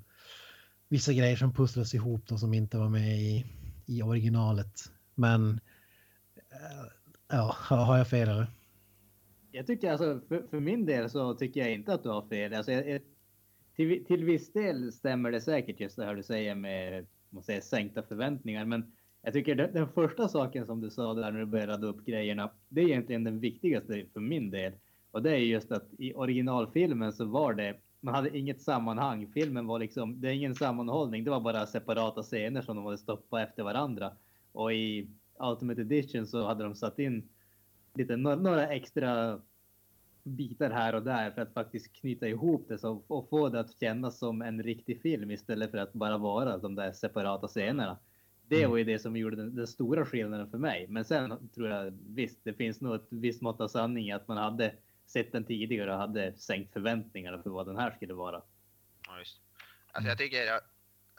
vissa 0.90 1.14
grejer 1.14 1.36
som 1.36 1.54
pusslas 1.54 1.94
ihop 1.94 2.28
då 2.28 2.38
som 2.38 2.54
inte 2.54 2.78
var 2.78 2.90
med 2.90 3.22
i, 3.22 3.46
i 3.88 4.02
originalet. 4.02 4.80
Men 5.16 5.50
eh, 6.36 6.88
ja, 7.28 7.56
har 7.60 7.98
jag 7.98 8.08
fel 8.08 8.30
eller? 8.30 8.48
Jag 9.52 9.68
tycker 9.68 9.92
alltså, 9.92 10.22
för, 10.28 10.48
för 10.50 10.60
min 10.60 10.86
del 10.86 11.10
så 11.10 11.34
tycker 11.34 11.60
jag 11.60 11.74
inte 11.74 11.94
att 11.94 12.04
du 12.04 12.10
har 12.10 12.28
fel. 12.28 12.54
Alltså, 12.54 12.72
jag, 12.72 12.90
jag, 12.90 13.02
till, 13.76 14.06
till 14.06 14.24
viss 14.24 14.54
del 14.54 14.94
stämmer 14.94 15.32
det 15.32 15.42
säkert 15.42 15.80
just 15.80 15.96
det 15.96 16.06
här 16.06 16.16
du 16.16 16.24
säger 16.24 16.56
med 16.56 17.06
man 17.30 17.44
säger, 17.44 17.62
sänkta 17.62 18.04
förväntningar. 18.04 18.66
Men 18.66 18.92
jag 19.22 19.34
tycker 19.34 19.56
den, 19.56 19.74
den 19.74 19.88
första 19.88 20.28
saken 20.28 20.66
som 20.66 20.82
du 20.82 20.90
sa 20.90 21.14
där 21.14 21.32
när 21.32 21.40
du 21.40 21.46
började 21.46 21.74
rada 21.74 21.88
upp 21.88 22.06
grejerna, 22.06 22.52
det 22.70 22.82
är 22.82 22.86
egentligen 22.86 23.24
den 23.24 23.40
viktigaste 23.40 24.06
för 24.14 24.20
min 24.20 24.52
del. 24.52 24.74
Och 25.12 25.24
det 25.24 25.32
är 25.32 25.38
just 25.38 25.72
att 25.72 25.94
i 25.98 26.14
originalfilmen 26.14 27.14
så 27.14 27.26
var 27.26 27.54
det, 27.54 27.78
man 28.08 28.16
hade 28.16 28.38
inget 28.38 28.62
sammanhang. 28.62 29.28
Filmen 29.34 29.68
var 29.68 29.80
liksom, 29.80 30.22
det 30.22 30.28
är 30.28 30.32
ingen 30.32 30.56
sammanhållning. 30.56 31.24
Det 31.24 31.32
var 31.32 31.40
bara 31.40 31.66
separata 31.66 32.24
scener 32.24 32.62
som 32.62 32.76
de 32.76 32.86
hade 32.86 32.98
stoppat 32.98 33.50
efter 33.50 33.64
varandra. 33.64 34.12
Och 34.52 34.74
i 34.74 35.08
Ultimate 35.40 35.82
Edition 35.82 36.28
så 36.28 36.48
hade 36.48 36.64
de 36.64 36.76
satt 36.76 37.00
in 37.00 37.30
lite, 37.94 38.16
några, 38.16 38.68
extra 38.68 39.42
bitar 40.24 40.70
här 40.72 40.96
och 40.96 41.04
där 41.04 41.32
för 41.32 41.42
att 41.42 41.54
faktiskt 41.54 41.94
knyta 41.94 42.28
ihop 42.28 42.66
det 42.68 42.78
så, 42.78 43.02
och 43.08 43.30
få 43.30 43.50
det 43.50 43.60
att 43.60 43.80
kännas 43.80 44.18
som 44.18 44.42
en 44.42 44.64
riktig 44.64 45.02
film 45.02 45.32
istället 45.32 45.72
för 45.72 45.78
att 45.78 45.94
bara 45.94 46.18
vara 46.18 46.58
de 46.58 46.76
där 46.76 46.92
separata 46.92 47.48
scenerna. 47.48 47.98
Det 48.48 48.58
Mm. 48.58 48.70
var 48.72 48.78
ju 48.78 48.84
det 48.84 49.00
som 49.00 49.18
gjorde 49.18 49.36
den, 49.36 49.56
den 49.56 49.68
stora 49.68 50.06
skillnaden 50.06 50.50
för 50.50 50.58
mig. 50.58 50.86
Men 50.90 51.06
sen 51.06 51.34
tror 51.56 51.70
jag 51.70 51.94
visst, 52.08 52.40
det 52.44 52.54
finns 52.54 52.82
nog 52.82 52.96
ett 52.96 53.08
visst 53.10 53.42
mått 53.42 53.62
av 53.62 53.68
sanning 53.68 54.08
i 54.08 54.12
att 54.12 54.28
man 54.28 54.38
hade 54.38 54.74
sett 55.08 55.32
den 55.32 55.46
tidigare 55.46 55.94
och 55.94 56.00
hade 56.00 56.38
sänkt 56.38 56.74
förväntningarna 56.74 57.44
för 57.44 57.50
vad 57.50 57.68
den 57.68 57.78
här 57.78 57.92
skulle 57.92 58.14
vara. 58.14 58.42
Ja, 59.08 59.20
just. 59.20 59.42
Alltså 59.92 60.10
jag 60.10 60.18
tycker 60.18 60.44
jag, 60.44 60.62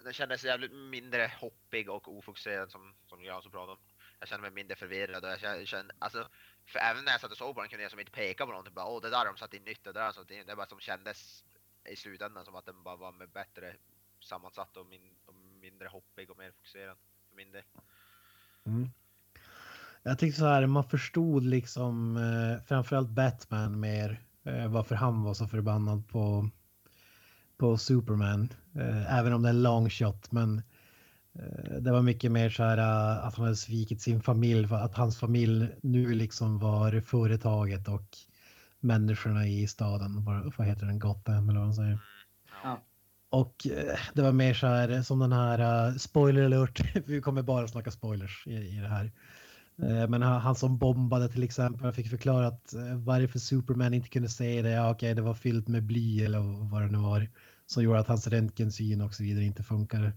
den 0.05 0.13
kändes 0.13 0.45
jävligt 0.45 0.73
mindre 0.73 1.33
hoppig 1.41 1.91
och 1.91 2.17
ofokuserad 2.17 2.71
som, 2.71 2.95
som 3.07 3.25
jag 3.25 3.37
också 3.37 3.51
pratade 3.51 3.73
om. 3.73 3.79
Jag 4.19 4.29
kände 4.29 4.43
mig 4.43 4.51
mindre 4.51 4.77
förvirrad 4.77 5.25
och 5.25 5.31
jag 5.31 5.41
kände, 5.41 5.67
kände 5.67 5.95
alltså, 5.99 6.29
för 6.67 6.79
även 6.79 7.05
när 7.05 7.13
jag 7.13 7.21
satt 7.21 7.31
och 7.31 7.39
såg 7.39 7.55
på 7.55 7.61
den 7.61 7.69
kunde 7.69 7.83
jag 7.83 7.91
som 7.91 8.01
inte 8.01 8.13
peka 8.13 8.47
på 8.47 8.53
någonting. 8.53 8.75
Bara, 8.75 8.87
Åh, 8.87 9.03
det 9.03 9.11
där 9.11 9.19
har 9.19 9.27
de 9.27 9.37
satt 9.37 9.55
in 9.55 9.63
nytt, 9.63 9.85
det 9.85 9.93
där 9.93 10.01
har 10.01 10.09
de 10.09 10.15
satt 10.15 10.31
in. 10.31 10.47
Det 10.47 10.57
bara 10.57 10.67
som 10.67 10.81
kändes 10.81 11.45
i 11.85 11.97
slutändan 11.97 12.45
som 12.45 12.55
att 12.55 12.67
den 12.67 12.83
bara 12.83 12.97
var 12.97 13.13
med 13.13 13.29
bättre 13.31 13.77
sammansatt 14.21 14.77
och, 14.77 14.87
min, 14.87 15.15
och 15.25 15.35
mindre 15.35 15.89
hoppig 15.89 16.31
och 16.31 16.39
mer 16.39 16.51
fokuserad 16.51 16.97
för 17.29 17.37
min 17.37 17.53
del. 17.53 17.63
Jag 20.03 20.19
tyckte 20.19 20.41
så 20.41 20.47
här, 20.47 20.67
man 20.67 20.85
förstod 20.85 21.45
liksom 21.45 22.17
eh, 22.17 22.65
framförallt 22.67 23.11
Batman 23.11 23.81
mer 23.81 24.21
eh, 24.45 24.69
varför 24.69 24.95
han 24.95 25.23
var 25.23 25.35
så 25.35 25.47
förbannad 25.47 26.09
på, 26.09 26.51
på 27.59 27.79
Superman. 27.79 28.49
Eh, 28.75 29.19
även 29.19 29.33
om 29.33 29.43
det 29.43 29.49
är 29.49 29.55
en 29.55 29.63
long 29.63 29.91
shot, 29.91 30.33
men 30.33 30.63
eh, 31.39 31.81
det 31.81 31.93
var 31.93 32.03
mycket 32.03 32.33
mer 32.33 32.51
så 32.51 32.63
här 32.63 32.79
eh, 32.79 33.27
att 33.27 33.35
han 33.35 33.45
hade 33.45 33.57
svikit 33.57 34.03
sin 34.03 34.23
familj, 34.23 34.69
att 34.71 34.95
hans 34.95 35.19
familj 35.19 35.69
nu 35.83 36.15
liksom 36.15 36.59
var 36.59 37.01
företaget 37.01 37.89
och 37.89 38.19
människorna 38.81 39.47
i 39.47 39.67
staden, 39.67 40.25
vad, 40.25 40.53
vad 40.57 40.67
heter 40.67 40.87
den, 40.87 40.99
Gotham 40.99 41.49
eller 41.49 41.61
vad 41.61 41.69
de 41.69 41.75
säger. 41.75 41.99
Ja. 42.63 42.83
Och 43.31 43.67
eh, 43.67 43.99
det 44.15 44.23
var 44.23 44.33
mer 44.33 44.55
så 44.55 44.67
här 44.67 45.03
som 45.03 45.19
den 45.19 45.33
här, 45.33 45.89
uh, 45.89 45.97
spoiler 45.97 46.45
alert, 46.45 46.81
vi 47.07 47.21
kommer 47.21 47.43
bara 47.43 47.69
snacka 47.69 47.91
spoilers 47.91 48.47
i, 48.47 48.55
i 48.55 48.81
det 48.81 48.89
här. 48.89 49.13
Eh, 49.83 50.09
Men 50.09 50.23
han, 50.23 50.55
som 50.55 50.79
bombade 50.79 51.29
till 51.29 51.43
exempel 51.43 51.93
fick 51.93 52.11
förklara 52.11 52.47
att 52.47 52.75
eh, 52.75 52.97
varför 52.97 53.39
Superman 53.39 53.95
inte 53.95 54.09
kunde 54.09 54.29
se 54.29 54.63
det. 54.63 54.71
Ja, 54.71 54.91
okej, 54.91 55.15
det 55.15 55.23
var 55.23 55.35
fyllt 55.35 55.69
med 55.69 55.83
bly 55.85 56.25
eller 56.25 56.69
vad 56.71 56.83
det 56.83 56.89
nu 56.91 56.99
var. 56.99 57.29
Som 57.67 57.83
gjorde 57.83 57.99
att 57.99 58.09
hans 58.09 58.27
röntgensyn 58.27 59.01
och 59.01 59.15
så 59.15 59.23
vidare 59.23 59.45
inte 59.45 59.63
funkade. 59.63 60.13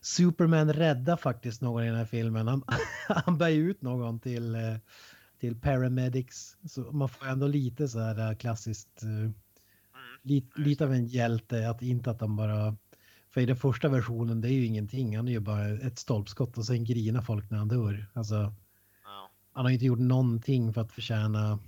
Superman 0.00 0.72
räddar 0.72 1.16
faktiskt 1.16 1.60
någon 1.62 1.82
i 1.84 1.86
den 1.86 1.96
här 1.96 2.04
filmen. 2.04 2.48
Han, 2.48 2.62
han 3.08 3.38
bär 3.38 3.50
ut 3.50 3.82
någon 3.82 4.20
till, 4.20 4.54
eh, 4.54 4.76
till 5.40 5.60
paramedics. 5.60 6.56
Så 6.68 6.80
man 6.92 7.08
får 7.08 7.26
ändå 7.26 7.46
lite 7.46 7.88
så 7.88 7.98
här 8.00 8.34
klassiskt. 8.34 9.02
eh, 9.02 9.30
Lite, 10.22 10.60
lite 10.60 10.84
av 10.84 10.92
en 10.92 11.06
hjälte, 11.06 11.70
att 11.70 11.82
inte 11.82 12.10
att 12.10 12.20
han 12.20 12.36
bara... 12.36 12.76
För 13.30 13.40
i 13.40 13.46
den 13.46 13.56
första 13.56 13.88
versionen, 13.88 14.40
det 14.40 14.48
är 14.48 14.52
ju 14.52 14.66
ingenting. 14.66 15.16
Han 15.16 15.28
är 15.28 15.32
ju 15.32 15.40
bara 15.40 15.68
ett 15.68 15.98
stolpskott 15.98 16.58
och 16.58 16.66
sen 16.66 16.84
grinar 16.84 17.22
folk 17.22 17.50
när 17.50 17.58
han 17.58 17.68
dör. 17.68 18.06
Alltså. 18.14 18.54
Han 19.60 19.64
har 19.66 19.72
inte 19.72 19.84
gjort 19.84 19.98
någonting 19.98 20.72
för 20.72 20.80
att 20.80 20.92
förtjäna 20.92 21.58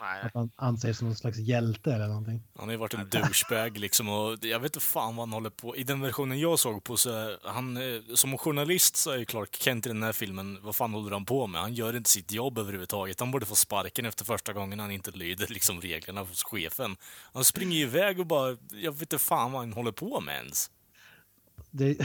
Nej, 0.00 0.22
att 0.22 0.34
han 0.34 0.50
anses 0.56 0.98
som 0.98 1.06
någon 1.06 1.16
slags 1.16 1.38
hjälte 1.38 1.92
eller 1.92 2.06
någonting. 2.06 2.42
Han 2.58 2.64
har 2.64 2.72
ju 2.72 2.76
varit 2.76 2.94
en 2.94 3.08
douchebag 3.08 3.78
liksom 3.78 4.08
och 4.08 4.44
jag 4.44 4.60
vet 4.60 4.76
inte 4.76 4.86
fan 4.86 5.16
vad 5.16 5.28
han 5.28 5.32
håller 5.32 5.50
på. 5.50 5.76
I 5.76 5.84
den 5.84 6.00
versionen 6.00 6.40
jag 6.40 6.58
såg 6.58 6.84
på 6.84 6.96
så 6.96 7.10
är 7.10 7.38
han, 7.44 7.76
eh, 7.76 8.00
som 8.14 8.38
journalist 8.38 8.96
så 8.96 9.10
är 9.10 9.16
ju 9.16 9.24
Clark 9.24 9.56
Kent 9.56 9.86
i 9.86 9.88
den 9.88 10.02
här 10.02 10.12
filmen, 10.12 10.58
vad 10.62 10.76
fan 10.76 10.92
håller 10.92 11.10
han 11.10 11.24
på 11.24 11.46
med? 11.46 11.60
Han 11.60 11.74
gör 11.74 11.96
inte 11.96 12.10
sitt 12.10 12.32
jobb 12.32 12.58
överhuvudtaget. 12.58 13.20
Han 13.20 13.30
borde 13.30 13.46
få 13.46 13.54
sparken 13.54 14.06
efter 14.06 14.24
första 14.24 14.52
gången 14.52 14.80
han 14.80 14.90
inte 14.90 15.10
lyder 15.10 15.46
liksom 15.46 15.80
reglerna 15.80 16.20
hos 16.20 16.42
chefen. 16.44 16.96
Han 17.32 17.44
springer 17.44 17.76
ju 17.76 17.82
iväg 17.82 18.20
och 18.20 18.26
bara, 18.26 18.56
jag 18.70 18.92
vet 18.92 19.00
inte 19.00 19.18
fan 19.18 19.52
vad 19.52 19.62
han 19.62 19.72
håller 19.72 19.92
på 19.92 20.20
med 20.20 20.36
ens. 20.36 20.70
Det, 21.70 21.98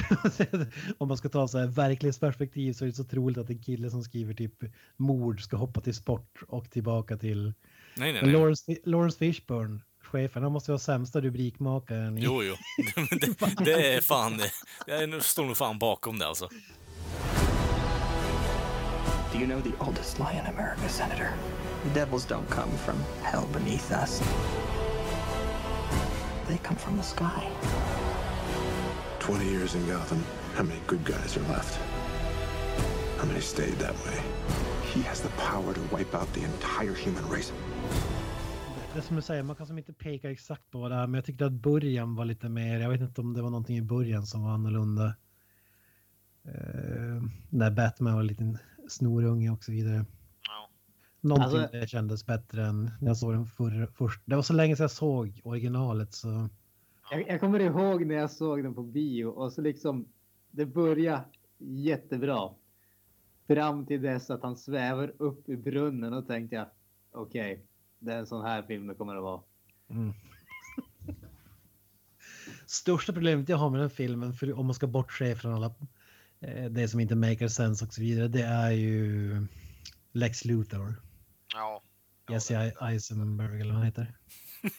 om 0.98 1.08
man 1.08 1.18
ska 1.18 1.30
ta 1.30 1.48
så 1.48 1.58
här 1.60 1.68
verklighetsperspektiv 1.68 2.74
så 2.74 2.86
är 2.86 2.88
det 2.90 2.94
så 2.96 3.04
troligt 3.04 3.38
att 3.38 3.50
en 3.50 3.60
kille 3.62 3.90
som 3.90 4.04
skriver 4.04 4.34
typ 4.34 4.54
mord 4.98 5.42
ska 5.44 5.58
hoppa 5.58 5.82
till 5.82 5.96
sport 5.96 6.40
och 6.48 6.70
tillbaka 6.72 7.18
till 7.18 7.54
Nej, 7.96 8.14
nej, 8.14 8.22
nej. 8.24 8.32
Lawrence, 8.32 8.78
Lawrence 8.84 9.18
Fishburne, 9.18 9.80
sportchefen. 10.12 10.44
Han 10.44 10.52
måste 10.52 10.72
vara 10.72 10.80
sämsta 10.80 11.22
rubrikmakaren. 11.22 12.18
i- 12.18 12.22
Jo, 12.24 12.44
jo. 12.44 12.56
det, 13.20 13.66
det 13.66 13.94
är 13.94 14.02
fan... 14.02 14.42
Jag 14.88 15.24
står 15.24 15.46
nog 15.46 15.58
fan 15.58 15.80
bakom 15.80 16.20
det 16.20 16.28
alltså. 16.28 16.50
Do 19.34 19.38
you 19.40 19.46
know 19.48 19.62
the 19.62 19.84
oldest 19.86 20.20
lie 20.20 20.34
in 20.34 20.46
America, 20.56 20.90
Senator? 20.90 21.30
The 21.84 22.00
devils 22.00 22.28
don't 22.28 22.48
come 22.50 22.72
from 22.86 22.96
hell 23.24 23.44
beneath 23.54 23.92
us. 24.04 24.22
They 26.48 26.58
come 26.58 26.80
from 26.80 26.98
the 26.98 27.04
sky. 27.04 27.48
20 29.22 29.46
years 29.46 29.76
in 29.76 29.86
Gotham, 29.88 30.24
how 30.56 30.64
many 30.64 30.80
good 30.88 31.06
guys 31.06 31.38
are 31.38 31.48
left? 31.48 31.80
How 33.20 33.28
many 33.28 33.42
stayed 33.42 33.78
that 33.80 33.96
way? 34.06 34.18
He 34.94 35.02
has 35.02 35.22
the 35.22 35.30
power 35.30 35.74
to 35.74 35.82
wipe 35.96 36.16
out 36.16 36.34
the 36.34 36.44
entire 36.44 36.94
human 36.94 37.24
race. 37.30 37.54
Det 38.96 39.02
som 39.02 39.16
du 39.16 39.22
säger, 39.22 39.44
man 39.44 39.56
kan 39.56 39.68
som 39.68 39.78
inte 39.78 39.94
peka 39.94 40.32
exakt 40.32 40.72
på 40.72 40.80
vad 40.80 40.92
det 40.92 40.98
är, 40.98 41.08
men 41.08 41.14
jag 41.14 41.26
tyckte 41.26 41.46
att 41.46 41.52
början 41.52 42.16
var 42.16 42.26
lite 42.26 42.50
mer, 42.50 42.80
jag 42.80 42.90
vet 42.90 43.02
inte 43.02 43.22
om 43.22 43.34
det 43.34 43.42
var 43.42 43.50
någonting 43.50 43.78
i 43.78 43.82
början 43.82 44.26
som 44.26 44.44
var 44.44 44.52
annorlunda. 44.52 45.16
Uh, 46.48 47.24
när 47.50 47.72
Batman 47.72 48.14
var 48.14 48.22
en 48.22 48.28
liten 48.28 48.58
snorunge 48.90 49.50
och 49.50 49.64
så 49.64 49.72
vidare. 49.72 50.06
Någonting 51.22 51.60
Alltså- 51.60 51.88
kändes 51.88 52.26
bättre 52.26 52.66
än 52.66 52.92
när 53.00 53.08
jag 53.08 53.18
såg 53.18 53.34
den 53.34 53.46
förr, 53.46 53.88
först. 53.94 54.22
Det 54.26 54.36
var 54.36 54.44
så 54.44 54.54
länge 54.54 54.76
sedan 54.76 54.84
jag 54.84 54.92
såg 54.92 55.42
originalet 55.44 56.14
så. 56.14 56.50
Jag, 57.12 57.28
jag 57.28 57.40
kommer 57.40 57.60
ihåg 57.60 58.06
när 58.06 58.16
jag 58.16 58.32
såg 58.32 58.64
den 58.64 58.76
på 58.76 58.84
bio 58.84 59.26
och 59.26 59.54
så 59.54 59.62
liksom 59.62 60.08
det 60.52 60.66
börjar 60.66 61.26
jättebra. 61.58 62.50
Fram 63.48 63.86
till 63.86 64.02
dess 64.02 64.30
att 64.30 64.44
han 64.44 64.58
svävar 64.58 65.14
upp 65.18 65.50
i 65.50 65.58
brunnen 65.58 66.14
och 66.14 66.28
tänkte 66.28 66.56
jag 66.56 66.68
okej, 67.12 67.66
det 68.00 68.14
är 68.14 68.18
en 68.18 68.28
sån 68.28 68.46
här 68.46 68.64
film 68.64 68.88
det 68.88 68.96
kommer 68.96 69.16
att 69.16 69.24
vara. 69.24 69.42
Mm. 69.90 70.14
Största 72.66 73.14
problemet 73.14 73.50
jag 73.50 73.58
har 73.58 73.70
med 73.70 73.80
den 73.80 73.90
filmen, 73.90 74.34
för 74.34 74.54
om 74.54 74.66
man 74.66 74.76
ska 74.76 74.88
bortse 74.88 75.36
från 75.36 75.54
alla 75.54 75.76
eh, 76.40 76.66
det 76.66 76.88
som 76.88 77.00
inte 77.00 77.16
maker 77.16 77.48
sense 77.48 77.86
och 77.86 77.94
så 77.94 78.02
vidare, 78.02 78.28
det 78.28 78.44
är 78.44 78.72
ju 78.72 79.48
Lex 80.12 80.46
Luthor. 80.46 80.96
Ja. 81.54 81.84
Jesse 82.30 82.74
Eisenberg 82.82 83.62
eller 83.62 83.74
vad 83.74 83.78
han 83.78 83.86
heter. 83.86 84.14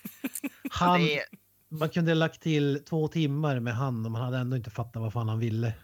Han, 0.71 1.01
Det 1.01 1.19
är, 1.19 1.25
man 1.73 1.89
kunde 1.89 2.15
lagt 2.15 2.43
till 2.43 2.85
två 2.85 3.09
timmar 3.09 3.61
med 3.61 3.75
han 3.75 4.05
och 4.07 4.13
man 4.13 4.23
hade 4.23 4.39
ändå 4.39 4.57
inte 4.57 4.71
fattat 4.71 5.03
vad 5.03 5.13
fan 5.13 5.29
han 5.29 5.39
ville. 5.39 5.75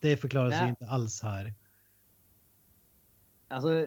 Det 0.00 0.16
förklaras 0.16 0.54
ju 0.54 0.60
Nej. 0.60 0.68
inte 0.68 0.86
alls 0.86 1.22
här. 1.22 1.54
Alltså, 3.48 3.86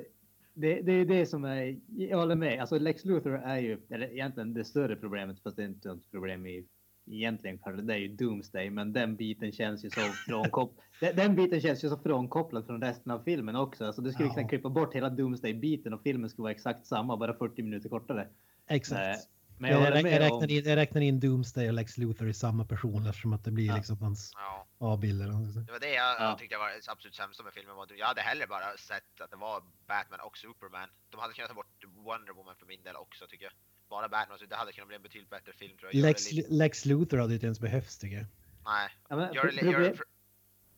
det, 0.53 0.81
det 0.81 0.91
är 0.91 1.05
det 1.05 1.25
som 1.25 1.45
är, 1.45 1.79
jag 1.87 2.17
håller 2.17 2.35
med. 2.35 2.61
Alltså 2.61 2.79
Lex 2.79 3.05
Luthor 3.05 3.35
är 3.35 3.57
ju, 3.57 3.81
eller 3.89 4.11
egentligen 4.11 4.53
det 4.53 4.65
större 4.65 4.95
problemet, 4.95 5.39
fast 5.43 5.57
det 5.57 5.63
är 5.63 5.67
inte 5.67 5.89
ett 5.91 6.11
problem 6.11 6.45
i 6.45 6.65
egentligen 7.05 7.59
det 7.87 7.93
är 7.93 7.97
ju 7.97 8.07
Doomsday, 8.07 8.69
men 8.69 8.93
den 8.93 9.15
biten 9.15 9.51
känns 9.51 9.85
ju 9.85 9.89
så 9.89 10.01
frånkopplad. 10.01 10.85
den, 10.99 11.15
den 11.15 11.35
biten 11.35 11.61
känns 11.61 11.83
ju 11.83 11.89
så 11.89 11.97
frånkopplad 11.97 12.65
från 12.65 12.81
resten 12.81 13.11
av 13.11 13.19
filmen 13.19 13.55
också. 13.55 13.85
Alltså 13.85 14.01
du 14.01 14.11
skulle 14.11 14.29
Ja. 14.29 14.33
kunna 14.33 14.47
klippa 14.47 14.69
bort 14.69 14.95
hela 14.95 15.09
Doomsday-biten 15.09 15.93
och 15.93 16.01
filmen 16.01 16.29
skulle 16.29 16.43
vara 16.43 16.51
exakt 16.51 16.87
samma, 16.87 17.17
bara 17.17 17.33
40 17.33 17.63
minuter 17.63 17.89
kortare. 17.89 18.27
Exakt. 18.67 18.99
Nej, 18.99 19.17
Men 19.57 19.71
jag 19.71 19.81
jag, 19.81 19.87
jag, 19.97 20.19
räknar 20.19 20.31
om... 20.31 20.49
in, 20.49 20.63
jag 20.65 20.75
räknar 20.75 21.01
in 21.01 21.19
Doomsday 21.19 21.67
och 21.67 21.73
Lex 21.73 21.97
Luthor 21.97 22.27
i 22.29 22.33
samma 22.33 22.65
person 22.65 23.07
eftersom 23.07 23.33
att 23.33 23.43
det 23.43 23.51
blir 23.51 23.65
Ja. 23.67 23.75
liksom 23.75 23.97
hans 23.97 24.31
ja. 24.35 24.67
avbild. 24.77 25.21
eller 25.21 25.31
vad 25.31 25.41
man 25.41 25.51
ska 25.51 25.53
säga. 25.53 25.65
Det 25.65 25.71
var 25.71 25.79
det 25.79 25.93
jag, 25.93 26.15
Ja. 26.19 26.37
tyckte 26.39 26.57
var 26.57 26.69
det 26.69 26.91
absolut 26.91 27.15
sämsta 27.15 27.43
med 27.43 27.53
filmen. 27.53 27.75
Var 27.75 27.87
jag 27.97 28.07
hade 28.07 28.21
hellre 28.21 28.47
bara 28.47 28.77
sett 28.77 29.21
att 29.21 29.31
det 29.31 29.37
var 29.37 29.63
Batman 29.87 30.19
och 30.19 30.37
Superman. 30.37 30.89
De 31.09 31.19
hade 31.21 31.33
kunnat 31.33 31.49
ta 31.49 31.55
bort 31.55 31.83
Wonder 32.07 32.33
Woman 32.33 32.55
för 32.55 32.65
min 32.65 32.83
del 32.83 32.95
också 32.95 33.27
tycker 33.27 33.45
jag. 33.45 33.53
Bara 33.89 34.09
Batman, 34.09 34.39
så 34.39 34.45
det 34.45 34.55
hade 34.55 34.71
kunnat 34.73 34.87
bli 34.87 34.95
en 34.95 35.01
betydligt 35.01 35.29
bättre 35.29 35.53
film 35.53 35.77
tror 35.77 35.89
jag. 35.93 36.01
Lex, 36.01 36.31
lite- 36.31 36.53
Lex 36.53 36.85
Luthor 36.85 37.17
hade 37.17 37.29
ju 37.29 37.35
inte 37.35 37.45
ens 37.45 37.59
behövts 37.59 37.97
tycker 37.97 38.15
jag. 38.17 38.25
Nej. 38.65 38.89
Ja, 39.09 39.15
men 39.15 39.33
Gör 39.33 39.45
det, 39.45 39.71
gör 39.71 39.79
det, 39.79 39.95
för... 39.95 40.05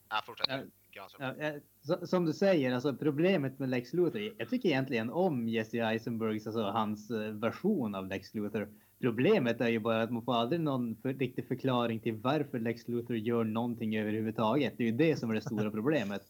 Ja, 0.09 0.23
fortsätt. 0.25 0.63
Ja. 0.95 1.01
Granström. 1.01 1.35
Ja, 1.39 1.51
så- 1.81 2.07
som 2.07 2.25
du 2.25 2.33
säger, 2.33 2.73
alltså 2.73 2.95
problemet 2.95 3.59
med 3.59 3.69
Lex 3.69 3.93
Luthor, 3.93 4.33
jag 4.37 4.49
tycker 4.49 4.69
egentligen 4.69 5.09
om 5.09 5.47
Jesse 5.49 5.77
Eisenbergs, 5.77 6.47
alltså 6.47 6.63
hans 6.63 7.11
eh, 7.11 7.31
version 7.31 7.95
av 7.95 8.07
Lex 8.07 8.33
Luthor. 8.33 8.69
Problemet 9.01 9.61
är 9.61 9.69
ju 9.69 9.79
bara 9.79 10.01
att 10.01 10.11
man 10.11 10.23
får 10.23 10.33
aldrig 10.33 10.61
någon 10.61 10.95
för, 10.95 11.13
riktig 11.13 11.47
förklaring 11.47 11.99
till 11.99 12.15
varför 12.15 12.59
Lex 12.59 12.87
Luthor 12.87 13.17
gör 13.17 13.43
någonting 13.43 13.97
överhuvudtaget. 13.97 14.73
Det 14.77 14.83
är 14.83 14.91
ju 14.91 14.97
det 14.97 15.15
som 15.15 15.29
är 15.29 15.33
det 15.35 15.41
stora 15.41 15.71
problemet. 15.77 16.21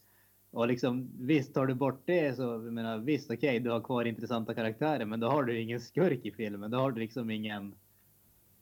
Och 0.52 0.68
liksom 0.68 1.10
visst, 1.20 1.54
tar 1.54 1.66
du 1.66 1.74
bort 1.74 2.02
det 2.06 2.36
så, 2.36 2.42
jag 2.42 2.74
menar 2.74 2.98
visst 2.98 3.32
okej, 3.32 3.60
du 3.60 3.70
har 3.70 3.82
kvar 3.82 4.06
intressanta 4.06 4.54
karaktärer, 4.54 5.06
men 5.06 5.20
då 5.20 5.28
har 5.28 5.44
du 5.44 5.60
ingen 5.60 5.80
skurk 5.80 6.26
i 6.26 6.32
filmen. 6.32 6.72
Då 6.72 6.78
har 6.78 6.92
du 6.92 7.00
liksom 7.00 7.30
ingen, 7.30 7.76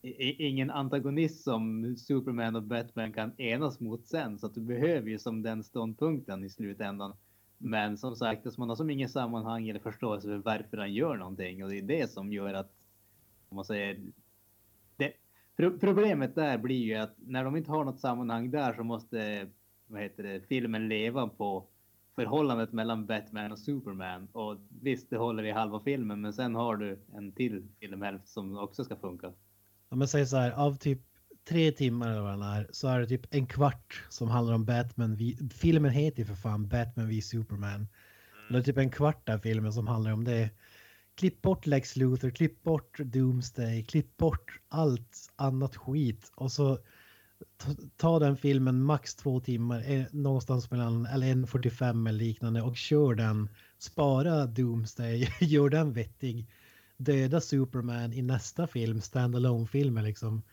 ingen 0.04 0.72
antagonist 0.72 1.44
som 1.44 1.96
Superman 1.98 2.56
och 2.56 2.64
Batman 2.64 3.14
kan 3.14 3.42
enas 3.42 3.80
mot 3.80 4.08
sen. 4.08 4.40
Så 4.40 4.46
att 4.46 4.56
du 4.56 4.62
behöver 4.62 5.10
ju 5.10 5.20
som 5.20 5.42
den 5.42 5.64
ståndpunkten 5.64 6.44
i 6.44 6.50
slutändan. 6.50 7.14
Men 7.58 7.98
som 7.98 8.16
sagt, 8.16 8.58
man 8.58 8.70
har 8.70 8.76
som 8.76 8.90
ingen 8.90 9.10
sammanhang 9.10 9.70
eller 9.70 9.80
förståelse 9.80 10.28
för 10.28 10.38
varför 10.38 10.78
han 10.78 10.94
gör 10.94 11.18
någonting. 11.18 11.64
Och 11.64 11.70
det 11.70 11.78
är 11.78 11.82
det 11.82 12.12
som 12.12 12.34
gör 12.34 12.54
att, 12.54 12.72
om 13.50 13.56
man 13.56 13.66
säger, 13.66 14.00
det, 14.96 15.14
pro, 15.58 15.80
problemet 15.80 16.36
där 16.36 16.58
blir 16.58 16.84
ju 16.84 16.96
att 16.96 17.16
när 17.18 17.44
de 17.44 17.56
inte 17.56 17.72
har 17.72 17.84
något 17.84 18.00
sammanhang 18.00 18.52
där 18.52 18.74
så 18.74 18.84
måste, 18.84 19.48
vad 19.88 20.02
heter 20.02 20.24
det, 20.24 20.42
filmen 20.48 20.88
leva 20.88 21.28
på 21.28 21.68
förhållandet 22.16 22.74
mellan 22.74 23.06
Batman 23.06 23.52
och 23.52 23.60
Superman. 23.60 24.28
Och 24.32 24.58
visst, 24.82 25.10
det 25.10 25.18
håller 25.18 25.44
i 25.44 25.52
halva 25.52 25.80
filmen, 25.80 26.22
men 26.22 26.34
sen 26.34 26.56
har 26.56 26.76
du 26.76 27.00
en 27.14 27.32
till 27.32 27.68
filmhälft 27.80 28.28
som 28.28 28.58
också 28.58 28.84
ska 28.84 28.96
funka. 28.96 29.34
Om 29.94 30.00
man 30.00 30.08
säger 30.08 30.26
så 30.26 30.38
här, 30.38 30.52
av 30.52 30.76
typ 30.76 31.00
tre 31.50 31.72
timmar 31.72 32.10
eller 32.12 32.22
vad 32.22 32.32
den 32.32 32.42
är, 32.42 32.68
så 32.72 32.88
är 32.88 33.00
det 33.00 33.08
typ 33.08 33.26
en 33.34 33.46
kvart 33.46 34.04
som 34.10 34.30
handlar 34.30 34.54
om 34.54 34.66
Batman. 34.66 35.16
Vi, 35.16 35.38
filmen 35.54 35.92
heter 35.92 36.20
ju 36.20 36.26
för 36.26 36.36
fan 36.36 36.68
Batman 36.68 37.08
v 37.08 37.22
Superman. 37.22 37.88
Det 38.50 38.58
är 38.58 38.62
typ 38.62 38.78
en 38.78 38.90
kvart 38.90 39.30
av 39.30 39.38
filmen 39.38 39.74
som 39.74 39.88
handlar 39.88 40.12
om 40.12 40.24
det. 40.24 40.50
Klipp 41.16 41.42
bort 41.42 41.66
Lex 41.66 41.96
Luthor, 41.96 42.30
klipp 42.30 42.64
bort 42.64 43.00
Doomsday, 43.00 43.84
klipp 43.84 44.18
bort 44.18 44.60
allt 44.70 45.32
annat 45.36 45.76
skit 45.76 46.32
och 46.36 46.52
så 46.52 46.78
ta, 47.58 47.76
ta 47.98 48.20
den 48.20 48.38
filmen 48.38 48.84
max 48.84 49.16
två 49.16 49.40
timmar, 49.40 49.92
eh, 49.92 50.04
någonstans 50.12 50.72
mellan, 50.72 51.06
eller 51.06 51.28
1.45 51.28 52.10
eller 52.10 52.20
liknande 52.20 52.62
och 52.62 52.78
kör 52.78 53.16
den. 53.16 53.50
Spara 53.78 54.46
Doomsday, 54.46 55.30
gör 55.40 55.70
den 55.70 55.94
vettig. 55.94 56.48
Döda 56.98 57.42
Superman 57.42 58.14
i 58.14 58.22
nästa 58.22 58.68
film, 58.68 59.02
standalone 59.02 59.68
filmen 59.68 60.04
liksom. 60.04 60.44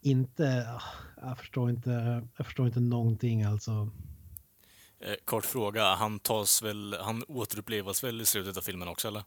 Inte, 0.00 0.66
ah, 0.68 0.82
jag 1.16 1.38
förstår 1.38 1.70
inte, 1.70 1.90
jag 2.36 2.46
förstår 2.46 2.66
inte 2.66 2.80
någonting 2.80 3.42
alltså. 3.42 3.90
Eh, 5.00 5.14
kort 5.24 5.44
fråga, 5.44 5.94
han 5.94 6.18
tas 6.18 6.62
väl, 6.62 6.96
han 7.00 7.24
återupplevas 7.28 8.04
väl 8.04 8.20
i 8.20 8.26
slutet 8.26 8.56
av 8.56 8.60
filmen 8.60 8.88
också 8.88 9.08
eller? 9.08 9.24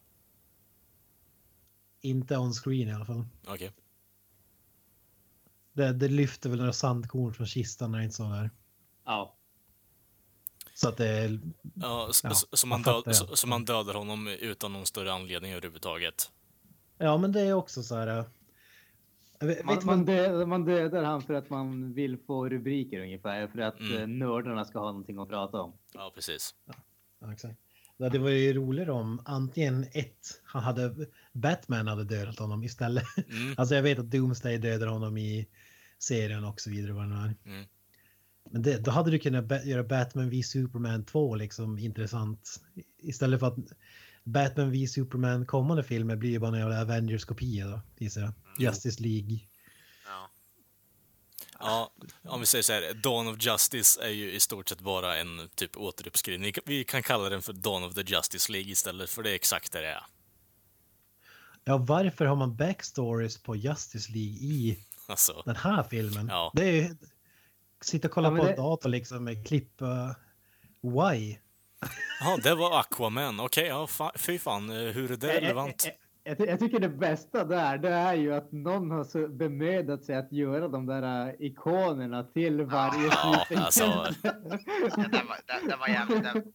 Inte 2.00 2.36
on 2.36 2.52
screen 2.52 2.88
i 2.88 2.92
alla 2.92 3.04
fall. 3.04 3.24
Okej. 3.46 3.72
Det, 5.72 5.92
det 5.92 6.08
lyfter 6.08 6.50
väl 6.50 6.58
några 6.58 6.72
sandkorn 6.72 7.34
från 7.34 7.46
kistan 7.46 7.92
när 7.92 7.98
det 7.98 8.04
inte 8.04 8.16
så 8.16 8.28
där. 8.28 8.50
Ja, 9.04 9.36
Så 10.78 10.88
att 10.88 10.96
det. 10.96 11.38
Ja, 11.74 12.10
Ja, 12.22 12.30
så, 12.52 12.66
man 12.66 12.82
död, 12.82 13.02
så, 13.16 13.36
så 13.36 13.46
man 13.48 13.64
dödar 13.64 13.94
honom 13.94 14.28
utan 14.28 14.72
någon 14.72 14.86
större 14.86 15.12
anledning 15.12 15.52
överhuvudtaget. 15.52 16.30
Ja, 16.98 17.18
men 17.18 17.32
det 17.32 17.40
är 17.40 17.52
också 17.52 17.82
så 17.82 17.94
här... 17.96 18.06
äh, 19.40 19.46
vet- 19.46 19.64
man, 19.64 19.78
man, 19.84 20.04
dödar, 20.04 20.46
man 20.46 20.64
dödar 20.64 21.02
han 21.04 21.22
för 21.22 21.34
att 21.34 21.50
man 21.50 21.94
vill 21.94 22.18
få 22.26 22.48
rubriker 22.48 23.00
ungefär. 23.00 23.48
För 23.48 23.58
att 23.58 23.80
Mm. 23.80 23.96
eh, 23.96 24.06
nördarna 24.06 24.64
ska 24.64 24.78
ha 24.78 24.86
någonting 24.86 25.18
att 25.18 25.28
prata 25.28 25.60
om. 25.60 25.72
Ja, 25.92 26.12
precis. 26.14 26.54
Ja, 27.20 27.32
exakt. 27.32 27.58
Det 27.98 28.04
hade 28.04 28.18
varit 28.18 28.56
roligare 28.56 28.92
om 28.92 29.22
antingen 29.24 29.84
ett, 29.92 30.40
han 30.44 30.62
hade, 30.62 30.94
Batman 31.32 31.86
hade 31.86 32.04
dödat 32.04 32.38
honom 32.38 32.62
istället. 32.64 33.04
Mm. 33.16 33.54
Alltså 33.58 33.74
jag 33.74 33.82
vet 33.82 33.98
att 33.98 34.10
Doomsday 34.10 34.58
dödar 34.58 34.86
honom 34.86 35.16
i 35.18 35.48
serien 35.98 36.44
och 36.44 36.60
så 36.60 36.70
vidare. 36.70 36.92
Vad 36.92 37.02
det 37.04 37.08
nu 37.08 37.14
är. 37.16 37.34
Mm. 37.46 37.66
Men 38.50 38.62
det, 38.62 38.78
då 38.78 38.90
hade 38.90 39.10
du 39.10 39.18
kunnat 39.18 39.66
göra 39.66 39.82
Batman 39.82 40.30
v 40.30 40.42
Superman 40.42 41.04
2 41.04 41.34
liksom 41.34 41.78
intressant. 41.78 42.60
Istället 42.98 43.40
för 43.40 43.46
att 43.46 43.56
Batman 44.24 44.70
v 44.70 44.86
Superman 44.86 45.46
kommande 45.46 45.82
filmer 45.82 46.16
blir 46.16 46.30
ju 46.30 46.38
bara 46.38 46.50
en 46.50 46.60
jävla 46.60 46.80
Avengers-kopia 46.80 47.66
då, 47.66 47.80
gissar 47.98 48.20
jag. 48.20 48.32
Justice 48.58 49.02
League. 49.02 49.38
Ja. 50.06 50.30
Ja, 51.58 51.92
om 52.22 52.40
vi 52.40 52.46
säger 52.46 52.62
så 52.62 52.72
här, 52.72 52.94
Dawn 52.94 53.28
of 53.28 53.36
Justice 53.40 54.00
är 54.02 54.10
ju 54.10 54.32
i 54.32 54.40
stort 54.40 54.68
sett 54.68 54.80
bara 54.80 55.16
en 55.16 55.48
typ 55.54 55.76
återuppskrivning. 55.76 56.52
Vi 56.64 56.84
kan 56.84 57.02
kalla 57.02 57.28
den 57.28 57.42
för 57.42 57.52
Dawn 57.52 57.84
of 57.84 57.94
the 57.94 58.00
Justice 58.00 58.52
League 58.52 58.70
istället, 58.70 59.10
för 59.10 59.22
det 59.22 59.30
är 59.30 59.34
exakt 59.34 59.72
det 59.72 59.80
det 59.80 59.88
är. 59.88 60.04
Ja, 61.64 61.76
varför 61.76 62.24
har 62.24 62.36
man 62.36 62.56
backstories 62.56 63.42
på 63.42 63.56
Justice 63.56 64.12
League 64.12 64.34
i 64.34 64.78
Alltså, 65.06 65.42
den 65.46 65.56
här 65.56 65.82
filmen? 65.82 66.28
Ja. 66.28 66.52
Det 66.54 66.80
är. 66.80 66.96
Sitta 67.80 68.08
och 68.08 68.14
kolla 68.14 68.30
Ja, 68.30 68.36
på 68.36 68.44
det- 68.44 68.56
dator 68.56 68.88
liksom 68.90 69.24
med 69.24 69.46
klipp... 69.46 69.82
Uh, 69.82 70.10
why? 70.82 71.36
ja, 72.20 72.36
det 72.42 72.54
var 72.54 72.80
Aquaman. 72.80 73.40
Okej, 73.40 73.66
ja, 73.66 73.86
fa- 73.86 74.18
fy 74.18 74.38
fan, 74.38 74.70
eh, 74.70 74.76
hur 74.76 75.12
är 75.12 75.16
det 75.16 75.40
relevant? 75.40 75.84
Är, 75.84 75.88
är, 75.90 75.94
Jag, 76.24 76.38
ty- 76.38 76.44
jag 76.44 76.58
tycker 76.58 76.80
det 76.80 76.88
bästa 76.88 77.44
där, 77.44 77.78
det 77.78 77.88
är 77.88 78.14
ju 78.14 78.34
att 78.34 78.52
någon 78.52 78.90
har 78.90 79.28
bemödat 79.28 80.04
sig 80.04 80.16
att 80.16 80.32
göra 80.32 80.68
de 80.68 80.86
där 80.86 81.36
ikonerna 81.42 82.24
till 82.24 82.62
varje 82.62 83.06
Ja, 83.06 83.44
superhjälte. 83.48 83.64
alltså. 83.64 83.84
Ja, 84.22 85.08
den, 85.08 85.26
var, 85.26 85.38
den, 85.46 85.68
den 85.68 85.78
var 85.78 85.88
jävligt, 85.88 86.22
den, 86.22 86.52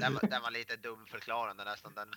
den, 0.00 0.14
var, 0.14 0.28
den 0.30 0.42
var 0.42 0.50
lite 0.50 0.76
dumförklarande 0.76 1.64
nästan. 1.64 1.92
Den, 1.94 2.08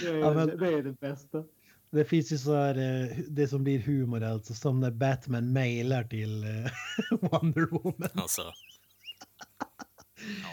Det 0.00 0.08
är, 0.08 0.14
Ja, 0.18 0.34
men- 0.34 0.58
det 0.58 0.68
är 0.72 0.82
det 0.82 0.92
bästa. 1.00 1.44
Det 1.90 2.04
finns 2.04 2.32
ju 2.32 2.38
så 2.38 2.54
här, 2.54 2.74
eh, 2.78 3.18
det 3.28 3.48
som 3.48 3.64
blir 3.64 3.78
humor 3.78 4.22
alltså, 4.22 4.54
som 4.54 4.80
när 4.80 4.90
Batman 4.90 5.52
mailar 5.52 6.04
till 6.04 6.44
eh, 6.44 6.70
Wonder 7.30 7.66
Woman. 7.66 8.10
Alltså, 8.14 8.42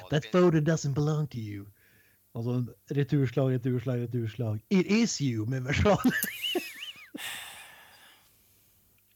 That 0.09 0.31
photo 0.31 0.57
doesn't 0.57 0.93
belong 0.93 1.27
to 1.27 1.37
you. 1.37 1.65
Och 2.31 2.43
så 2.43 2.65
returslag, 2.89 3.53
returslag, 3.53 3.99
returslag. 3.99 4.59
It 4.69 4.87
is 4.87 5.21
you 5.21 5.49
med 5.49 5.63
versal. 5.63 5.97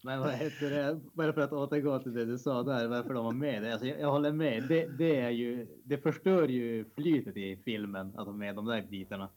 Men 0.04 0.20
vad 0.20 0.34
heter 0.34 0.70
det? 0.70 1.00
Bara 1.14 1.34
för 1.34 1.42
att 1.42 1.54
återgå 1.54 2.00
till 2.00 2.14
det 2.14 2.26
du 2.26 2.38
sa 2.38 2.64
där, 2.64 2.88
varför 2.88 3.14
de 3.14 3.26
var 3.26 3.32
med. 3.32 3.72
Alltså, 3.72 3.88
jag, 3.88 4.00
jag 4.00 4.12
håller 4.12 4.32
med. 4.32 4.68
Det, 4.68 4.88
det, 4.98 5.20
är 5.20 5.30
ju, 5.30 5.68
det 5.84 5.98
förstör 5.98 6.48
ju 6.48 6.86
flytet 6.96 7.38
i 7.38 7.62
filmen, 7.66 8.14
alltså 8.18 8.34
med 8.34 8.56
de 8.56 8.66
där 8.66 8.82
bitarna. 8.82 9.30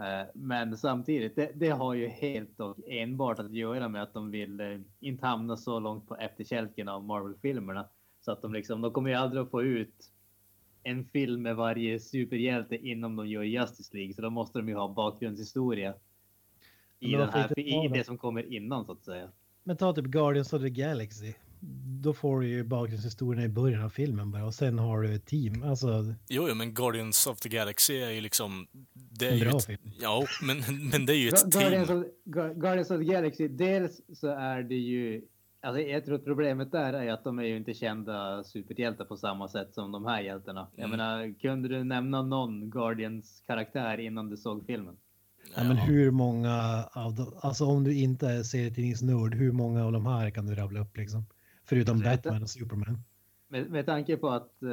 Eh, 0.00 0.26
Men 0.34 0.76
samtidigt, 0.76 1.36
det, 1.36 1.50
det 1.54 1.68
har 1.68 1.94
ju 1.94 2.08
helt 2.08 2.60
och 2.60 2.78
enbart 2.86 3.38
att 3.38 3.52
göra 3.52 3.88
med 3.88 4.02
att 4.02 4.14
de 4.14 4.30
vill 4.30 4.60
eh, 4.60 4.80
inte 5.00 5.26
hamna 5.26 5.56
så 5.56 5.80
långt 5.80 6.08
på 6.08 6.16
efterkälken 6.16 6.88
av 6.88 7.04
Marvel-filmerna. 7.04 7.88
Så 8.20 8.32
att 8.32 8.42
de 8.42 8.52
liksom, 8.52 8.80
de 8.80 8.92
kommer 8.92 9.10
ju 9.10 9.16
aldrig 9.16 9.42
att 9.42 9.50
få 9.50 9.62
ut 9.62 10.10
en 10.82 11.04
film 11.04 11.42
med 11.42 11.56
varje 11.56 12.00
superhjälte 12.00 12.76
innan 12.76 13.16
de 13.16 13.28
gör 13.28 13.42
Justice 13.42 13.96
League. 13.96 14.14
Så 14.14 14.22
då 14.22 14.30
måste 14.30 14.58
de 14.58 14.68
ju 14.68 14.74
ha 14.74 14.88
bakgrundshistoria 14.88 15.94
i, 17.00 17.12
den 17.12 17.28
här, 17.28 17.58
i 17.58 17.88
det? 17.88 18.04
som 18.04 18.18
kommer 18.18 18.52
innan 18.52 18.84
så 18.84 18.92
att 18.92 19.04
säga. 19.04 19.28
Men 19.62 19.76
ta 19.76 19.92
typ 19.92 20.04
Guardians 20.04 20.52
of 20.52 20.62
the 20.62 20.70
Galaxy. 20.70 21.32
Då 22.02 22.12
får 22.14 22.40
du 22.40 22.48
ju 22.48 22.64
bakgrundshistorien 22.64 23.44
i 23.44 23.48
början 23.48 23.82
av 23.84 23.88
filmen 23.88 24.30
bara 24.30 24.44
och 24.44 24.54
sen 24.54 24.78
har 24.78 25.00
du 25.02 25.14
ett 25.14 25.26
team. 25.26 25.62
Alltså, 25.62 26.14
jo, 26.28 26.46
jo, 26.48 26.54
men 26.54 26.74
Guardians 26.74 27.26
of 27.26 27.40
the 27.40 27.48
Galaxy 27.48 27.94
är 27.96 28.10
ju 28.10 28.20
liksom... 28.20 28.66
Det 28.92 29.26
är 29.28 29.32
En 29.32 29.38
ju 29.38 29.44
bra 29.44 29.56
ett, 29.58 29.64
film. 29.66 29.78
Ja, 30.00 30.24
men, 30.42 30.56
men 30.92 31.06
det 31.06 31.12
är 31.12 31.16
ju 31.16 31.28
ett 31.28 31.44
Gu- 31.44 31.50
Guardians 31.60 31.88
team. 31.88 32.00
of, 32.00 32.06
Gu- 32.24 32.54
Guardians 32.54 32.90
of 32.90 32.98
the 32.98 33.04
Galaxy, 33.04 33.48
dels 33.48 34.00
så 34.14 34.28
är 34.28 34.62
det 34.62 34.74
ju... 34.74 35.22
Alltså 35.62 35.82
jag 35.82 36.04
tror 36.04 36.14
att 36.14 36.24
problemet 36.24 36.72
där 36.72 36.92
är 36.92 37.12
att 37.12 37.24
de 37.24 37.38
är 37.38 37.42
ju 37.44 37.56
inte 37.56 37.74
kända 37.74 38.44
superhjältar 38.44 39.04
på 39.04 39.16
samma 39.16 39.48
sätt 39.48 39.74
som 39.74 39.92
de 39.92 40.04
här 40.04 40.20
hjältarna. 40.22 40.68
Jag 40.76 40.84
Mm. 40.86 40.98
menar, 40.98 41.40
kunde 41.40 41.68
du 41.68 41.84
nämna 41.84 42.22
någon 42.22 42.70
Guardians-karaktär 42.70 44.00
innan 44.00 44.30
du 44.30 44.36
såg 44.36 44.66
filmen? 44.66 44.96
ja, 45.56 45.64
men 45.64 45.76
hur 45.76 46.10
många 46.10 46.84
av 46.92 47.14
dem, 47.14 47.34
alltså 47.40 47.64
om 47.64 47.84
du 47.84 47.94
inte 47.98 48.28
är 48.28 48.42
serietidningsnörd, 48.42 49.34
hur 49.34 49.52
många 49.52 49.84
av 49.84 49.92
de 49.92 50.06
här 50.06 50.30
kan 50.30 50.46
du 50.46 50.54
rabbla 50.54 50.80
upp 50.80 50.96
liksom? 50.96 51.26
Förutom 51.64 51.94
Alltså, 51.96 52.10
Batman 52.10 52.42
och 52.42 52.50
Superman. 52.50 52.98
Med, 53.48 53.70
med 53.70 53.86
tanke 53.86 54.16
på 54.16 54.30
att 54.30 54.62
eh, 54.62 54.68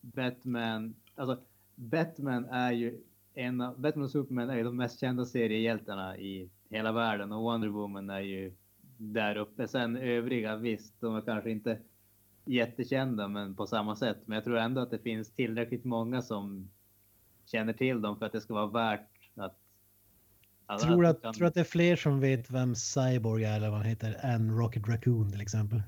Batman, 0.00 0.94
alltså 1.14 1.40
Batman 1.74 2.44
är 2.44 2.72
ju 2.72 3.00
en 3.34 3.60
av, 3.60 3.80
Batman 3.80 4.04
och 4.04 4.10
Superman 4.10 4.50
är 4.50 4.56
ju 4.56 4.64
de 4.64 4.76
mest 4.76 5.00
kända 5.00 5.24
seriehjältarna 5.24 6.18
i 6.18 6.50
hela 6.70 6.92
världen 6.92 7.32
och 7.32 7.42
Wonder 7.42 7.68
Woman 7.68 8.10
är 8.10 8.20
ju 8.20 8.52
där 8.96 9.36
uppe. 9.36 9.68
Sen 9.68 9.96
övriga 9.96 10.56
visst, 10.56 11.00
de 11.00 11.16
är 11.16 11.20
kanske 11.20 11.50
inte 11.50 11.78
jättekända 12.44 13.28
men 13.28 13.54
på 13.54 13.66
samma 13.66 13.96
sätt. 13.96 14.18
Men 14.24 14.34
jag 14.34 14.44
tror 14.44 14.58
ändå 14.58 14.80
att 14.80 14.90
det 14.90 14.98
finns 14.98 15.30
tillräckligt 15.30 15.84
många 15.84 16.22
som 16.22 16.70
känner 17.46 17.72
till 17.72 18.00
dem 18.00 18.18
för 18.18 18.26
att 18.26 18.32
det 18.32 18.40
ska 18.40 18.54
vara 18.54 18.66
värt 18.66 19.08
att... 19.34 19.56
att 20.66 20.80
Tror 20.80 21.06
att 21.06 21.16
att, 21.16 21.22
kan- 21.22 21.34
tror 21.34 21.46
att 21.46 21.54
det 21.54 21.60
är 21.60 21.64
fler 21.64 21.96
som 21.96 22.20
vet 22.20 22.50
vem 22.50 22.74
Cyborg 22.74 23.44
är 23.44 23.56
eller 23.56 23.68
vad 23.68 23.78
han 23.78 23.86
heter 23.86 24.16
än 24.22 24.58
Rocket 24.58 24.88
Raccoon 24.88 25.32
till 25.32 25.40
exempel? 25.40 25.82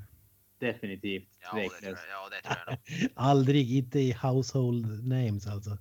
Definitivt. 0.62 1.28
ja, 1.40 1.54
det 1.54 1.68
tror 1.68 1.90
jag, 1.90 1.98
ja, 2.10 2.28
det 2.30 2.42
tror 2.42 2.56
jag 2.66 2.72
nog. 2.72 3.10
Aldrig, 3.16 3.76
inte 3.76 3.98
i 3.98 4.12
household 4.12 5.08
names 5.08 5.46
alltså. 5.46 5.78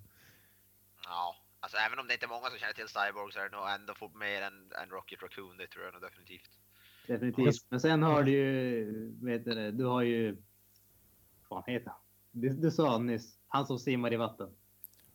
Ja, 1.06 1.36
alltså 1.60 1.78
även 1.78 2.00
om 2.00 2.08
det 2.08 2.14
inte 2.14 2.26
är 2.26 2.30
många 2.30 2.50
som 2.50 2.60
känner 2.60 2.74
till 2.74 2.88
Cyborg 2.88 3.34
så 3.34 3.40
är 3.40 3.44
det 3.44 3.58
nog 3.58 3.70
ändå 3.70 3.94
fått 3.94 4.16
mer 4.16 4.42
än, 4.42 4.72
än 4.84 4.90
Rocket 4.90 5.22
Raccoon, 5.24 5.58
det 5.58 5.68
tror 5.68 5.86
jag 5.86 5.94
nog 5.94 6.02
definitivt. 6.02 6.52
Definitivt. 7.08 7.66
Men 7.70 7.80
sen 7.80 8.04
har 8.04 8.24
du 8.24 8.32
ju, 8.32 9.16
vet 9.22 9.46
du, 9.46 9.72
du 9.72 9.86
har 9.86 10.02
ju, 10.02 10.38
vad 11.50 11.66
fan 11.66 11.74
heter 11.74 11.90
han? 11.90 12.00
Du, 12.32 12.50
du 12.50 12.72
sa 12.72 12.98
nyss, 12.98 13.40
han 13.48 13.66
som 13.66 13.80
simmar 13.80 14.14
i 14.14 14.18
vatten. 14.18 14.50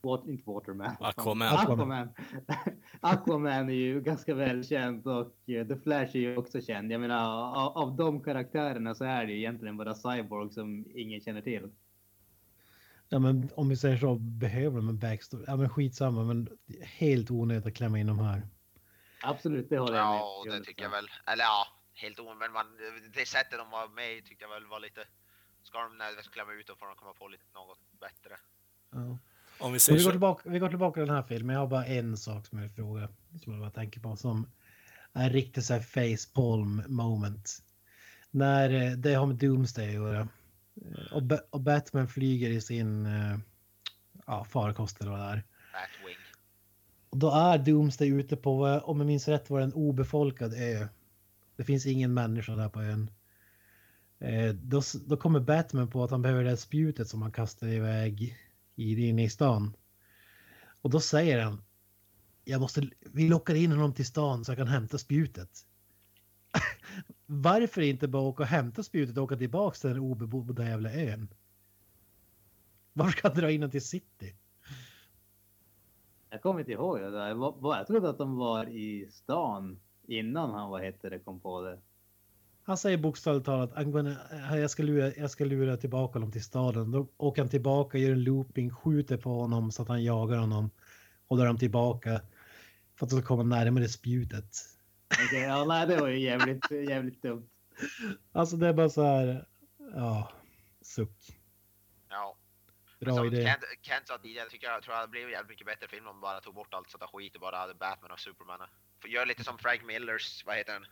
Wat, 0.06 0.28
inte 0.28 0.50
Waterman. 0.50 0.96
Aquaman. 1.00 1.48
Aquaman. 1.48 2.08
Aquaman 3.00 3.68
är 3.68 3.74
ju 3.74 4.00
ganska 4.00 4.34
välkänd 4.34 5.06
och 5.06 5.50
eh, 5.50 5.66
The 5.66 5.76
Flash 5.76 6.16
är 6.16 6.20
ju 6.20 6.36
också 6.36 6.60
känd. 6.60 6.92
Jag 6.92 7.00
menar 7.00 7.18
av, 7.56 7.78
av 7.78 7.96
de 7.96 8.22
karaktärerna 8.22 8.94
så 8.94 9.04
är 9.04 9.26
det 9.26 9.32
ju 9.32 9.38
egentligen 9.38 9.76
bara 9.76 9.94
Cyborg 9.94 10.50
som 10.50 10.84
ingen 10.94 11.20
känner 11.20 11.40
till. 11.40 11.70
Ja, 13.08 13.18
men 13.18 13.50
om 13.56 13.68
vi 13.68 13.76
säger 13.76 13.96
så, 13.96 14.14
behöver 14.14 14.76
de 14.76 14.88
en 14.88 14.98
backstory? 14.98 15.44
Ja, 15.46 15.56
men 15.56 15.68
skitsamma, 15.68 16.24
men 16.24 16.48
helt 16.82 17.30
onödigt 17.30 17.66
att 17.66 17.74
klämma 17.74 17.98
in 17.98 18.06
de 18.06 18.18
här. 18.18 18.42
Absolut, 19.22 19.68
det 19.68 19.78
håller 19.78 19.96
jag 19.96 20.10
med. 20.10 20.20
Ja, 20.20 20.44
det 20.58 20.64
tycker 20.64 20.82
jag 20.82 20.90
väl. 20.90 21.08
Eller 21.26 21.44
ja, 21.44 21.66
helt 21.94 22.20
omöjligt. 22.20 22.40
Men 22.40 22.52
man, 22.52 22.66
det 23.14 23.26
sättet 23.26 23.58
de 23.58 23.70
var 23.70 23.88
med 23.88 24.16
i 24.16 24.22
tyckte 24.22 24.44
jag 24.44 24.50
väl 24.50 24.66
var 24.66 24.80
lite... 24.80 25.04
Ska 25.62 25.78
de 25.78 26.22
ska 26.22 26.30
klämma 26.30 26.52
ut 26.52 26.66
dem 26.66 26.76
får 26.78 26.86
de 26.86 26.96
komma 26.96 27.12
på 27.12 27.28
lite 27.28 27.44
något 27.54 27.80
bättre. 28.00 28.36
Ja. 28.90 29.18
Om 29.58 29.72
vi 29.72 29.78
vi, 29.90 30.04
går 30.04 30.10
tillbaka, 30.10 30.50
vi 30.50 30.58
går 30.58 30.68
tillbaka 30.68 31.00
till 31.00 31.06
den 31.06 31.16
här 31.16 31.22
filmen. 31.22 31.54
Jag 31.54 31.60
har 31.60 31.66
bara 31.68 31.86
en 31.86 32.16
sak 32.16 32.46
som 32.46 32.58
jag 32.58 32.62
vill 32.62 32.74
fråga. 32.74 33.08
Som 33.44 33.52
jag 33.52 33.60
bara 33.62 33.70
tänker 33.70 34.00
på. 34.00 34.16
Som 34.16 34.46
är 35.12 35.30
riktigt 35.30 35.64
så 35.64 35.72
här 35.74 35.80
facepalm 35.80 36.82
moment. 36.88 37.62
När 38.30 38.70
eh, 38.74 38.92
det 38.92 39.14
har 39.14 39.26
med 39.26 39.36
Doomsday 39.36 39.88
att 39.88 39.94
göra. 39.94 40.20
Eh, 40.20 41.12
Och, 41.12 41.22
Ba- 41.22 41.44
och 41.50 41.60
Batman 41.60 42.08
flyger 42.08 42.50
i 42.50 42.60
sin 42.60 43.06
eh, 43.06 43.38
ja, 44.26 44.44
farkost 44.44 45.00
eller 45.00 45.10
vad 45.10 45.20
det 45.20 45.24
är. 45.26 45.42
Batwing. 45.72 46.16
Och 47.10 47.18
då 47.18 47.30
är 47.30 47.58
Doomsday 47.58 48.08
ute 48.08 48.36
på, 48.36 48.62
om 48.84 48.98
jag 48.98 49.06
minns 49.06 49.28
rätt 49.28 49.50
var 49.50 49.58
det 49.58 49.64
en 49.64 49.72
obefolkad 49.72 50.54
ö. 50.54 50.88
Det 51.56 51.64
finns 51.64 51.86
ingen 51.86 52.14
människa 52.14 52.54
där 52.56 52.68
på 52.68 52.82
ön. 52.82 53.10
Eh, 54.18 54.54
då, 54.54 54.82
då 55.06 55.16
kommer 55.16 55.40
Batman 55.40 55.90
på 55.90 56.04
att 56.04 56.10
han 56.10 56.22
behöver 56.22 56.42
det 56.44 56.48
här 56.48 56.56
spjutet 56.56 57.08
som 57.08 57.22
han 57.22 57.32
kastar 57.32 57.66
iväg 57.66 58.36
inne 58.76 59.24
i 59.24 59.30
stan. 59.30 59.76
Och 60.82 60.90
då 60.90 61.00
säger 61.00 61.42
han, 61.44 61.62
jag 62.44 62.60
måste, 62.60 62.90
vi 63.00 63.28
lockar 63.28 63.54
in 63.54 63.70
honom 63.72 63.92
till 63.94 64.06
stan 64.06 64.44
så 64.44 64.50
jag 64.50 64.58
kan 64.58 64.66
hämta 64.68 64.98
spjutet. 64.98 65.66
Varför 67.26 67.80
inte 67.80 68.08
bara 68.08 68.22
åka 68.22 68.42
och 68.42 68.48
hämta 68.48 68.82
spjutet 68.82 69.16
och 69.18 69.24
åka 69.24 69.36
tillbaka 69.36 69.76
till 69.78 69.90
den 69.90 69.98
obebodda 69.98 70.68
jävla 70.68 70.92
ön? 70.92 71.28
Varför 72.92 73.12
ska 73.18 73.28
han 73.28 73.36
dra 73.36 73.50
in 73.50 73.60
honom 73.60 73.70
till 73.70 73.86
city? 73.86 74.34
Jag 76.30 76.42
kommer 76.42 76.60
inte 76.60 76.72
ihåg 76.72 77.00
det 77.00 77.10
där. 77.10 77.34
Vad- 77.34 77.78
Jag 77.78 77.86
trodde 77.86 78.10
att 78.10 78.18
de 78.18 78.36
var 78.36 78.66
i 78.68 79.08
stan 79.10 79.80
innan 80.06 80.50
han, 80.50 80.70
vad 80.70 80.82
heter 80.84 81.10
det, 81.10 81.18
kom 81.18 81.40
på 81.40 81.62
det. 81.62 81.78
Han 82.66 82.76
säger 82.76 82.98
bokstavligt 82.98 83.46
talat 83.46 83.76
eh, 83.76 84.56
jag, 84.58 84.70
ska 84.70 84.82
lura, 84.82 85.14
jag 85.14 85.30
ska 85.30 85.44
lura 85.44 85.76
tillbaka 85.76 86.12
honom 86.12 86.32
till 86.32 86.44
staden. 86.44 86.90
Då 86.90 87.08
åker 87.16 87.42
han 87.42 87.48
tillbaka, 87.48 87.98
gör 87.98 88.12
en 88.12 88.24
looping, 88.24 88.70
skjuter 88.70 89.16
på 89.16 89.30
honom 89.30 89.72
så 89.72 89.82
att 89.82 89.88
han 89.88 90.04
jagar 90.04 90.38
honom. 90.38 90.70
Och 91.28 91.36
drar 91.36 91.46
han 91.46 91.58
tillbaka 91.58 92.20
för 92.96 93.06
att 93.06 93.10
de 93.10 93.18
ska 93.18 93.26
komma 93.26 93.42
närmare 93.42 93.88
spjutet. 93.88 94.56
Okej, 95.26 95.40
ja, 95.40 95.64
nej, 95.64 95.86
det 95.86 95.96
var 95.96 96.08
ju 96.08 96.18
jävligt, 96.18 96.70
jävligt 96.70 97.22
dumt. 97.22 97.48
Alltså 98.32 98.56
det 98.56 98.68
är 98.68 98.72
bara 98.72 98.88
så 98.88 99.02
här, 99.02 99.48
ja, 99.94 100.32
suck. 100.80 101.38
Ja. 102.08 102.36
Bra 103.00 103.16
som 103.16 103.26
idé. 103.26 103.46
Kent, 103.46 103.64
Kent 103.82 104.08
sa 104.08 104.18
tidigare, 104.18 104.44
jag 104.44 104.50
tycker 104.50 104.66
jag 104.66 104.82
tror 104.82 104.94
att 104.94 105.02
det 105.02 105.08
blev 105.08 105.30
jävligt 105.30 105.50
mycket 105.50 105.66
bättre 105.66 105.88
film 105.88 106.06
om 106.06 106.14
man 106.14 106.20
bara 106.20 106.40
tog 106.40 106.54
bort 106.54 106.74
allt 106.74 106.90
sånt 106.90 107.00
där 107.00 107.18
skit 107.18 107.34
och 107.34 107.40
bara 107.40 107.56
hade 107.56 107.74
Batman 107.74 108.10
och 108.10 108.20
Superman. 108.20 108.60
För 109.02 109.08
gör 109.08 109.26
lite 109.26 109.44
som 109.44 109.58
Frank 109.58 109.84
Millers, 109.84 110.44
vad 110.46 110.56
heter 110.56 110.72
den? 110.72 110.86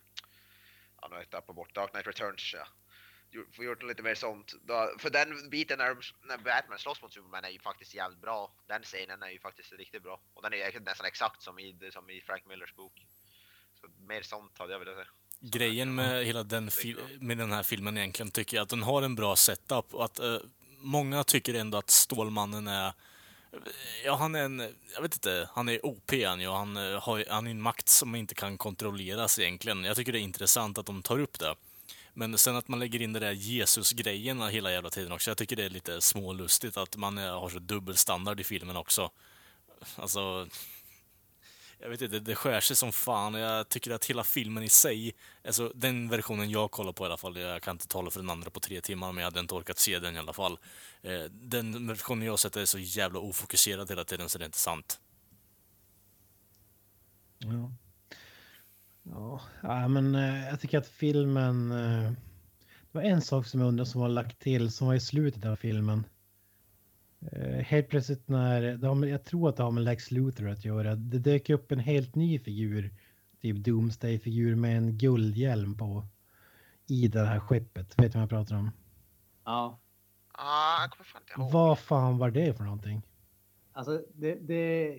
Ja, 1.05 1.09
nu 1.09 1.15
har 1.15 1.23
jag 1.23 1.31
tappat 1.31 1.57
bort 1.57 1.75
Dark 1.75 1.91
Knight 1.91 2.07
Returns. 2.07 2.55
Ja. 2.55 2.67
Ju- 3.33 3.47
Får 3.53 3.65
gjort 3.65 3.83
lite 3.83 4.03
mer 4.03 4.15
sånt. 4.15 4.55
Då, 4.63 4.95
för 4.99 5.11
den 5.11 5.51
biten 5.51 5.79
när, 5.79 5.97
när 6.29 6.39
Batman 6.39 6.79
slåss 6.79 7.03
mot 7.03 7.13
Superman 7.13 7.45
är 7.45 7.49
ju 7.49 7.59
faktiskt 7.59 7.95
jävligt 7.95 8.21
bra. 8.21 8.53
Den 8.67 8.83
scenen 8.83 9.23
är 9.23 9.29
ju 9.31 9.39
faktiskt 9.39 9.73
riktigt 9.73 10.03
bra. 10.03 10.21
Och 10.35 10.43
den 10.43 10.53
är 10.55 10.81
nästan 10.81 11.07
exakt 11.07 11.43
som 11.43 11.59
i, 11.59 11.77
som 11.93 12.11
i 12.11 12.21
Frank 12.21 12.47
Millers 12.47 12.75
bok. 12.75 13.07
Så 13.81 13.87
mer 14.09 14.23
sånt 14.23 14.59
hade 14.59 14.73
jag 14.73 14.79
velat 14.79 14.95
säga. 14.95 15.09
grejen 15.41 15.95
med 15.95 16.25
hela 16.25 16.43
den, 16.43 16.71
med 17.21 17.39
den 17.39 17.53
här 17.53 17.63
filmen 17.63 17.99
egentligen 17.99 18.31
tycker 18.31 18.57
jag 18.57 18.63
att 18.63 18.69
den 18.69 18.83
har 18.83 19.03
en 19.03 19.15
bra 19.15 19.37
setup 19.37 19.95
och 19.95 20.05
att 20.05 20.19
eh, 20.19 20.37
många 20.79 21.25
tycker 21.25 21.55
ändå 21.55 21.79
att 21.79 21.91
Stålmannen 21.91 22.69
är 22.69 22.93
Ja, 24.05 24.17
han 24.17 24.35
är 24.35 24.43
en, 24.43 24.59
jag 24.95 25.03
vet 25.03 25.15
inte, 25.15 25.49
han 25.53 25.69
är 25.69 25.87
OP 25.87 26.13
han 26.27 26.41
ju, 26.41 26.51
han 26.51 26.77
eh, 26.77 27.03
har 27.03 27.25
han 27.31 27.47
är 27.47 27.51
en 27.51 27.63
makt 27.63 27.89
som 27.89 28.15
inte 28.15 28.35
kan 28.35 28.59
kontrolleras 28.59 29.39
egentligen. 29.39 29.85
Jag 29.85 29.97
tycker 29.97 30.13
det 30.13 30.19
är 30.19 30.21
intressant 30.21 30.79
att 30.79 30.87
de 30.87 31.03
tar 31.03 31.19
upp 31.19 31.39
det. 31.39 31.55
Men 32.15 32.39
sen 32.39 32.57
att 32.57 32.69
man 32.69 32.79
lägger 32.79 33.03
in 33.03 33.13
det 33.13 33.21
där 33.21 33.33
Jesus-grejen 33.33 34.43
hela 34.43 34.73
jävla 34.73 34.91
tiden 34.91 35.13
också, 35.13 35.31
jag 35.31 35.39
tycker 35.39 35.57
det 35.57 35.65
är 35.65 35.71
lite 35.71 36.01
smålustigt 36.01 36.77
att 36.77 36.97
man 36.97 37.19
eh, 37.19 37.41
har 37.41 37.49
så 37.49 37.59
dubbel 37.59 37.97
standard 37.97 38.41
i 38.41 38.45
filmen 38.45 38.77
också. 38.77 39.11
Alltså, 39.97 40.47
jag 41.85 41.91
vet 41.91 42.03
inte, 42.03 42.19
det 42.19 42.35
skär 42.35 42.61
sig 42.61 42.77
som 42.77 42.93
fan. 42.93 43.35
Jag 43.35 43.69
tycker 43.69 43.91
att 43.91 44.05
hela 44.05 44.25
filmen 44.25 44.63
i 44.63 44.69
sig, 44.69 45.15
alltså 45.45 45.73
den 45.75 46.09
versionen 46.09 46.51
jag 46.51 46.71
kollar 46.71 46.93
på 46.93 47.05
i 47.05 47.07
alla 47.07 47.17
fall, 47.17 47.37
jag 47.37 47.63
kan 47.63 47.75
inte 47.75 47.89
tala 47.89 48.11
för 48.11 48.21
den 48.21 48.31
andra 48.31 48.51
på 48.51 48.61
tre 48.61 48.81
timmar, 48.81 49.13
men 49.13 49.23
jag 49.23 49.31
hade 49.31 49.41
inte 49.41 49.55
orkat 49.55 49.79
se 49.79 49.99
den 49.99 50.17
i 50.17 50.19
alla 50.19 50.33
fall. 50.33 50.59
Eh, 51.03 51.23
den 51.31 51.87
versionen 51.87 52.25
jag 52.25 52.33
har 52.33 52.37
sett 52.37 52.57
är 52.57 52.65
så 52.65 52.79
jävla 52.79 53.19
ofokuserad 53.21 53.91
hela 53.91 54.05
tiden 54.05 54.29
så 54.29 54.39
det 54.39 54.45
är 54.45 54.47
inte 54.47 54.59
sant. 54.59 55.01
Ja. 57.39 57.73
Ja, 59.03 59.41
ja 59.63 59.89
men 59.89 60.15
eh, 60.15 60.49
jag 60.49 60.61
tycker 60.61 60.79
att 60.79 60.89
filmen... 60.89 61.73
Eh, 61.73 62.11
det 62.93 62.99
var 62.99 63.03
en 63.03 63.23
sak 63.23 63.47
som 63.47 63.61
jag 63.61 63.69
undrar 63.69 63.85
som 63.85 64.01
var 64.01 64.09
lagt 64.09 64.39
till 64.39 64.73
som 64.73 64.87
var 64.87 64.95
i 64.95 65.01
slutet 65.01 65.45
av 65.45 65.57
filmen. 65.57 66.05
Eh, 67.33 67.59
Helt 67.65 67.89
plötsligt 67.89 68.29
när, 68.29 68.95
med, 68.95 69.11
jag 69.11 69.25
tror 69.25 69.49
att 69.49 69.57
det 69.57 69.63
har 69.63 69.71
med 69.71 69.85
Lex 69.85 70.11
Luthor 70.11 70.49
att 70.49 70.65
göra. 70.65 70.97
Det 70.97 71.19
dök 71.19 71.51
upp 71.51 71.73
en 71.73 71.79
helt 71.79 72.15
ny 72.15 72.39
figur, 72.39 72.95
typ 73.43 73.57
Doomsday-figur 73.65 74.55
med 74.57 74.77
en 74.79 74.99
guldhjälm 74.99 75.77
på. 75.79 76.09
I 76.87 77.09
det 77.09 77.25
här 77.27 77.41
skeppet, 77.41 77.99
vet 77.99 78.13
du 78.13 78.19
vad 78.19 78.23
jag 78.23 78.31
pratar 78.31 78.57
om? 78.57 78.71
Ja, 79.45 79.81
Ah, 80.33 80.83
jag 80.83 80.91
kommer 80.91 81.05
fan 81.05 81.23
inte 81.23 81.33
ihåg. 81.33 81.53
Vad 81.53 81.79
fan 81.79 82.19
var 82.19 82.31
det 82.31 82.55
för 82.57 82.65
någonting? 82.65 83.03
alltså 83.73 84.05
det, 84.15 84.35
det 84.35 84.97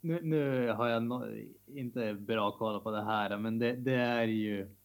nu, 0.00 0.20
nu 0.22 0.68
har 0.72 0.88
jag 0.88 1.02
no, 1.02 1.24
inte 1.66 2.14
bra 2.14 2.58
koll 2.58 2.80
på 2.82 2.90
det 2.90 3.04
här, 3.04 3.38
men 3.38 3.58
det, 3.58 3.76
det 3.76 3.94
är 3.94 4.24
ju. 4.24 4.77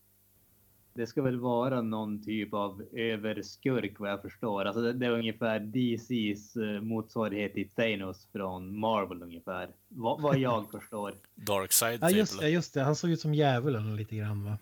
Det 0.96 1.08
ska 1.08 1.22
väl 1.22 1.40
vara 1.40 1.82
någon 1.82 2.24
typ 2.24 2.54
av 2.54 2.82
överskurk 2.94 4.00
vad 4.00 4.10
jag 4.12 4.22
förstår. 4.22 4.66
Alltså 4.66 4.82
det, 4.82 4.94
det 4.94 5.06
är 5.06 5.12
ungefär 5.12 5.60
DCs 5.60 6.56
eh, 6.56 6.82
motsvarighet 6.82 7.54
till 7.54 7.70
Thanos 7.70 8.28
från 8.32 8.80
Marvel 8.80 9.22
ungefär. 9.24 9.70
Vad, 9.88 10.22
vad 10.22 10.38
jag 10.38 10.72
förstår. 10.72 11.14
Darkseid 11.36 12.00
Ja 12.04 12.10
just 12.10 12.40
det, 12.40 12.50
just 12.50 12.74
det. 12.74 12.82
Han 12.84 12.96
såg 12.96 13.10
ut 13.10 13.20
som 13.20 13.34
djävulen 13.34 13.96
lite 13.96 14.16
grann 14.16 14.46
va? 14.46 14.58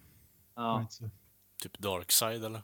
Ja? 0.56 0.88
Typ 1.64 1.78
Darkseid 1.80 2.44
eller? 2.46 2.62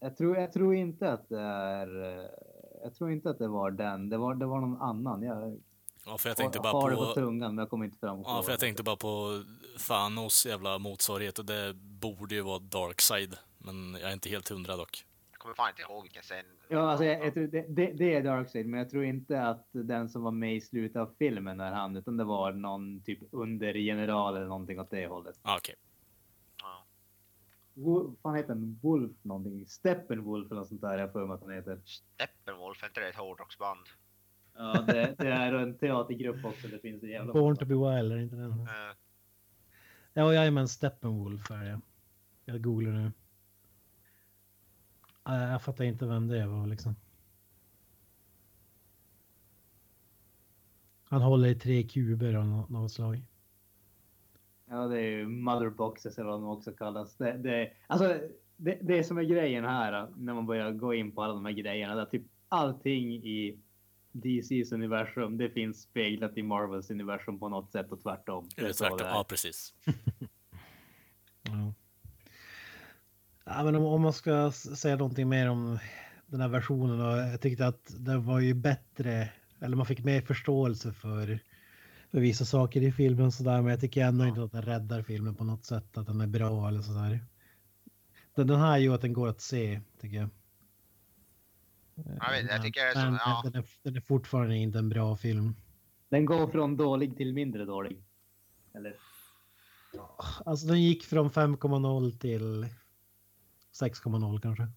jag 0.00 0.16
tror, 0.16 0.36
jag 0.36 0.52
tror 0.52 0.74
inte 0.74 1.12
att 1.12 1.28
det 1.28 1.40
är. 1.40 2.18
eh, 2.18 2.24
Jag 2.82 2.94
tror 2.94 3.10
inte 3.10 3.30
att 3.30 3.38
det 3.38 3.48
var 3.48 3.70
den. 3.70 4.08
Det 4.08 4.16
var, 4.18 4.34
det 4.34 4.46
var 4.46 4.60
någon 4.60 4.82
annan. 4.82 5.22
Jag 5.22 5.60
Ja, 6.06 6.18
för 6.18 6.28
jag 6.30 6.36
tänkte 6.36 6.58
bara 6.60 6.72
har 6.72 6.90
det 6.90 6.96
på 6.96 7.04
på... 7.06 7.12
tungan, 7.14 7.54
men 7.54 7.62
jag 7.62 7.70
kommer 7.70 7.84
inte 7.84 7.98
fram 7.98 8.22
Ja, 8.24 8.42
för 8.42 8.50
jag 8.50 8.60
tänkte 8.60 8.82
bara 8.82 8.96
på 8.96 9.42
Thanos 9.88 10.46
jävla 10.46 10.78
motsvarighet 10.78 11.38
och 11.38 11.44
det 11.44 11.74
borde 11.74 12.34
ju 12.34 12.40
vara 12.40 12.58
Darkseid. 12.58 13.34
Men 13.58 13.94
jag 14.00 14.08
är 14.10 14.12
inte 14.12 14.28
helt 14.28 14.48
hundra 14.48 14.76
dock. 14.76 15.04
Jag 15.30 15.38
kommer 15.38 15.54
fan 15.54 15.68
inte 15.68 15.82
ihåg 15.82 16.02
vilken 16.02 16.22
scen. 16.22 16.44
Ja, 16.68 16.90
alltså 16.90 17.04
jag, 17.04 17.26
jag 17.26 17.34
tror 17.34 17.46
det, 17.46 17.64
det, 17.68 17.92
det 17.92 18.14
är 18.14 18.22
Darkseid, 18.22 18.66
men 18.66 18.78
jag 18.80 18.90
tror 18.90 19.04
inte 19.04 19.42
att 19.42 19.68
den 19.72 20.08
som 20.08 20.22
var 20.22 20.30
med 20.30 20.56
i 20.56 20.60
slutet 20.60 20.96
av 20.96 21.14
filmen 21.18 21.60
är 21.60 21.72
han, 21.72 21.96
utan 21.96 22.16
det 22.16 22.24
var 22.24 22.52
någon 22.52 23.02
typ 23.02 23.18
undergeneral 23.30 24.36
eller 24.36 24.46
någonting 24.46 24.80
åt 24.80 24.90
det 24.90 25.06
hållet. 25.06 25.38
Ah, 25.42 25.56
Okej. 25.56 25.74
Ja. 26.62 26.84
Wo- 27.74 28.16
fan 28.22 28.34
heter 28.34 28.48
den? 28.48 28.78
Wolf 28.82 29.12
någonting? 29.22 29.66
Steppenwolf 29.66 30.46
eller 30.50 30.60
något 30.60 30.68
sånt 30.68 30.80
där, 30.80 30.98
jag 30.98 31.12
för 31.12 31.26
mig 31.26 31.34
att 31.34 31.42
han 31.42 31.52
heter. 31.52 31.80
Steppenwolf, 31.84 32.82
är 32.82 32.86
inte 32.86 33.00
det 33.00 33.08
ett 33.08 33.16
hårdrocksband? 33.16 33.80
Ja, 34.56 34.80
det, 34.80 35.14
det 35.18 35.28
är 35.28 35.52
en 35.52 35.78
teatergrupp 35.78 36.44
också. 36.44 36.68
Det 36.68 36.78
finns 36.78 37.02
en 37.02 37.08
jävla... 37.08 37.32
Born 37.32 37.56
to 37.56 37.64
be 37.64 37.74
wild, 37.74 38.12
är 38.12 38.18
inte 38.18 38.36
den? 38.36 38.50
Eh, 38.50 38.66
Ja, 40.16 40.34
jajamän, 40.34 40.68
Steppenwolf 40.68 41.50
är 41.50 41.64
det. 41.64 41.80
Jag 42.44 42.62
googlar 42.62 42.92
nu. 42.92 43.12
Jag 45.24 45.62
fattar 45.62 45.84
inte 45.84 46.06
vem 46.06 46.28
det 46.28 46.46
var 46.46 46.66
liksom. 46.66 46.96
Han 51.04 51.22
håller 51.22 51.48
i 51.48 51.54
tre 51.54 51.82
kuber 51.82 52.34
av 52.34 52.46
något 52.70 52.92
slag. 52.92 53.22
Ja, 54.66 54.86
det 54.86 54.98
är 54.98 55.10
ju 55.10 55.26
motherboxes 55.26 56.18
eller 56.18 56.30
vad 56.30 56.40
de 56.40 56.48
också 56.48 56.72
kallas. 56.72 57.16
Det, 57.16 57.32
det, 57.32 57.72
alltså, 57.86 58.20
det, 58.56 58.78
det 58.82 59.04
som 59.04 59.18
är 59.18 59.22
grejen 59.22 59.64
här 59.64 60.08
när 60.16 60.34
man 60.34 60.46
börjar 60.46 60.72
gå 60.72 60.94
in 60.94 61.12
på 61.12 61.22
alla 61.22 61.34
de 61.34 61.44
här 61.44 61.52
grejerna, 61.52 61.94
det 61.94 62.00
är 62.00 62.06
typ 62.06 62.26
allting 62.48 63.14
i 63.14 63.58
DCs 64.14 64.72
universum, 64.72 65.36
det 65.36 65.50
finns 65.50 65.82
speglat 65.82 66.38
i 66.38 66.42
Marvels 66.42 66.90
universum 66.90 67.38
på 67.38 67.48
något 67.48 67.72
sätt 67.72 67.92
och 67.92 68.02
tvärtom. 68.02 68.48
Eller 68.56 68.72
tvärtom. 68.72 68.98
Ja, 69.00 69.24
precis. 69.28 69.74
Ja. 71.46 71.74
Ja, 73.44 73.64
men 73.64 73.74
om, 73.74 73.84
om 73.84 74.02
man 74.02 74.12
ska 74.12 74.52
säga 74.52 74.96
någonting 74.96 75.28
mer 75.28 75.48
om 75.48 75.78
den 76.26 76.40
här 76.40 76.48
versionen 76.48 77.00
och 77.00 77.18
jag 77.18 77.40
tyckte 77.40 77.66
att 77.66 77.94
det 77.98 78.18
var 78.18 78.40
ju 78.40 78.54
bättre, 78.54 79.28
eller 79.60 79.76
man 79.76 79.86
fick 79.86 80.04
mer 80.04 80.20
förståelse 80.20 80.92
för, 80.92 81.38
för 82.10 82.20
vissa 82.20 82.44
saker 82.44 82.82
i 82.82 82.92
filmen 82.92 83.26
och 83.26 83.34
sådär, 83.34 83.62
men 83.62 83.70
jag 83.70 83.80
tycker 83.80 84.04
ändå 84.04 84.26
inte 84.26 84.42
att 84.42 84.52
den 84.52 84.62
räddar 84.62 85.02
filmen 85.02 85.34
på 85.34 85.44
något 85.44 85.64
sätt, 85.64 85.98
att 85.98 86.06
den 86.06 86.20
är 86.20 86.26
bra 86.26 86.68
eller 86.68 86.80
sådär. 86.80 87.20
Den, 88.34 88.46
den 88.46 88.60
här 88.60 88.78
gör 88.78 88.94
att 88.94 89.00
den 89.00 89.12
går 89.12 89.28
att 89.28 89.40
se, 89.40 89.80
tycker 90.00 90.16
jag. 90.16 90.28
Jag 91.94 92.30
vet, 92.30 92.50
jag 92.50 92.62
tycker 92.62 92.84
det 92.84 92.90
är 92.90 92.94
Men 92.94 93.04
som, 93.04 93.18
ja. 93.24 93.40
den, 93.44 93.54
är, 93.54 93.64
den 93.82 93.96
är 93.96 94.00
fortfarande 94.00 94.56
inte 94.56 94.78
en 94.78 94.88
bra 94.88 95.16
film. 95.16 95.56
Den 96.08 96.24
går 96.24 96.46
från 96.46 96.76
dålig 96.76 97.16
till 97.16 97.34
mindre 97.34 97.64
dålig. 97.64 98.02
Eller? 98.74 98.96
Alltså 100.46 100.66
den 100.66 100.82
gick 100.82 101.04
från 101.04 101.30
5,0 101.30 102.18
till 102.18 102.66
6,0 103.80 104.40
kanske. 104.40 104.68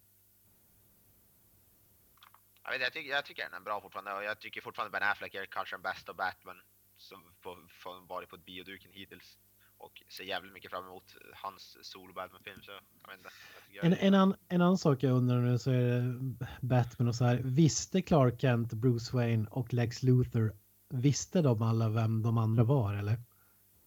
Jag, 2.64 2.70
vet, 2.70 2.80
jag, 2.80 2.92
tycker, 2.92 3.10
jag 3.10 3.24
tycker 3.24 3.42
den 3.44 3.54
är 3.54 3.60
bra 3.60 3.80
fortfarande 3.80 4.12
och 4.12 4.24
jag 4.24 4.40
tycker 4.40 4.60
fortfarande 4.60 4.98
Ben 4.98 5.08
Affleck 5.08 5.34
är 5.34 5.46
kanske 5.46 5.76
den 5.76 5.82
bästa 5.82 6.14
Batman 6.14 6.60
som 6.96 7.34
på, 7.40 7.56
som 7.82 8.06
varit 8.06 8.28
på 8.28 8.36
bioduken 8.36 8.90
hittills. 8.92 9.38
Och 9.78 10.02
ser 10.08 10.24
jävligt 10.24 10.52
mycket 10.52 10.70
fram 10.70 10.84
emot 10.84 11.14
hans 11.34 11.78
solo 11.82 12.12
Batman-film 12.14 12.62
så 12.62 12.70
jag 12.70 13.08
vet 13.08 13.18
inte. 13.18 13.30
Jag 13.72 13.84
En, 13.84 13.92
en, 13.92 14.14
an, 14.14 14.34
en 14.48 14.60
annan 14.60 14.78
sak 14.78 15.02
jag 15.02 15.16
undrar 15.16 15.40
nu 15.40 15.58
så 15.58 15.70
är 15.70 15.80
det 15.80 16.20
Batman 16.60 17.08
och 17.08 17.14
så 17.14 17.24
här. 17.24 17.40
Visste 17.44 18.02
Clark 18.02 18.40
Kent, 18.40 18.72
Bruce 18.72 19.16
Wayne 19.16 19.48
och 19.50 19.74
Lex 19.74 20.02
Luthor, 20.02 20.52
visste 20.88 21.42
de 21.42 21.62
alla 21.62 21.88
vem 21.88 22.22
de 22.22 22.38
andra 22.38 22.64
var 22.64 22.94
eller? 22.94 23.18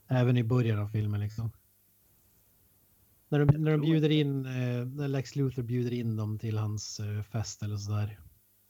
Även 0.07 0.37
i 0.37 0.43
början 0.43 0.79
av 0.79 0.87
filmen 0.87 1.19
liksom. 1.19 1.51
När 3.29 3.39
de, 3.39 3.63
när 3.63 3.71
de 3.71 3.81
bjuder 3.81 4.09
in, 4.09 4.45
eh, 4.45 4.85
när 4.85 5.07
Lex 5.07 5.35
Luthor 5.35 5.63
bjuder 5.63 5.93
in 5.93 6.15
dem 6.15 6.39
till 6.39 6.57
hans 6.57 6.99
eh, 6.99 7.23
fest 7.23 7.63
eller 7.63 7.77
sådär. 7.77 8.19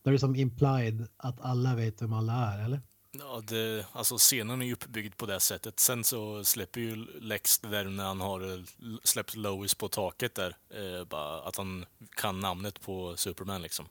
Då 0.04 0.10
är 0.10 0.12
det 0.12 0.20
som 0.20 0.36
implied 0.36 1.08
att 1.18 1.42
alla 1.42 1.76
vet 1.76 2.02
vem 2.02 2.14
alla 2.14 2.34
är 2.34 2.66
eller? 2.66 2.82
Ja, 3.22 3.42
det, 3.48 3.86
alltså 3.92 4.18
scenen 4.18 4.62
är 4.62 4.66
ju 4.66 4.74
uppbyggd 4.74 5.18
på 5.18 5.26
det 5.26 5.40
sättet. 5.40 5.80
Sen 5.80 6.04
så 6.04 6.44
släpper 6.44 6.82
ju 6.82 6.96
Lex 7.20 7.60
det 7.60 7.68
där 7.68 7.86
när 7.86 8.04
han 8.04 8.22
har 8.22 8.54
eh, 8.54 8.64
släppt 9.04 9.36
Lois 9.36 9.76
på 9.76 9.88
taket 9.88 10.36
där. 10.36 10.56
Eh, 10.70 11.06
bara 11.08 11.42
att 11.42 11.56
han 11.56 11.86
kan 12.16 12.40
namnet 12.40 12.82
på 12.82 13.18
Superman 13.18 13.62
liksom. 13.62 13.86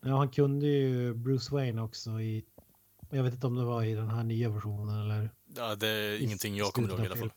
Ja, 0.00 0.16
han 0.16 0.28
kunde 0.28 0.66
ju 0.66 1.14
Bruce 1.14 1.54
Wayne 1.54 1.82
också 1.82 2.20
i, 2.20 2.44
jag 3.10 3.22
vet 3.22 3.34
inte 3.34 3.46
om 3.46 3.54
det 3.54 3.64
var 3.64 3.82
i 3.84 3.94
den 3.94 4.10
här 4.10 4.22
nya 4.22 4.50
versionen 4.50 5.00
eller? 5.00 5.30
Ja, 5.56 5.74
det 5.74 5.88
är 5.88 6.12
i 6.12 6.24
ingenting 6.24 6.56
jag 6.56 6.72
kommer 6.72 6.88
ihåg 6.88 7.00
i 7.00 7.06
alla 7.06 7.16
fall. 7.16 7.32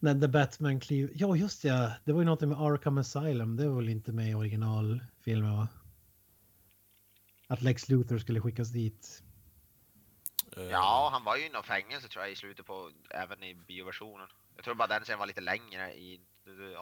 När 0.00 0.20
The 0.20 0.28
Batman 0.28 0.80
kliver... 0.80 1.12
Ja, 1.14 1.36
just 1.36 1.62
det. 1.62 1.68
ja. 1.68 1.92
Det 2.04 2.12
var 2.12 2.20
ju 2.20 2.26
något 2.26 2.40
med 2.40 2.60
Arkham 2.60 2.98
Asylum. 2.98 3.56
Det 3.56 3.68
var 3.68 3.76
väl 3.76 3.88
inte 3.88 4.12
med 4.12 4.30
i 4.30 4.34
originalfilmen, 4.34 5.56
va? 5.56 5.68
Att 7.48 7.62
Lex 7.62 7.88
Luthor 7.88 8.18
skulle 8.18 8.40
skickas 8.40 8.68
dit. 8.68 9.22
Eh, 10.56 10.62
Ja, 10.62 11.08
han 11.12 11.24
var 11.24 11.36
ju 11.36 11.46
i 11.46 11.48
någon 11.48 11.62
fängelse 11.64 12.08
tror 12.08 12.24
jag 12.24 12.32
i 12.32 12.36
slutet 12.36 12.66
på, 12.66 12.90
även 13.10 13.42
i 13.42 13.54
bioversionen. 13.54 14.28
Jag 14.56 14.64
tror 14.64 14.74
bara 14.74 14.88
den 14.88 15.02
scenen 15.02 15.18
var 15.18 15.26
lite 15.26 15.40
längre 15.40 15.92
i 15.94 16.20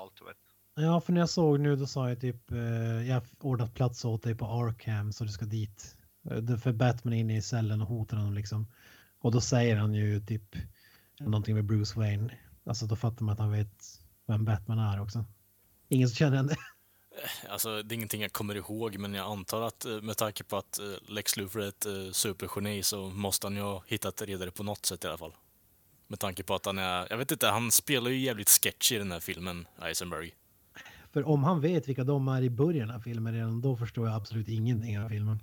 Ultimate. 0.04 0.38
Ja, 0.74 1.00
för 1.00 1.12
när 1.12 1.20
jag 1.20 1.30
såg 1.30 1.60
nu 1.60 1.76
då 1.76 1.86
sa 1.86 2.08
jag 2.08 2.20
typ 2.20 2.50
eh, 2.50 3.08
jag 3.08 3.14
har 3.14 3.26
ordnat 3.40 3.74
plats 3.74 4.04
åt 4.04 4.22
dig 4.22 4.34
på 4.34 4.46
Arkham 4.46 5.12
så 5.12 5.24
du 5.24 5.30
ska 5.30 5.44
dit. 5.44 5.96
Eh, 6.30 6.56
För 6.56 6.72
Batman 6.72 7.14
är 7.14 7.18
inne 7.18 7.36
i 7.36 7.42
cellen 7.42 7.80
och 7.80 7.88
hotar 7.88 8.16
honom 8.16 8.34
liksom. 8.34 8.66
Och 9.18 9.32
då 9.32 9.40
säger 9.40 9.76
han 9.76 9.94
ju 9.94 10.20
typ 10.20 10.56
någonting 11.20 11.54
med 11.54 11.64
Bruce 11.64 11.98
Wayne. 11.98 12.38
Alltså 12.64 12.86
då 12.86 12.96
fattar 12.96 13.24
man 13.24 13.32
att 13.32 13.38
han 13.38 13.50
vet 13.50 14.00
vem 14.26 14.44
Batman 14.44 14.78
är 14.78 15.00
också. 15.00 15.24
Ingen 15.88 16.08
som 16.08 16.16
känner 16.16 16.36
henne. 16.36 16.56
Alltså, 17.48 17.82
det 17.82 17.94
är 17.94 17.96
ingenting 17.96 18.22
jag 18.22 18.32
kommer 18.32 18.54
ihåg, 18.54 18.98
men 18.98 19.14
jag 19.14 19.26
antar 19.26 19.62
att 19.62 19.84
eh, 19.84 20.00
med 20.02 20.16
tanke 20.16 20.44
på 20.44 20.56
att 20.56 20.78
eh, 20.78 20.84
Lex 21.08 21.36
Luthor 21.36 21.62
är 21.62 21.68
ett 21.68 21.86
eh, 21.86 22.10
supergeni 22.12 22.82
så 22.82 23.10
måste 23.10 23.46
han 23.46 23.56
ju 23.56 23.62
ha 23.62 23.82
hittat 23.86 24.22
reda 24.22 24.44
det 24.44 24.50
på 24.50 24.62
något 24.62 24.86
sätt 24.86 25.04
i 25.04 25.06
alla 25.06 25.18
fall. 25.18 25.32
Med 26.06 26.18
tanke 26.18 26.42
på 26.42 26.54
att 26.54 26.66
han 26.66 26.78
är, 26.78 27.06
jag 27.10 27.16
vet 27.18 27.32
inte, 27.32 27.46
han 27.46 27.70
spelar 27.70 28.10
ju 28.10 28.18
jävligt 28.18 28.48
sketchy 28.48 28.94
i 28.94 28.98
den 28.98 29.12
här 29.12 29.20
filmen, 29.20 29.66
Eisenberg. 29.82 30.34
För 31.12 31.28
om 31.28 31.44
han 31.44 31.60
vet 31.60 31.88
vilka 31.88 32.04
de 32.04 32.28
är 32.28 32.42
i 32.42 32.50
början 32.50 32.90
av 32.90 33.00
filmen 33.00 33.34
redan 33.34 33.60
då 33.60 33.76
förstår 33.76 34.06
jag 34.06 34.16
absolut 34.16 34.48
ingenting 34.48 34.98
av 34.98 35.08
filmen. 35.08 35.38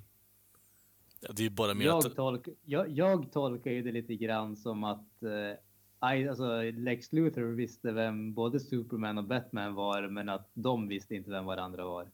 Ja, 1.19 1.29
Det 1.35 1.45
är 1.45 1.49
bara 1.49 1.73
mer 1.73 1.97
att... 1.97 2.03
Jag, 2.03 2.15
tolk, 2.15 2.47
jag, 2.65 2.89
jag 2.89 3.31
tolkar 3.31 3.71
ju 3.71 3.81
det 3.81 3.91
lite 3.91 4.15
grann 4.15 4.55
som 4.55 4.83
att 4.83 5.23
eh, 5.23 5.57
alltså 6.03 6.61
Lex 6.61 7.11
Luthor 7.13 7.43
visste 7.55 7.91
vem 7.91 8.33
både 8.33 8.59
Superman 8.59 9.17
och 9.17 9.23
Batman 9.27 9.73
var, 9.73 10.07
men 10.07 10.29
att 10.29 10.49
de 10.53 10.87
visste 10.87 11.15
inte 11.15 11.29
vem 11.29 11.45
varandra 11.45 11.85
var. 11.85 12.11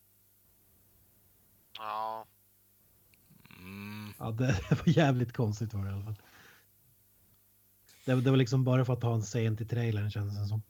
Ja, 1.77 2.27
Mm, 3.59 4.13
Ja, 4.19 4.31
det 4.31 4.45
var 4.69 4.97
jävligt 4.97 5.33
konstigt 5.33 5.73
var 5.73 5.83
det 5.83 5.89
i 5.89 5.93
alla 5.93 6.03
fall. 6.03 6.15
Det, 8.05 8.21
det 8.21 8.29
var 8.29 8.37
liksom 8.37 8.63
bara 8.63 8.85
för 8.85 8.93
att 8.93 9.03
ha 9.03 9.13
en 9.13 9.21
scen 9.21 9.57
till 9.57 9.67
trailern 9.67 10.11
kändes 10.11 10.37
det 10.37 10.47
som. 10.47 10.61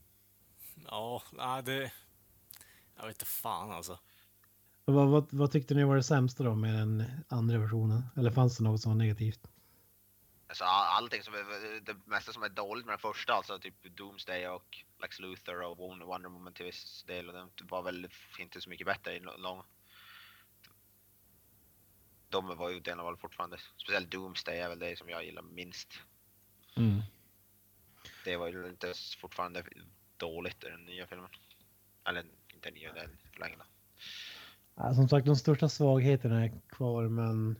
ja, 0.86 1.24
nej, 1.38 1.64
det... 1.64 1.92
Jag 2.98 3.08
vet 3.08 3.16
inte 3.16 3.26
fan 3.26 3.72
alltså. 3.72 4.00
Vad, 4.86 5.10
vad, 5.10 5.34
vad 5.34 5.52
tyckte 5.52 5.74
ni 5.74 5.84
var 5.84 5.96
det 5.96 6.04
sämsta 6.04 6.44
då 6.44 6.56
med 6.56 6.74
den 6.76 7.04
andra 7.28 7.58
versionen? 7.58 8.04
Eller 8.16 8.32
fanns 8.32 8.58
det 8.58 8.64
något 8.64 8.82
som 8.82 8.92
var 8.92 8.98
negativt? 8.98 9.48
Alltså 10.50 10.64
all- 10.64 11.04
allting 11.04 11.24
som 11.24 11.34
är, 11.34 11.82
det 11.82 11.96
mesta 12.06 12.34
som 12.34 12.44
är 12.44 12.50
dåligt 12.50 12.86
med 12.86 12.94
den 12.94 13.00
första, 13.00 13.34
alltså 13.34 13.60
typ 13.60 13.96
Doomsday 13.98 14.48
och 14.48 14.78
Lex 15.02 15.20
Luthor 15.20 15.62
och 15.62 15.78
Wonder 15.78 16.30
Woman 16.30 16.54
till 16.54 16.66
viss 16.66 17.04
del, 17.04 17.28
och 17.28 17.34
den 17.34 17.50
var 17.70 17.82
väl 17.82 18.10
inte 18.40 18.62
så 18.62 18.70
mycket 18.70 18.88
bättre 18.88 19.16
i 19.16 19.20
lång. 19.20 19.64
De 22.30 22.58
var 22.58 22.70
ju 22.70 22.80
den 22.80 22.98
väl 22.98 23.18
fortfarande, 23.18 23.58
speciellt 23.78 24.12
Doomsday 24.12 24.60
är 24.60 24.70
väl 24.70 24.80
det 24.80 24.98
som 24.98 25.10
jag 25.10 25.26
gillar 25.26 25.42
minst. 25.42 26.00
Mm. 26.78 27.02
Det 28.26 28.38
var 28.38 28.48
ju 28.48 28.68
inte 28.68 28.94
fortfarande 29.22 29.64
dåligt 30.18 30.64
i 30.64 30.70
den 30.70 30.86
nya 30.86 31.08
filmen. 31.08 31.30
Eller 32.04 32.26
inte 32.54 32.72
nya, 32.72 32.94
den. 32.94 33.18
Ja, 34.76 34.94
som 34.94 35.10
sagt, 35.10 35.26
de 35.26 35.36
största 35.36 35.70
svagheterna 35.70 36.44
är 36.46 36.62
kvar, 36.70 37.08
men 37.08 37.56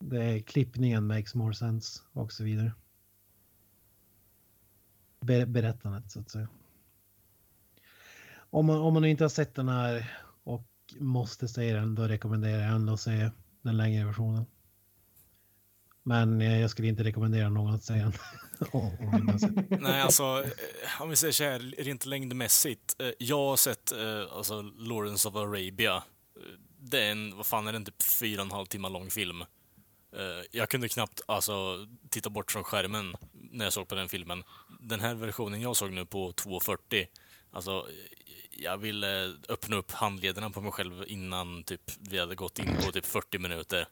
det 0.00 0.24
är 0.24 0.38
klippningen 0.40 1.06
makes 1.06 1.34
more 1.34 1.54
sense 1.54 2.00
och 2.12 2.32
så 2.32 2.44
vidare. 2.44 2.72
Ber 5.20 5.46
berättandet 5.46 6.10
så 6.10 6.20
att 6.20 6.30
säga. 6.30 6.48
Om 8.50 8.66
man, 8.66 8.76
om 8.80 8.94
man 8.94 9.04
inte 9.04 9.24
har 9.24 9.28
sett 9.28 9.54
den 9.54 9.68
här 9.68 10.18
och 10.44 10.66
måste 10.98 11.48
se 11.48 11.72
den, 11.72 11.94
då 11.94 12.02
rekommenderar 12.02 12.62
jag 12.62 12.74
ändå 12.74 12.92
att 12.92 13.00
se 13.00 13.30
den 13.62 13.76
längre 13.76 14.04
versionen. 14.06 14.46
Men 16.02 16.40
jag 16.40 16.70
skulle 16.70 16.88
inte 16.88 17.04
rekommendera 17.04 17.48
någon 17.48 17.74
att 17.74 17.84
se 17.84 17.92
den. 17.98 18.12
Nej, 19.80 20.00
alltså, 20.00 20.22
eh, 20.22 21.02
om 21.02 21.10
vi 21.10 21.16
säger 21.16 21.32
så 21.32 21.44
här, 21.44 21.58
rent 21.78 22.06
längdmässigt. 22.06 22.96
eh, 23.00 23.10
Jag 23.18 23.36
har 23.48 23.56
sett 23.56 23.92
eh, 23.92 24.36
alltså, 24.36 24.62
Lawrence 24.62 25.28
of 25.28 25.36
Arabia. 25.36 26.02
Det 26.78 27.00
är 27.06 27.12
en, 27.12 27.36
vad 27.36 27.46
fan 27.46 27.68
är 27.68 27.72
den, 27.72 27.84
typ 27.84 28.02
fyra 28.02 28.40
och 28.40 28.46
en 28.46 28.52
halv 28.52 28.66
timme 28.66 28.88
lång 28.88 29.10
film. 29.10 29.44
Eh, 30.12 30.44
Jag 30.52 30.68
kunde 30.68 30.88
knappt 30.88 31.20
alltså, 31.28 31.86
titta 32.08 32.30
bort 32.30 32.52
från 32.52 32.64
skärmen 32.64 33.14
när 33.32 33.64
jag 33.64 33.72
såg 33.72 33.88
på 33.88 33.94
den 33.94 34.08
filmen. 34.08 34.42
Den 34.80 35.00
här 35.00 35.14
versionen 35.14 35.60
jag 35.60 35.76
såg 35.76 35.92
nu 35.92 36.06
på 36.06 36.32
2.40, 36.32 37.06
alltså, 37.52 37.86
jag 38.50 38.78
ville 38.78 39.34
öppna 39.48 39.76
upp 39.76 39.90
handlederna 39.92 40.50
på 40.50 40.60
mig 40.60 40.72
själv 40.72 41.04
innan 41.06 41.62
typ, 41.64 41.80
vi 42.00 42.18
hade 42.18 42.34
gått 42.34 42.58
in 42.58 42.76
på 42.84 42.92
typ 42.92 43.06
40 43.06 43.38
minuter. 43.38 43.86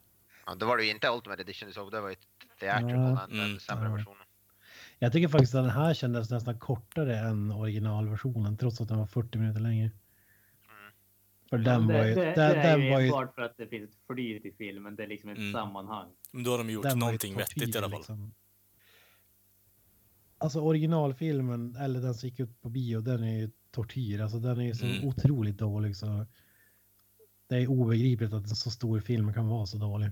Ja, 0.46 0.54
då 0.54 0.66
var 0.66 0.76
det 0.76 0.84
ju 0.84 0.90
inte 0.90 1.08
Ultimate 1.10 1.42
Edition 1.42 1.68
du 1.68 1.72
såg, 1.74 1.90
det 1.90 2.00
var 2.00 2.08
ju 2.08 2.16
Theatrical, 2.60 2.90
Ja. 3.00 3.26
den, 3.28 3.30
den 3.38 3.46
Mm. 3.46 3.60
sämre 3.60 3.88
versionen. 3.88 4.22
Jag 4.98 5.12
tycker 5.12 5.28
faktiskt 5.28 5.54
att 5.54 5.64
den 5.64 5.70
här 5.70 5.94
kändes 5.94 6.30
nästan 6.30 6.58
kortare 6.58 7.18
än 7.18 7.52
originalversionen 7.52 8.56
trots 8.58 8.80
att 8.80 8.88
den 8.88 8.98
var 8.98 9.06
40 9.06 9.38
minuter 9.38 9.60
längre. 9.60 9.90
För 11.50 11.58
den 11.58 11.86
det, 11.86 11.94
var 11.94 12.04
ju... 12.04 12.14
det, 12.14 12.24
den, 12.24 12.34
det 12.34 12.42
är 12.42 12.76
den 12.78 12.86
ju 12.86 12.90
var 12.92 13.00
ju 13.00 13.06
enbart 13.06 13.34
för 13.34 13.42
att 13.42 13.56
det 13.56 13.66
finns 13.68 13.90
ett 13.90 13.96
flyt 14.06 14.44
i 14.44 14.52
filmen. 14.52 14.96
Det 14.96 15.02
är 15.02 15.06
liksom 15.06 15.30
ett 15.30 15.38
Mm. 15.38 15.52
sammanhang. 15.52 16.10
Men 16.32 16.44
då 16.44 16.50
har 16.50 16.58
de 16.58 16.70
gjort 16.70 16.82
den 16.82 16.98
någonting 16.98 17.36
vettigt 17.36 17.62
i 17.62 17.66
tortyr, 17.66 17.78
alla 17.78 17.88
fall. 17.90 17.98
liksom. 18.00 18.34
Alltså 20.38 20.60
originalfilmen, 20.60 21.76
eller 21.76 22.00
den 22.00 22.14
som 22.14 22.28
gick 22.28 22.40
ut 22.40 22.60
på 22.60 22.68
bio, 22.68 23.00
den 23.00 23.22
är 23.24 23.36
ju 23.38 23.50
tortyr. 23.70 24.20
Alltså 24.20 24.38
den 24.38 24.58
är 24.60 24.64
ju 24.64 24.74
så 24.74 24.86
Mm. 24.86 25.04
otroligt 25.08 25.58
dålig 25.58 25.96
så... 25.96 26.26
Det 27.46 27.56
är 27.56 27.66
obegripligt 27.70 28.32
att 28.32 28.42
en 28.42 28.48
så 28.56 28.70
stor 28.70 29.00
film 29.00 29.32
kan 29.34 29.48
vara 29.48 29.66
så 29.66 29.78
dålig. 29.78 30.10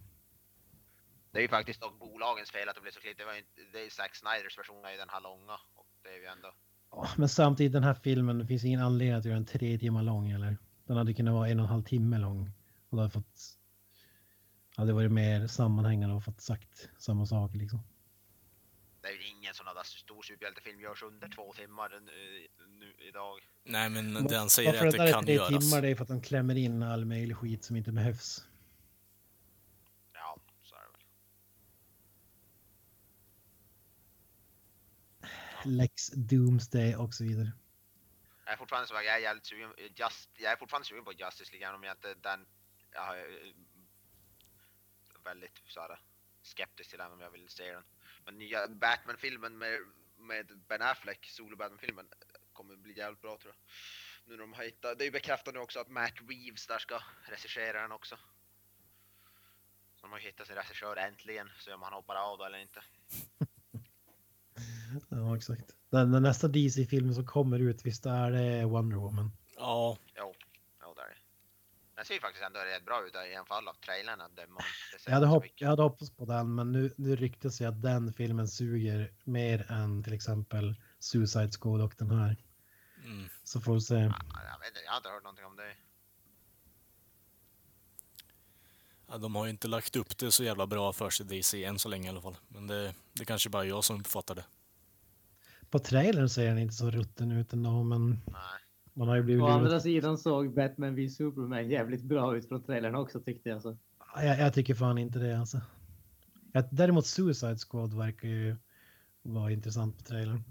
Det 1.30 1.38
är 1.38 1.42
ju 1.42 1.48
faktiskt 1.48 1.80
dock 1.80 1.98
bolagens 1.98 2.50
fel 2.50 2.68
att 2.68 2.74
det 2.74 2.80
blev 2.80 2.92
så 2.92 3.00
klippt. 3.00 3.18
Det, 3.18 3.24
var 3.24 3.32
ju, 3.32 3.38
inte- 3.38 3.70
det 3.72 3.78
är 3.78 3.84
ju 3.84 3.90
Zack 3.90 4.16
Snyders 4.16 4.58
version 4.58 4.84
är 4.84 4.90
ju 4.90 4.96
den 4.96 5.08
här 5.08 5.20
långa. 5.20 5.52
Och 5.74 5.86
det 6.02 6.08
är 6.08 6.20
ju 6.20 6.26
ändå... 6.26 6.48
Ja, 6.90 7.08
Men 7.16 7.28
samtidigt 7.28 7.72
den 7.72 7.82
här 7.84 7.94
filmen, 7.94 8.38
det 8.38 8.46
finns 8.46 8.64
ingen 8.64 8.80
anledning 8.80 9.16
att 9.18 9.24
göra 9.24 9.34
den 9.34 9.46
tre 9.46 9.78
timmar 9.78 10.02
lång 10.02 10.30
eller? 10.30 10.56
Den 10.86 10.96
hade 10.96 11.14
kunnat 11.14 11.34
vara 11.34 11.48
en 11.48 11.60
och 11.60 11.64
en 11.64 11.70
halv 11.70 11.82
timme 11.82 12.18
lång. 12.18 12.50
Och 12.88 12.96
då 12.96 13.02
hade 13.02 13.10
fått... 13.12 13.58
Hade 14.76 14.92
varit 14.92 15.12
mer 15.12 15.46
sammanhängande 15.46 16.14
och 16.16 16.24
fått 16.24 16.40
sagt 16.40 16.88
samma 16.98 17.26
sak 17.26 17.54
liksom. 17.54 17.80
Det 19.00 19.08
är 19.08 19.12
ju 19.12 19.28
ingen 19.28 19.54
sån 19.54 19.66
där 19.66 19.82
stor 19.82 20.22
superhjältefilm 20.22 20.80
görs 20.80 21.02
under 21.02 21.28
två 21.28 21.52
timmar 21.52 22.00
nu, 22.00 22.46
nu 22.68 22.94
idag. 23.08 23.38
Nej, 23.64 23.90
men 23.90 24.26
det 24.26 24.38
han 24.38 24.50
säger 24.50 24.68
är 24.68 24.72
varför 24.72 24.86
att 24.86 24.92
den 24.92 25.06
det 25.06 25.32
är 25.32 25.38
kan 25.38 25.50
göras. 25.50 25.70
timmar 25.70 25.82
det 25.82 25.88
är 25.88 25.94
för 25.94 26.02
att 26.02 26.08
de 26.08 26.20
klämmer 26.20 26.54
in 26.54 26.82
all 26.82 27.04
möjlig 27.04 27.36
skit 27.36 27.64
som 27.64 27.76
inte 27.76 27.92
behövs. 27.92 28.44
Ja, 30.12 30.38
så 30.62 30.74
är 30.74 30.80
det 30.80 30.88
väl. 35.64 35.76
Lex 35.76 36.10
Doomsday 36.10 36.96
och 36.96 37.14
så 37.14 37.24
vidare. 37.24 37.52
Jag 38.46 38.52
är 38.52 38.56
fortfarande 38.56 38.94
jag 38.94 39.14
är 39.14 39.18
jävligt 39.18 39.46
sugen, 39.46 39.74
just, 39.76 40.30
jag 40.34 40.52
är 40.52 40.56
fortfarande 40.56 40.88
sugen 40.88 41.04
på 41.04 41.12
Justice 41.12 41.52
League, 41.52 41.68
även 41.68 41.74
om 41.74 41.84
jag 41.84 41.96
inte 41.96 42.14
den, 42.14 42.46
jag 42.92 43.18
är 43.18 43.46
eh, 43.46 43.52
väldigt 45.24 45.62
så 45.66 45.80
här, 45.80 46.00
skeptisk 46.42 46.90
till 46.90 46.98
den 46.98 47.12
om 47.12 47.20
jag 47.20 47.30
vill 47.30 47.48
se 47.48 47.72
den. 47.72 47.84
Men 48.24 48.38
nya 48.38 48.68
Batman-filmen 48.68 49.58
med, 49.58 49.80
med 50.16 50.58
Ben 50.68 50.82
Affleck, 50.82 51.26
solo 51.26 51.56
Batman-filmen, 51.56 52.08
kommer 52.52 52.76
bli 52.76 52.98
jävligt 52.98 53.22
bra 53.22 53.38
tror 53.38 53.54
jag. 53.54 53.62
Nu 54.24 54.36
när 54.36 54.40
de 54.40 54.52
har 54.52 54.64
hittat, 54.64 54.98
det 54.98 55.04
är 55.04 55.06
ju 55.06 55.12
bekräftat 55.12 55.54
nu 55.54 55.60
också 55.60 55.80
att 55.80 55.88
Matt 55.88 56.14
Reeves 56.28 56.66
där 56.66 56.78
ska 56.78 57.02
regissera 57.24 57.82
den 57.82 57.92
också. 57.92 58.16
Så 59.96 60.02
de 60.02 60.12
har 60.12 60.18
ju 60.18 60.24
hittat 60.24 60.46
sin 60.46 60.56
regissör 60.56 60.96
äntligen, 60.96 61.50
så 61.58 61.74
om 61.74 61.82
han 61.82 61.92
hoppar 61.92 62.16
av 62.16 62.38
då 62.38 62.44
eller 62.44 62.58
inte. 62.58 62.82
Ja, 65.08 65.36
exakt. 65.36 65.74
Den, 65.90 66.12
den 66.12 66.22
nästa 66.22 66.48
DC-filmen 66.48 67.14
som 67.14 67.26
kommer 67.26 67.58
ut, 67.58 67.86
visst 67.86 68.06
är 68.06 68.30
det 68.30 68.64
Wonder 68.64 68.96
Woman? 68.96 69.30
Ja, 69.56 69.98
Jo, 70.16 70.34
jo 70.82 70.94
det 70.96 71.02
är 71.02 71.08
det. 71.08 71.16
Den 71.94 72.04
ser 72.04 72.14
ju 72.14 72.20
faktiskt 72.20 72.44
ändå 72.44 72.60
rätt 72.60 72.84
bra 72.84 73.06
ut 73.06 73.14
i 73.14 73.36
alla 73.36 73.46
fall 73.46 73.68
av 73.68 73.74
trailern. 73.74 74.20
Jag 75.06 75.12
hade, 75.12 75.26
hopp, 75.26 75.44
jag 75.56 75.68
hade 75.68 75.82
hoppats 75.82 76.10
på 76.10 76.24
den, 76.24 76.54
men 76.54 76.72
nu, 76.72 76.94
nu 76.96 77.16
ryktas 77.16 77.58
det 77.58 77.66
att 77.66 77.82
den 77.82 78.12
filmen 78.12 78.48
suger 78.48 79.12
mer 79.24 79.70
än 79.72 80.02
till 80.04 80.12
exempel 80.12 80.74
Suicide 80.98 81.50
Squad 81.60 81.80
och 81.80 81.94
den 81.98 82.10
här. 82.10 82.36
mm. 83.04 83.28
Så 83.44 83.60
får 83.60 83.74
vi 83.74 83.80
se. 83.80 83.94
Ja, 83.94 84.00
Jag, 84.52 84.58
vet, 84.58 84.68
inte, 84.68 84.80
jag 84.84 84.90
har 84.92 84.96
inte 84.96 85.08
hört 85.08 85.22
någonting 85.22 85.44
om 85.44 85.56
det. 85.56 85.74
Ja, 89.08 89.18
de 89.18 89.34
har 89.34 89.44
ju 89.44 89.50
inte 89.50 89.68
lagt 89.68 89.96
upp 89.96 90.18
det 90.18 90.32
så 90.32 90.44
jävla 90.44 90.66
bra 90.66 90.92
för 90.92 91.10
sig 91.10 91.26
DC 91.26 91.64
än 91.64 91.78
så 91.78 91.88
länge 91.88 92.06
i 92.06 92.10
alla 92.10 92.22
fall. 92.22 92.36
Men 92.48 92.66
det, 92.66 92.94
det 93.12 93.24
kanske 93.24 93.50
bara 93.50 93.64
är 93.64 93.68
jag 93.68 93.84
som 93.84 94.00
uppfattar 94.00 94.34
det. 94.34 94.44
På 95.76 95.80
trailern 95.80 96.28
ser 96.28 96.46
den 96.46 96.58
inte 96.58 96.74
så 96.74 96.90
rutten 96.90 97.32
ut 97.32 97.52
ändå, 97.52 97.82
men 97.82 98.08
Nej. 98.10 98.42
man 98.94 99.08
har 99.08 99.16
ju 99.16 99.22
blivit 99.22 99.42
Å 99.42 99.46
andra 99.46 99.80
sidan 99.80 100.18
såg 100.18 100.54
Batman 100.54 100.94
v 100.94 101.08
Superman 101.08 101.68
jävligt 101.68 102.02
bra 102.02 102.36
ut 102.36 102.48
från 102.48 102.62
trailern 102.62 102.94
också 102.94 103.20
tyckte 103.20 103.48
jag. 103.48 103.62
Så. 103.62 103.76
Jag, 104.14 104.38
jag 104.38 104.54
tycker 104.54 104.74
fan 104.74 104.98
inte 104.98 105.18
det 105.18 105.38
alltså. 105.38 105.60
Jag, 106.52 106.64
däremot 106.70 107.06
Suicide 107.06 107.58
Squad 107.58 107.94
verkar 107.94 108.28
ju 108.28 108.56
vara 109.22 109.52
intressant 109.52 109.98
på 109.98 110.04
trailern. 110.04 110.44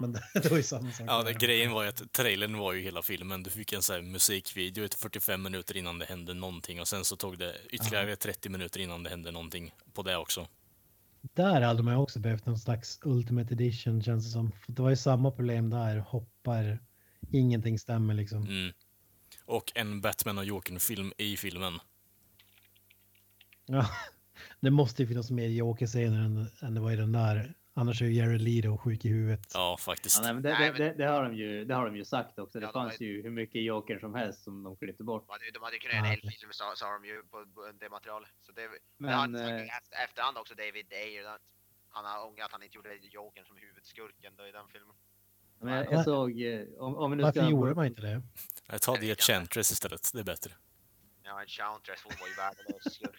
Men 0.00 0.12
det, 0.12 0.22
det 0.42 0.50
var 0.50 0.56
ju 0.56 0.62
samma 0.62 0.92
sak. 0.92 1.06
Ja, 1.08 1.22
det, 1.22 1.32
grejen 1.32 1.72
var 1.72 1.82
ju 1.82 1.88
att 1.88 2.12
trailern 2.12 2.58
var 2.58 2.72
ju 2.72 2.82
hela 2.82 3.02
filmen. 3.02 3.42
Du 3.42 3.50
fick 3.50 3.72
en 3.72 3.82
sån 3.82 3.96
här 3.96 4.02
musikvideo 4.02 4.84
i 4.84 4.88
45 4.88 5.42
minuter 5.42 5.76
innan 5.76 5.98
det 5.98 6.04
hände 6.04 6.34
någonting 6.34 6.80
och 6.80 6.88
sen 6.88 7.04
så 7.04 7.16
tog 7.16 7.38
det 7.38 7.54
ytterligare 7.70 8.16
30 8.16 8.48
minuter 8.48 8.80
innan 8.80 9.02
det 9.02 9.10
hände 9.10 9.30
någonting 9.30 9.74
på 9.92 10.02
det 10.02 10.16
också. 10.16 10.46
Där 11.34 11.60
hade 11.60 11.82
man 11.82 11.96
också 11.96 12.18
behövt 12.18 12.46
någon 12.46 12.58
slags 12.58 13.00
Ultimate 13.02 13.54
Edition 13.54 14.02
känns 14.02 14.24
det 14.24 14.30
som. 14.30 14.52
Det 14.66 14.82
var 14.82 14.90
ju 14.90 14.96
samma 14.96 15.30
problem 15.30 15.70
där. 15.70 15.96
Hoppar, 15.96 16.78
ingenting 17.30 17.78
stämmer 17.78 18.14
liksom. 18.14 18.42
Mm. 18.42 18.72
Och 19.44 19.72
en 19.74 20.00
Batman 20.00 20.38
och 20.38 20.44
Jokern-film 20.44 21.12
i 21.18 21.36
filmen. 21.36 21.78
Ja, 23.66 23.90
det 24.60 24.70
måste 24.70 25.02
ju 25.02 25.08
finnas 25.08 25.30
mer 25.30 25.48
Joker-scener 25.48 26.20
än, 26.20 26.48
än 26.60 26.74
det 26.74 26.80
var 26.80 26.92
i 26.92 26.96
den 26.96 27.12
där. 27.12 27.54
Annars 27.78 28.02
är 28.02 28.06
ju 28.06 28.12
Jared 28.12 28.40
Leto 28.40 28.78
sjuk 28.78 29.04
i 29.04 29.08
huvudet. 29.08 29.40
Ja, 29.54 29.76
faktiskt. 29.80 30.16
Ja, 30.16 30.22
nej, 30.22 30.34
men 30.34 30.42
det, 30.42 30.52
Nej, 30.52 30.72
men- 30.72 30.80
det, 30.80 30.92
det, 30.92 31.04
har 31.04 31.22
de 31.22 31.34
ju, 31.34 31.64
det 31.64 31.74
har 31.74 31.86
de 31.86 31.96
ju 31.96 32.04
sagt 32.04 32.38
också. 32.38 32.60
Det 32.60 32.66
Ja, 32.66 32.72
de 32.72 32.72
fanns 32.72 33.00
ju 33.00 33.22
hur 33.22 33.30
mycket 33.30 33.62
Joker 33.62 33.98
som 33.98 34.14
helst 34.14 34.44
som 34.44 34.62
de 34.62 34.76
klippte 34.76 35.04
bort. 35.04 35.26
De 35.26 35.32
hade, 35.32 35.50
de 35.50 35.62
hade 35.62 35.78
kunnat 35.78 35.94
göra 35.94 36.06
en 36.06 36.12
Ja, 36.12 36.20
hel 36.22 36.30
film 36.30 36.52
sa, 36.52 36.72
sa 36.76 36.92
de 36.92 37.04
ju 37.04 37.22
på, 37.22 37.46
på 37.54 37.72
det 37.80 37.88
materialet. 37.88 38.30
Så 38.40 38.52
det, 38.52 38.68
men, 38.98 39.32
det 39.32 39.42
har 39.42 39.58
eh, 39.58 40.04
efterhand 40.04 40.38
också 40.38 40.54
David 40.54 40.92
Ayer 40.92 41.38
han 41.96 42.04
har 42.04 42.26
ångrat 42.26 42.46
att 42.46 42.52
han 42.52 42.62
inte 42.62 42.76
gjorde 42.76 42.96
Jokern 43.02 43.44
som 43.44 43.56
huvudskurken 43.56 44.32
då 44.36 44.46
i 44.46 44.52
den 44.52 44.68
filmen. 44.68 44.96
Men 45.60 45.74
jag, 45.74 45.92
jag 45.92 46.04
såg, 46.04 46.40
eh, 46.40 46.66
om, 46.78 46.96
om 46.96 47.10
vi 47.10 47.16
nu 47.16 47.22
Varför 47.22 47.40
ska... 47.40 47.50
gjorde 47.50 47.74
man 47.74 47.86
inte 47.86 48.02
det? 48.02 48.22
Jag 48.66 48.82
tar 48.82 48.98
det 48.98 49.10
Enchantress 49.10 49.72
istället, 49.72 50.10
det 50.12 50.20
är 50.20 50.24
bättre. 50.24 50.52
Ja, 51.22 51.40
en 51.40 51.46
Chantress 51.46 52.00
hon 52.04 52.12
var 52.20 52.28
ju 52.28 52.34
värdelös 52.34 52.94
skurk. 52.94 53.18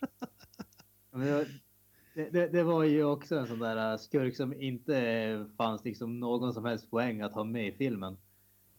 Det, 2.17 2.29
det, 2.29 2.47
det, 2.47 2.63
var 2.63 2.83
ju 2.83 3.03
också 3.03 3.35
en 3.37 3.47
sån 3.47 3.59
där 3.59 3.91
äh, 3.91 3.97
skurk 3.97 4.35
som 4.35 4.61
inte 4.61 5.45
fanns 5.57 5.85
liksom 5.85 6.19
någon 6.19 6.53
som 6.53 6.65
helst 6.65 6.89
poäng 6.91 7.21
att 7.21 7.33
ha 7.33 7.43
med 7.43 7.67
i 7.67 7.71
filmen. 7.71 8.17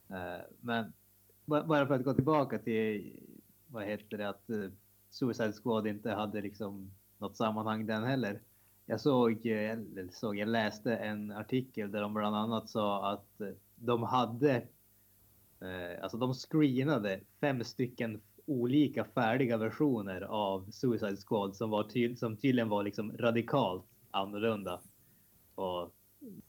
Äh, 0.08 0.44
men 0.60 0.92
bara 1.44 1.86
för 1.86 1.94
att 1.94 2.04
gå 2.04 2.14
tillbaka 2.14 2.58
till 2.58 3.20
vad 3.66 3.84
heter 3.84 4.18
det 4.18 4.28
att 4.28 4.50
äh, 4.50 4.70
Suicide 5.10 5.52
Squad 5.52 5.86
inte 5.86 6.10
hade 6.10 6.40
liksom 6.40 6.90
något 7.18 7.36
sammanhang 7.36 7.86
den 7.86 8.04
heller. 8.04 8.40
Jag 8.86 9.00
såg, 9.00 9.46
eller 9.46 10.08
såg, 10.12 10.36
jag 10.36 10.48
läste 10.48 10.96
en 10.96 11.30
artikel 11.30 11.90
där 11.90 12.00
de 12.00 12.14
bland 12.14 12.36
annat 12.36 12.68
sa 12.68 13.12
att 13.12 13.40
de 13.74 14.02
hade, 14.02 14.62
alltså 16.02 16.18
de 16.18 16.34
screenade 16.34 17.20
fem 17.40 17.64
stycken 17.64 18.20
olika 18.48 19.04
färdiga 19.04 19.56
versioner 19.56 20.20
av 20.20 20.70
Suicide 20.70 21.16
Squad 21.26 21.56
som, 21.56 21.70
var 21.70 21.84
ty- 21.84 22.16
som 22.16 22.36
tydligen 22.36 22.68
var 22.68 22.82
liksom 22.82 23.16
radikalt 23.18 23.84
annorlunda. 24.10 24.80
Och 25.54 25.92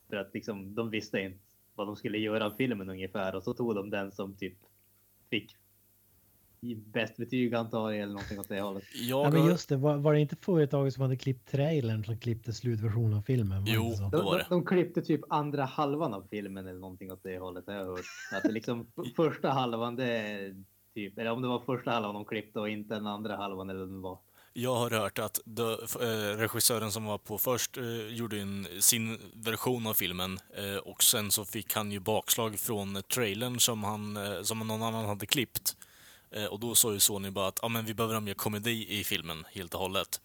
för 0.09 0.15
att 0.15 0.33
liksom, 0.33 0.75
de 0.75 0.89
visste 0.89 1.19
inte 1.21 1.39
vad 1.75 1.87
de 1.87 1.95
skulle 1.95 2.17
göra 2.17 2.45
av 2.45 2.51
filmen 2.51 2.89
ungefär 2.89 3.35
och 3.35 3.43
så 3.43 3.53
tog 3.53 3.75
de 3.75 3.89
den 3.89 4.11
som 4.11 4.35
typ 4.35 4.57
fick 5.29 5.55
bäst 6.85 7.17
betyg 7.17 7.55
antar 7.55 7.91
jag 7.91 7.99
eller 8.01 8.13
någonting 8.13 8.39
åt 8.39 8.49
det 8.49 8.61
hållet. 8.61 8.83
Jag 9.09 9.25
Ja, 9.25 9.31
men 9.31 9.45
just 9.45 9.69
det, 9.69 9.77
var, 9.77 9.97
var 9.97 10.13
det 10.13 10.19
inte 10.19 10.35
företaget 10.35 10.93
som 10.93 11.01
hade 11.01 11.15
klippt 11.17 11.51
trailern 11.51 12.03
som 12.05 12.17
klippte 12.17 12.53
slutversionen 12.53 13.13
av 13.17 13.21
filmen? 13.21 13.65
Det 13.65 13.71
Jo. 13.71 13.83
Det 13.89 14.17
De, 14.17 14.25
var 14.25 14.31
de, 14.31 14.37
det. 14.37 14.45
de 14.49 14.65
klippte 14.65 15.01
typ 15.01 15.21
andra 15.29 15.65
halvan 15.65 16.13
av 16.13 16.27
filmen 16.29 16.67
eller 16.67 16.79
någonting 16.79 17.11
åt 17.11 17.23
det 17.23 17.37
hållet 17.39 17.67
har 17.67 17.73
jag 17.73 17.85
hört. 17.85 18.05
Att 18.33 18.43
det 18.43 18.51
liksom 18.51 18.87
första 19.15 19.49
halvan 19.49 19.95
det 19.95 20.05
är 20.05 20.63
typ, 20.93 21.17
eller 21.17 21.31
om 21.31 21.41
det 21.41 21.47
var 21.47 21.59
första 21.59 21.91
halvan 21.91 22.15
de 22.15 22.25
klippte 22.25 22.59
och 22.59 22.69
inte 22.69 22.93
den 22.93 23.07
andra 23.07 23.37
halvan 23.37 23.69
eller 23.69 23.79
den 23.79 24.01
var. 24.01 24.19
Jag 24.53 24.75
har 24.75 24.91
hört 24.91 25.19
att 25.19 25.39
de, 25.45 25.71
eh, 26.01 26.37
regissören 26.37 26.91
som 26.91 27.05
var 27.05 27.17
på 27.17 27.37
först 27.37 27.77
eh, 27.77 28.07
gjorde 28.07 28.41
en, 28.41 28.67
sin 28.79 29.19
version 29.33 29.87
av 29.87 29.93
filmen 29.93 30.39
eh, 30.57 30.75
och 30.75 31.03
sen 31.03 31.31
så 31.31 31.45
fick 31.45 31.73
han 31.73 31.91
ju 31.91 31.99
bakslag 31.99 32.59
från 32.59 33.01
trailern 33.13 33.59
som, 33.59 33.83
han, 33.83 34.17
eh, 34.17 34.41
som 34.41 34.59
någon 34.59 34.83
annan 34.83 35.05
hade 35.05 35.25
klippt. 35.25 35.77
Eh, 36.31 36.45
och 36.45 36.59
då 36.59 36.75
sa 36.75 36.93
ju 36.93 36.99
Sony 36.99 37.29
bara 37.29 37.47
att 37.47 37.63
ah, 37.63 37.69
men 37.69 37.85
vi 37.85 37.93
behöver 37.93 38.13
ha 38.13 38.21
mer 38.21 38.33
komedi 38.33 38.99
i 38.99 39.03
filmen 39.03 39.45
helt 39.51 39.73
och 39.73 39.79
hållet. 39.79 40.21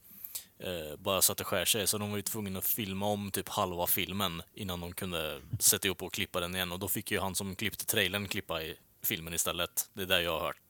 Eh, 0.58 0.96
bara 0.98 1.22
så 1.22 1.32
att 1.32 1.38
det 1.38 1.44
skär 1.44 1.64
sig. 1.64 1.86
Så 1.86 1.98
de 1.98 2.10
var 2.10 2.16
ju 2.16 2.22
tvungna 2.22 2.58
att 2.58 2.66
filma 2.66 3.06
om 3.06 3.30
typ 3.30 3.48
halva 3.48 3.86
filmen 3.86 4.42
innan 4.54 4.80
de 4.80 4.92
kunde 4.92 5.40
sätta 5.60 5.88
ihop 5.88 6.02
och 6.02 6.12
klippa 6.12 6.40
den 6.40 6.54
igen. 6.54 6.72
Och 6.72 6.78
då 6.78 6.88
fick 6.88 7.10
ju 7.10 7.20
han 7.20 7.34
som 7.34 7.56
klippte 7.56 7.86
trailern 7.86 8.28
klippa 8.28 8.62
i 8.62 8.76
filmen 9.04 9.34
istället. 9.34 9.90
Det 9.94 10.02
är 10.02 10.06
det 10.06 10.22
jag 10.22 10.32
har 10.32 10.46
hört. 10.46 10.60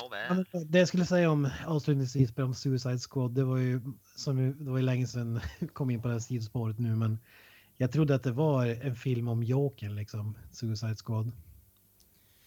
Nåväl. 0.00 0.44
Det 0.66 0.78
jag 0.78 0.88
skulle 0.88 1.06
säga 1.06 1.30
om 1.30 1.50
avslutningsvis 1.66 2.38
om 2.38 2.54
Suicide 2.54 2.98
Squad, 2.98 3.30
det 3.30 3.44
var 3.44 3.56
ju 3.56 3.80
som 4.16 4.64
det 4.64 4.70
var 4.70 4.78
ju 4.78 4.84
länge 4.84 5.06
sedan 5.06 5.40
kom 5.72 5.90
in 5.90 6.02
på 6.02 6.08
det 6.08 6.14
här 6.14 6.20
sidospåret 6.20 6.78
nu, 6.78 6.96
men 6.96 7.18
jag 7.76 7.92
trodde 7.92 8.14
att 8.14 8.22
det 8.22 8.32
var 8.32 8.66
en 8.66 8.96
film 8.96 9.28
om 9.28 9.42
Jokern 9.42 9.96
liksom, 9.96 10.38
Suicide 10.52 10.96
Squad. 10.96 11.32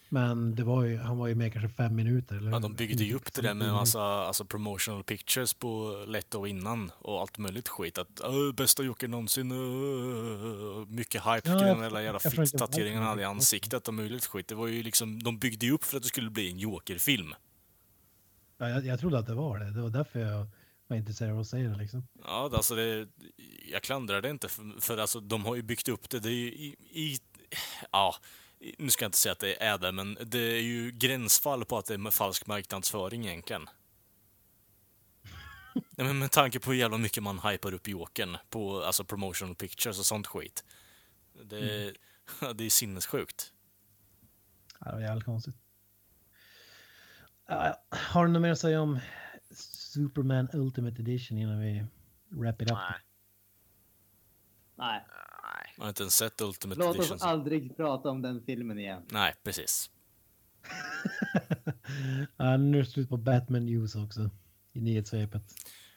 Men 0.08 0.54
det 0.54 0.64
var 0.64 0.84
ju, 0.84 0.98
han 0.98 1.18
var 1.18 1.26
ju 1.26 1.34
med 1.34 1.52
kanske 1.52 1.68
fem 1.76 1.94
minuter. 1.96 2.36
Eller 2.36 2.50
Ja, 2.50 2.58
de 2.58 2.74
byggde 2.74 3.04
ju 3.04 3.14
upp 3.14 3.32
det 3.32 3.42
där 3.42 3.54
med 3.54 3.64
Mm. 3.66 3.76
massa 3.76 4.02
alltså 4.02 4.44
promotional 4.44 5.04
pictures 5.04 5.54
på 5.54 6.04
Letto 6.08 6.46
innan 6.46 6.90
och 6.98 7.20
allt 7.20 7.38
möjligt 7.38 7.68
skit. 7.68 7.98
Att 7.98 8.20
"Åh, 8.24 8.52
bästa 8.52 8.82
Jokern 8.82 9.10
någonsin, 9.10 9.52
åh." 9.52 10.86
mycket 10.88 11.22
hype 11.22 11.50
Ja, 11.50 11.58
kring 11.58 11.80
den 11.80 11.92
där 11.92 12.00
jävla 12.00 12.20
fitt-tatueringen 12.20 12.98
han 12.98 13.08
hade 13.08 13.22
i 13.22 13.24
ansiktet 13.24 13.88
och 13.88 13.94
möjligt 13.94 14.26
skit. 14.26 14.48
Det 14.48 14.54
var 14.54 14.66
ju 14.66 14.82
liksom, 14.82 15.22
de 15.22 15.38
byggde 15.38 15.66
ju 15.66 15.72
upp 15.72 15.84
för 15.84 15.96
att 15.96 16.02
det 16.02 16.08
skulle 16.08 16.30
bli 16.30 16.50
en 16.50 16.58
Joker-film. 16.58 17.34
Ja, 18.58 18.68
jag, 18.68 18.86
jag 18.86 19.00
trodde 19.00 19.18
att 19.18 19.26
det 19.26 19.34
var 19.34 19.58
det. 19.58 19.70
Det 19.70 19.82
var 19.82 19.90
därför 19.90 20.20
jag 20.20 20.46
var 20.88 20.96
intresserad 20.96 21.32
av 21.32 21.40
att 21.40 21.46
säga 21.46 21.68
det 21.70 21.76
liksom. 21.76 22.06
Ja, 22.24 22.50
alltså 22.54 22.74
det, 22.74 23.08
jag 23.72 23.82
klandrar 23.82 24.20
det 24.22 24.30
inte 24.30 24.48
för, 24.48 24.80
för 24.80 24.98
alltså 24.98 25.20
de 25.20 25.44
har 25.44 25.54
ju 25.54 25.62
byggt 25.62 25.88
upp 25.88 26.10
det. 26.10 26.20
Det 26.20 26.28
är 26.28 26.32
ju 26.32 26.46
i, 26.52 26.76
i 26.92 27.18
ja, 27.92 28.14
nu 28.78 28.90
ska 28.90 29.04
jag 29.04 29.08
inte 29.08 29.18
säga 29.18 29.32
att 29.32 29.38
det 29.38 29.62
är 29.62 29.78
det, 29.78 29.92
men 29.92 30.18
det 30.26 30.38
är 30.38 30.62
ju 30.62 30.90
gränsfall 30.90 31.64
på 31.64 31.78
att 31.78 31.86
det 31.86 31.94
är 31.94 31.98
med 31.98 32.14
falsk 32.14 32.46
marknadsföring 32.46 33.26
egentligen. 33.26 33.66
Nej, 35.74 36.06
men 36.06 36.18
med 36.18 36.30
tanke 36.30 36.60
på 36.60 36.70
hur 36.70 36.78
jävla 36.78 36.98
mycket 36.98 37.22
man 37.22 37.38
hypar 37.38 37.72
upp 37.74 37.88
Jokern 37.88 38.36
på 38.50 38.82
alltså 38.82 39.04
promotional 39.04 39.54
pictures 39.54 39.98
och 39.98 40.06
sånt 40.06 40.26
skit. 40.26 40.64
Det, 41.44 41.58
är- 41.58 41.96
det 42.54 42.64
är 42.64 42.70
sinnessjukt. 42.70 43.52
Ja, 44.80 44.86
det 44.86 44.92
var 44.92 45.00
jävligt 45.02 45.24
konstigt. 45.24 45.56
Ja. 47.48 47.82
har 47.90 48.26
du 48.26 48.32
något 48.32 48.42
mer 48.42 48.50
att 48.50 48.58
säga 48.60 48.80
om 48.80 48.98
Superman 49.92 50.48
Ultimate 50.52 51.02
Edition 51.02 51.38
innan 51.38 51.60
vi 51.60 51.86
wrap 52.28 52.62
it 52.62 52.70
up? 52.70 52.78
Nej, 52.78 52.94
Nej. 54.76 55.04
Man 55.76 55.84
har 55.84 55.88
inte 55.88 56.02
ens 56.02 56.14
sett 56.14 56.40
Ultimate 56.40 56.80
låt 56.80 56.96
Edition. 56.96 57.14
oss 57.16 57.22
aldrig 57.22 57.76
prata 57.76 58.08
om 58.10 58.22
den 58.22 58.42
filmen 58.46 58.78
igen. 58.78 59.02
Nej, 59.10 59.34
precis. 59.42 59.90
ja, 62.36 62.56
nu 62.56 62.78
är 62.78 62.82
det 62.82 62.88
slut 62.90 63.08
på 63.08 63.16
Batman 63.16 63.66
News 63.66 63.94
också. 63.96 64.30
I 64.72 64.80
nyhetssvepet. 64.80 65.42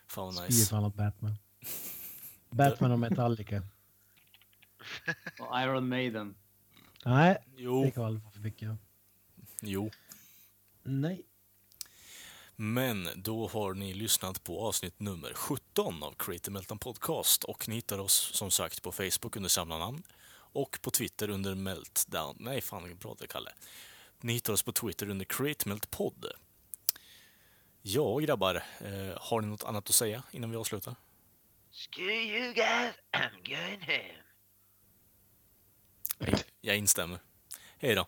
Fan 0.08 0.26
vad 0.26 0.34
Spyr 0.36 0.46
nice. 0.48 0.70
på 0.70 0.76
annat 0.76 0.96
Batman. 0.96 1.36
Batman 2.50 2.92
och 2.92 3.00
Metallica. 3.00 3.64
Och 5.40 5.60
Iron 5.62 5.90
Maiden. 5.90 6.36
Nej, 7.06 7.38
det 7.56 7.62
Jo, 7.64 7.92
kan 7.92 8.04
aldrig 8.06 8.24
få 8.24 8.30
för 8.32 8.40
mycket. 8.40 8.70
jo. 9.62 9.90
Nej. 10.84 11.26
Men 12.62 13.10
då 13.16 13.48
har 13.48 13.74
ni 13.74 13.94
lyssnat 13.94 14.44
på 14.44 14.68
avsnitt 14.68 15.00
nummer 15.00 15.34
17 15.34 16.04
av 16.04 16.14
Creative 16.18 16.54
Meltdown 16.54 16.80
Podcast 16.80 17.44
och 17.44 17.70
ni 17.70 17.76
hittar 17.76 18.00
oss 18.00 18.32
som 18.34 18.52
sagt 18.52 18.82
på 18.82 18.92
Facebook 18.92 19.36
under 19.36 19.50
samma 19.50 19.78
namn 19.78 20.04
och 20.32 20.80
på 20.82 20.92
Twitter 20.92 21.30
under 21.30 21.56
Meltdown. 21.56 22.38
Nej, 22.40 22.62
fan 22.62 22.84
vilken 22.84 22.98
bra 22.98 23.16
det 23.20 23.28
Kalle. 23.28 23.52
Ni 24.22 24.34
hittar 24.34 24.54
oss 24.54 24.64
på 24.64 24.72
Twitter 24.72 25.10
under 25.10 25.26
Create 25.26 25.70
Melt 25.70 25.92
Podd. 25.92 26.26
Ja, 27.82 28.18
grabbar, 28.18 28.56
eh, 28.56 29.18
har 29.18 29.42
ni 29.42 29.48
något 29.48 29.64
annat 29.64 29.90
att 29.90 29.96
säga 29.96 30.24
innan 30.32 30.52
vi 30.52 30.58
avslutar? 30.58 30.96
Screw 31.72 32.24
you 32.24 32.54
guys, 32.54 32.94
I'm 33.12 33.44
going 33.44 33.82
home. 33.82 34.16
Jag, 36.18 36.40
jag 36.62 36.78
instämmer. 36.78 37.20
Hej 37.78 37.96
då. 37.96 38.08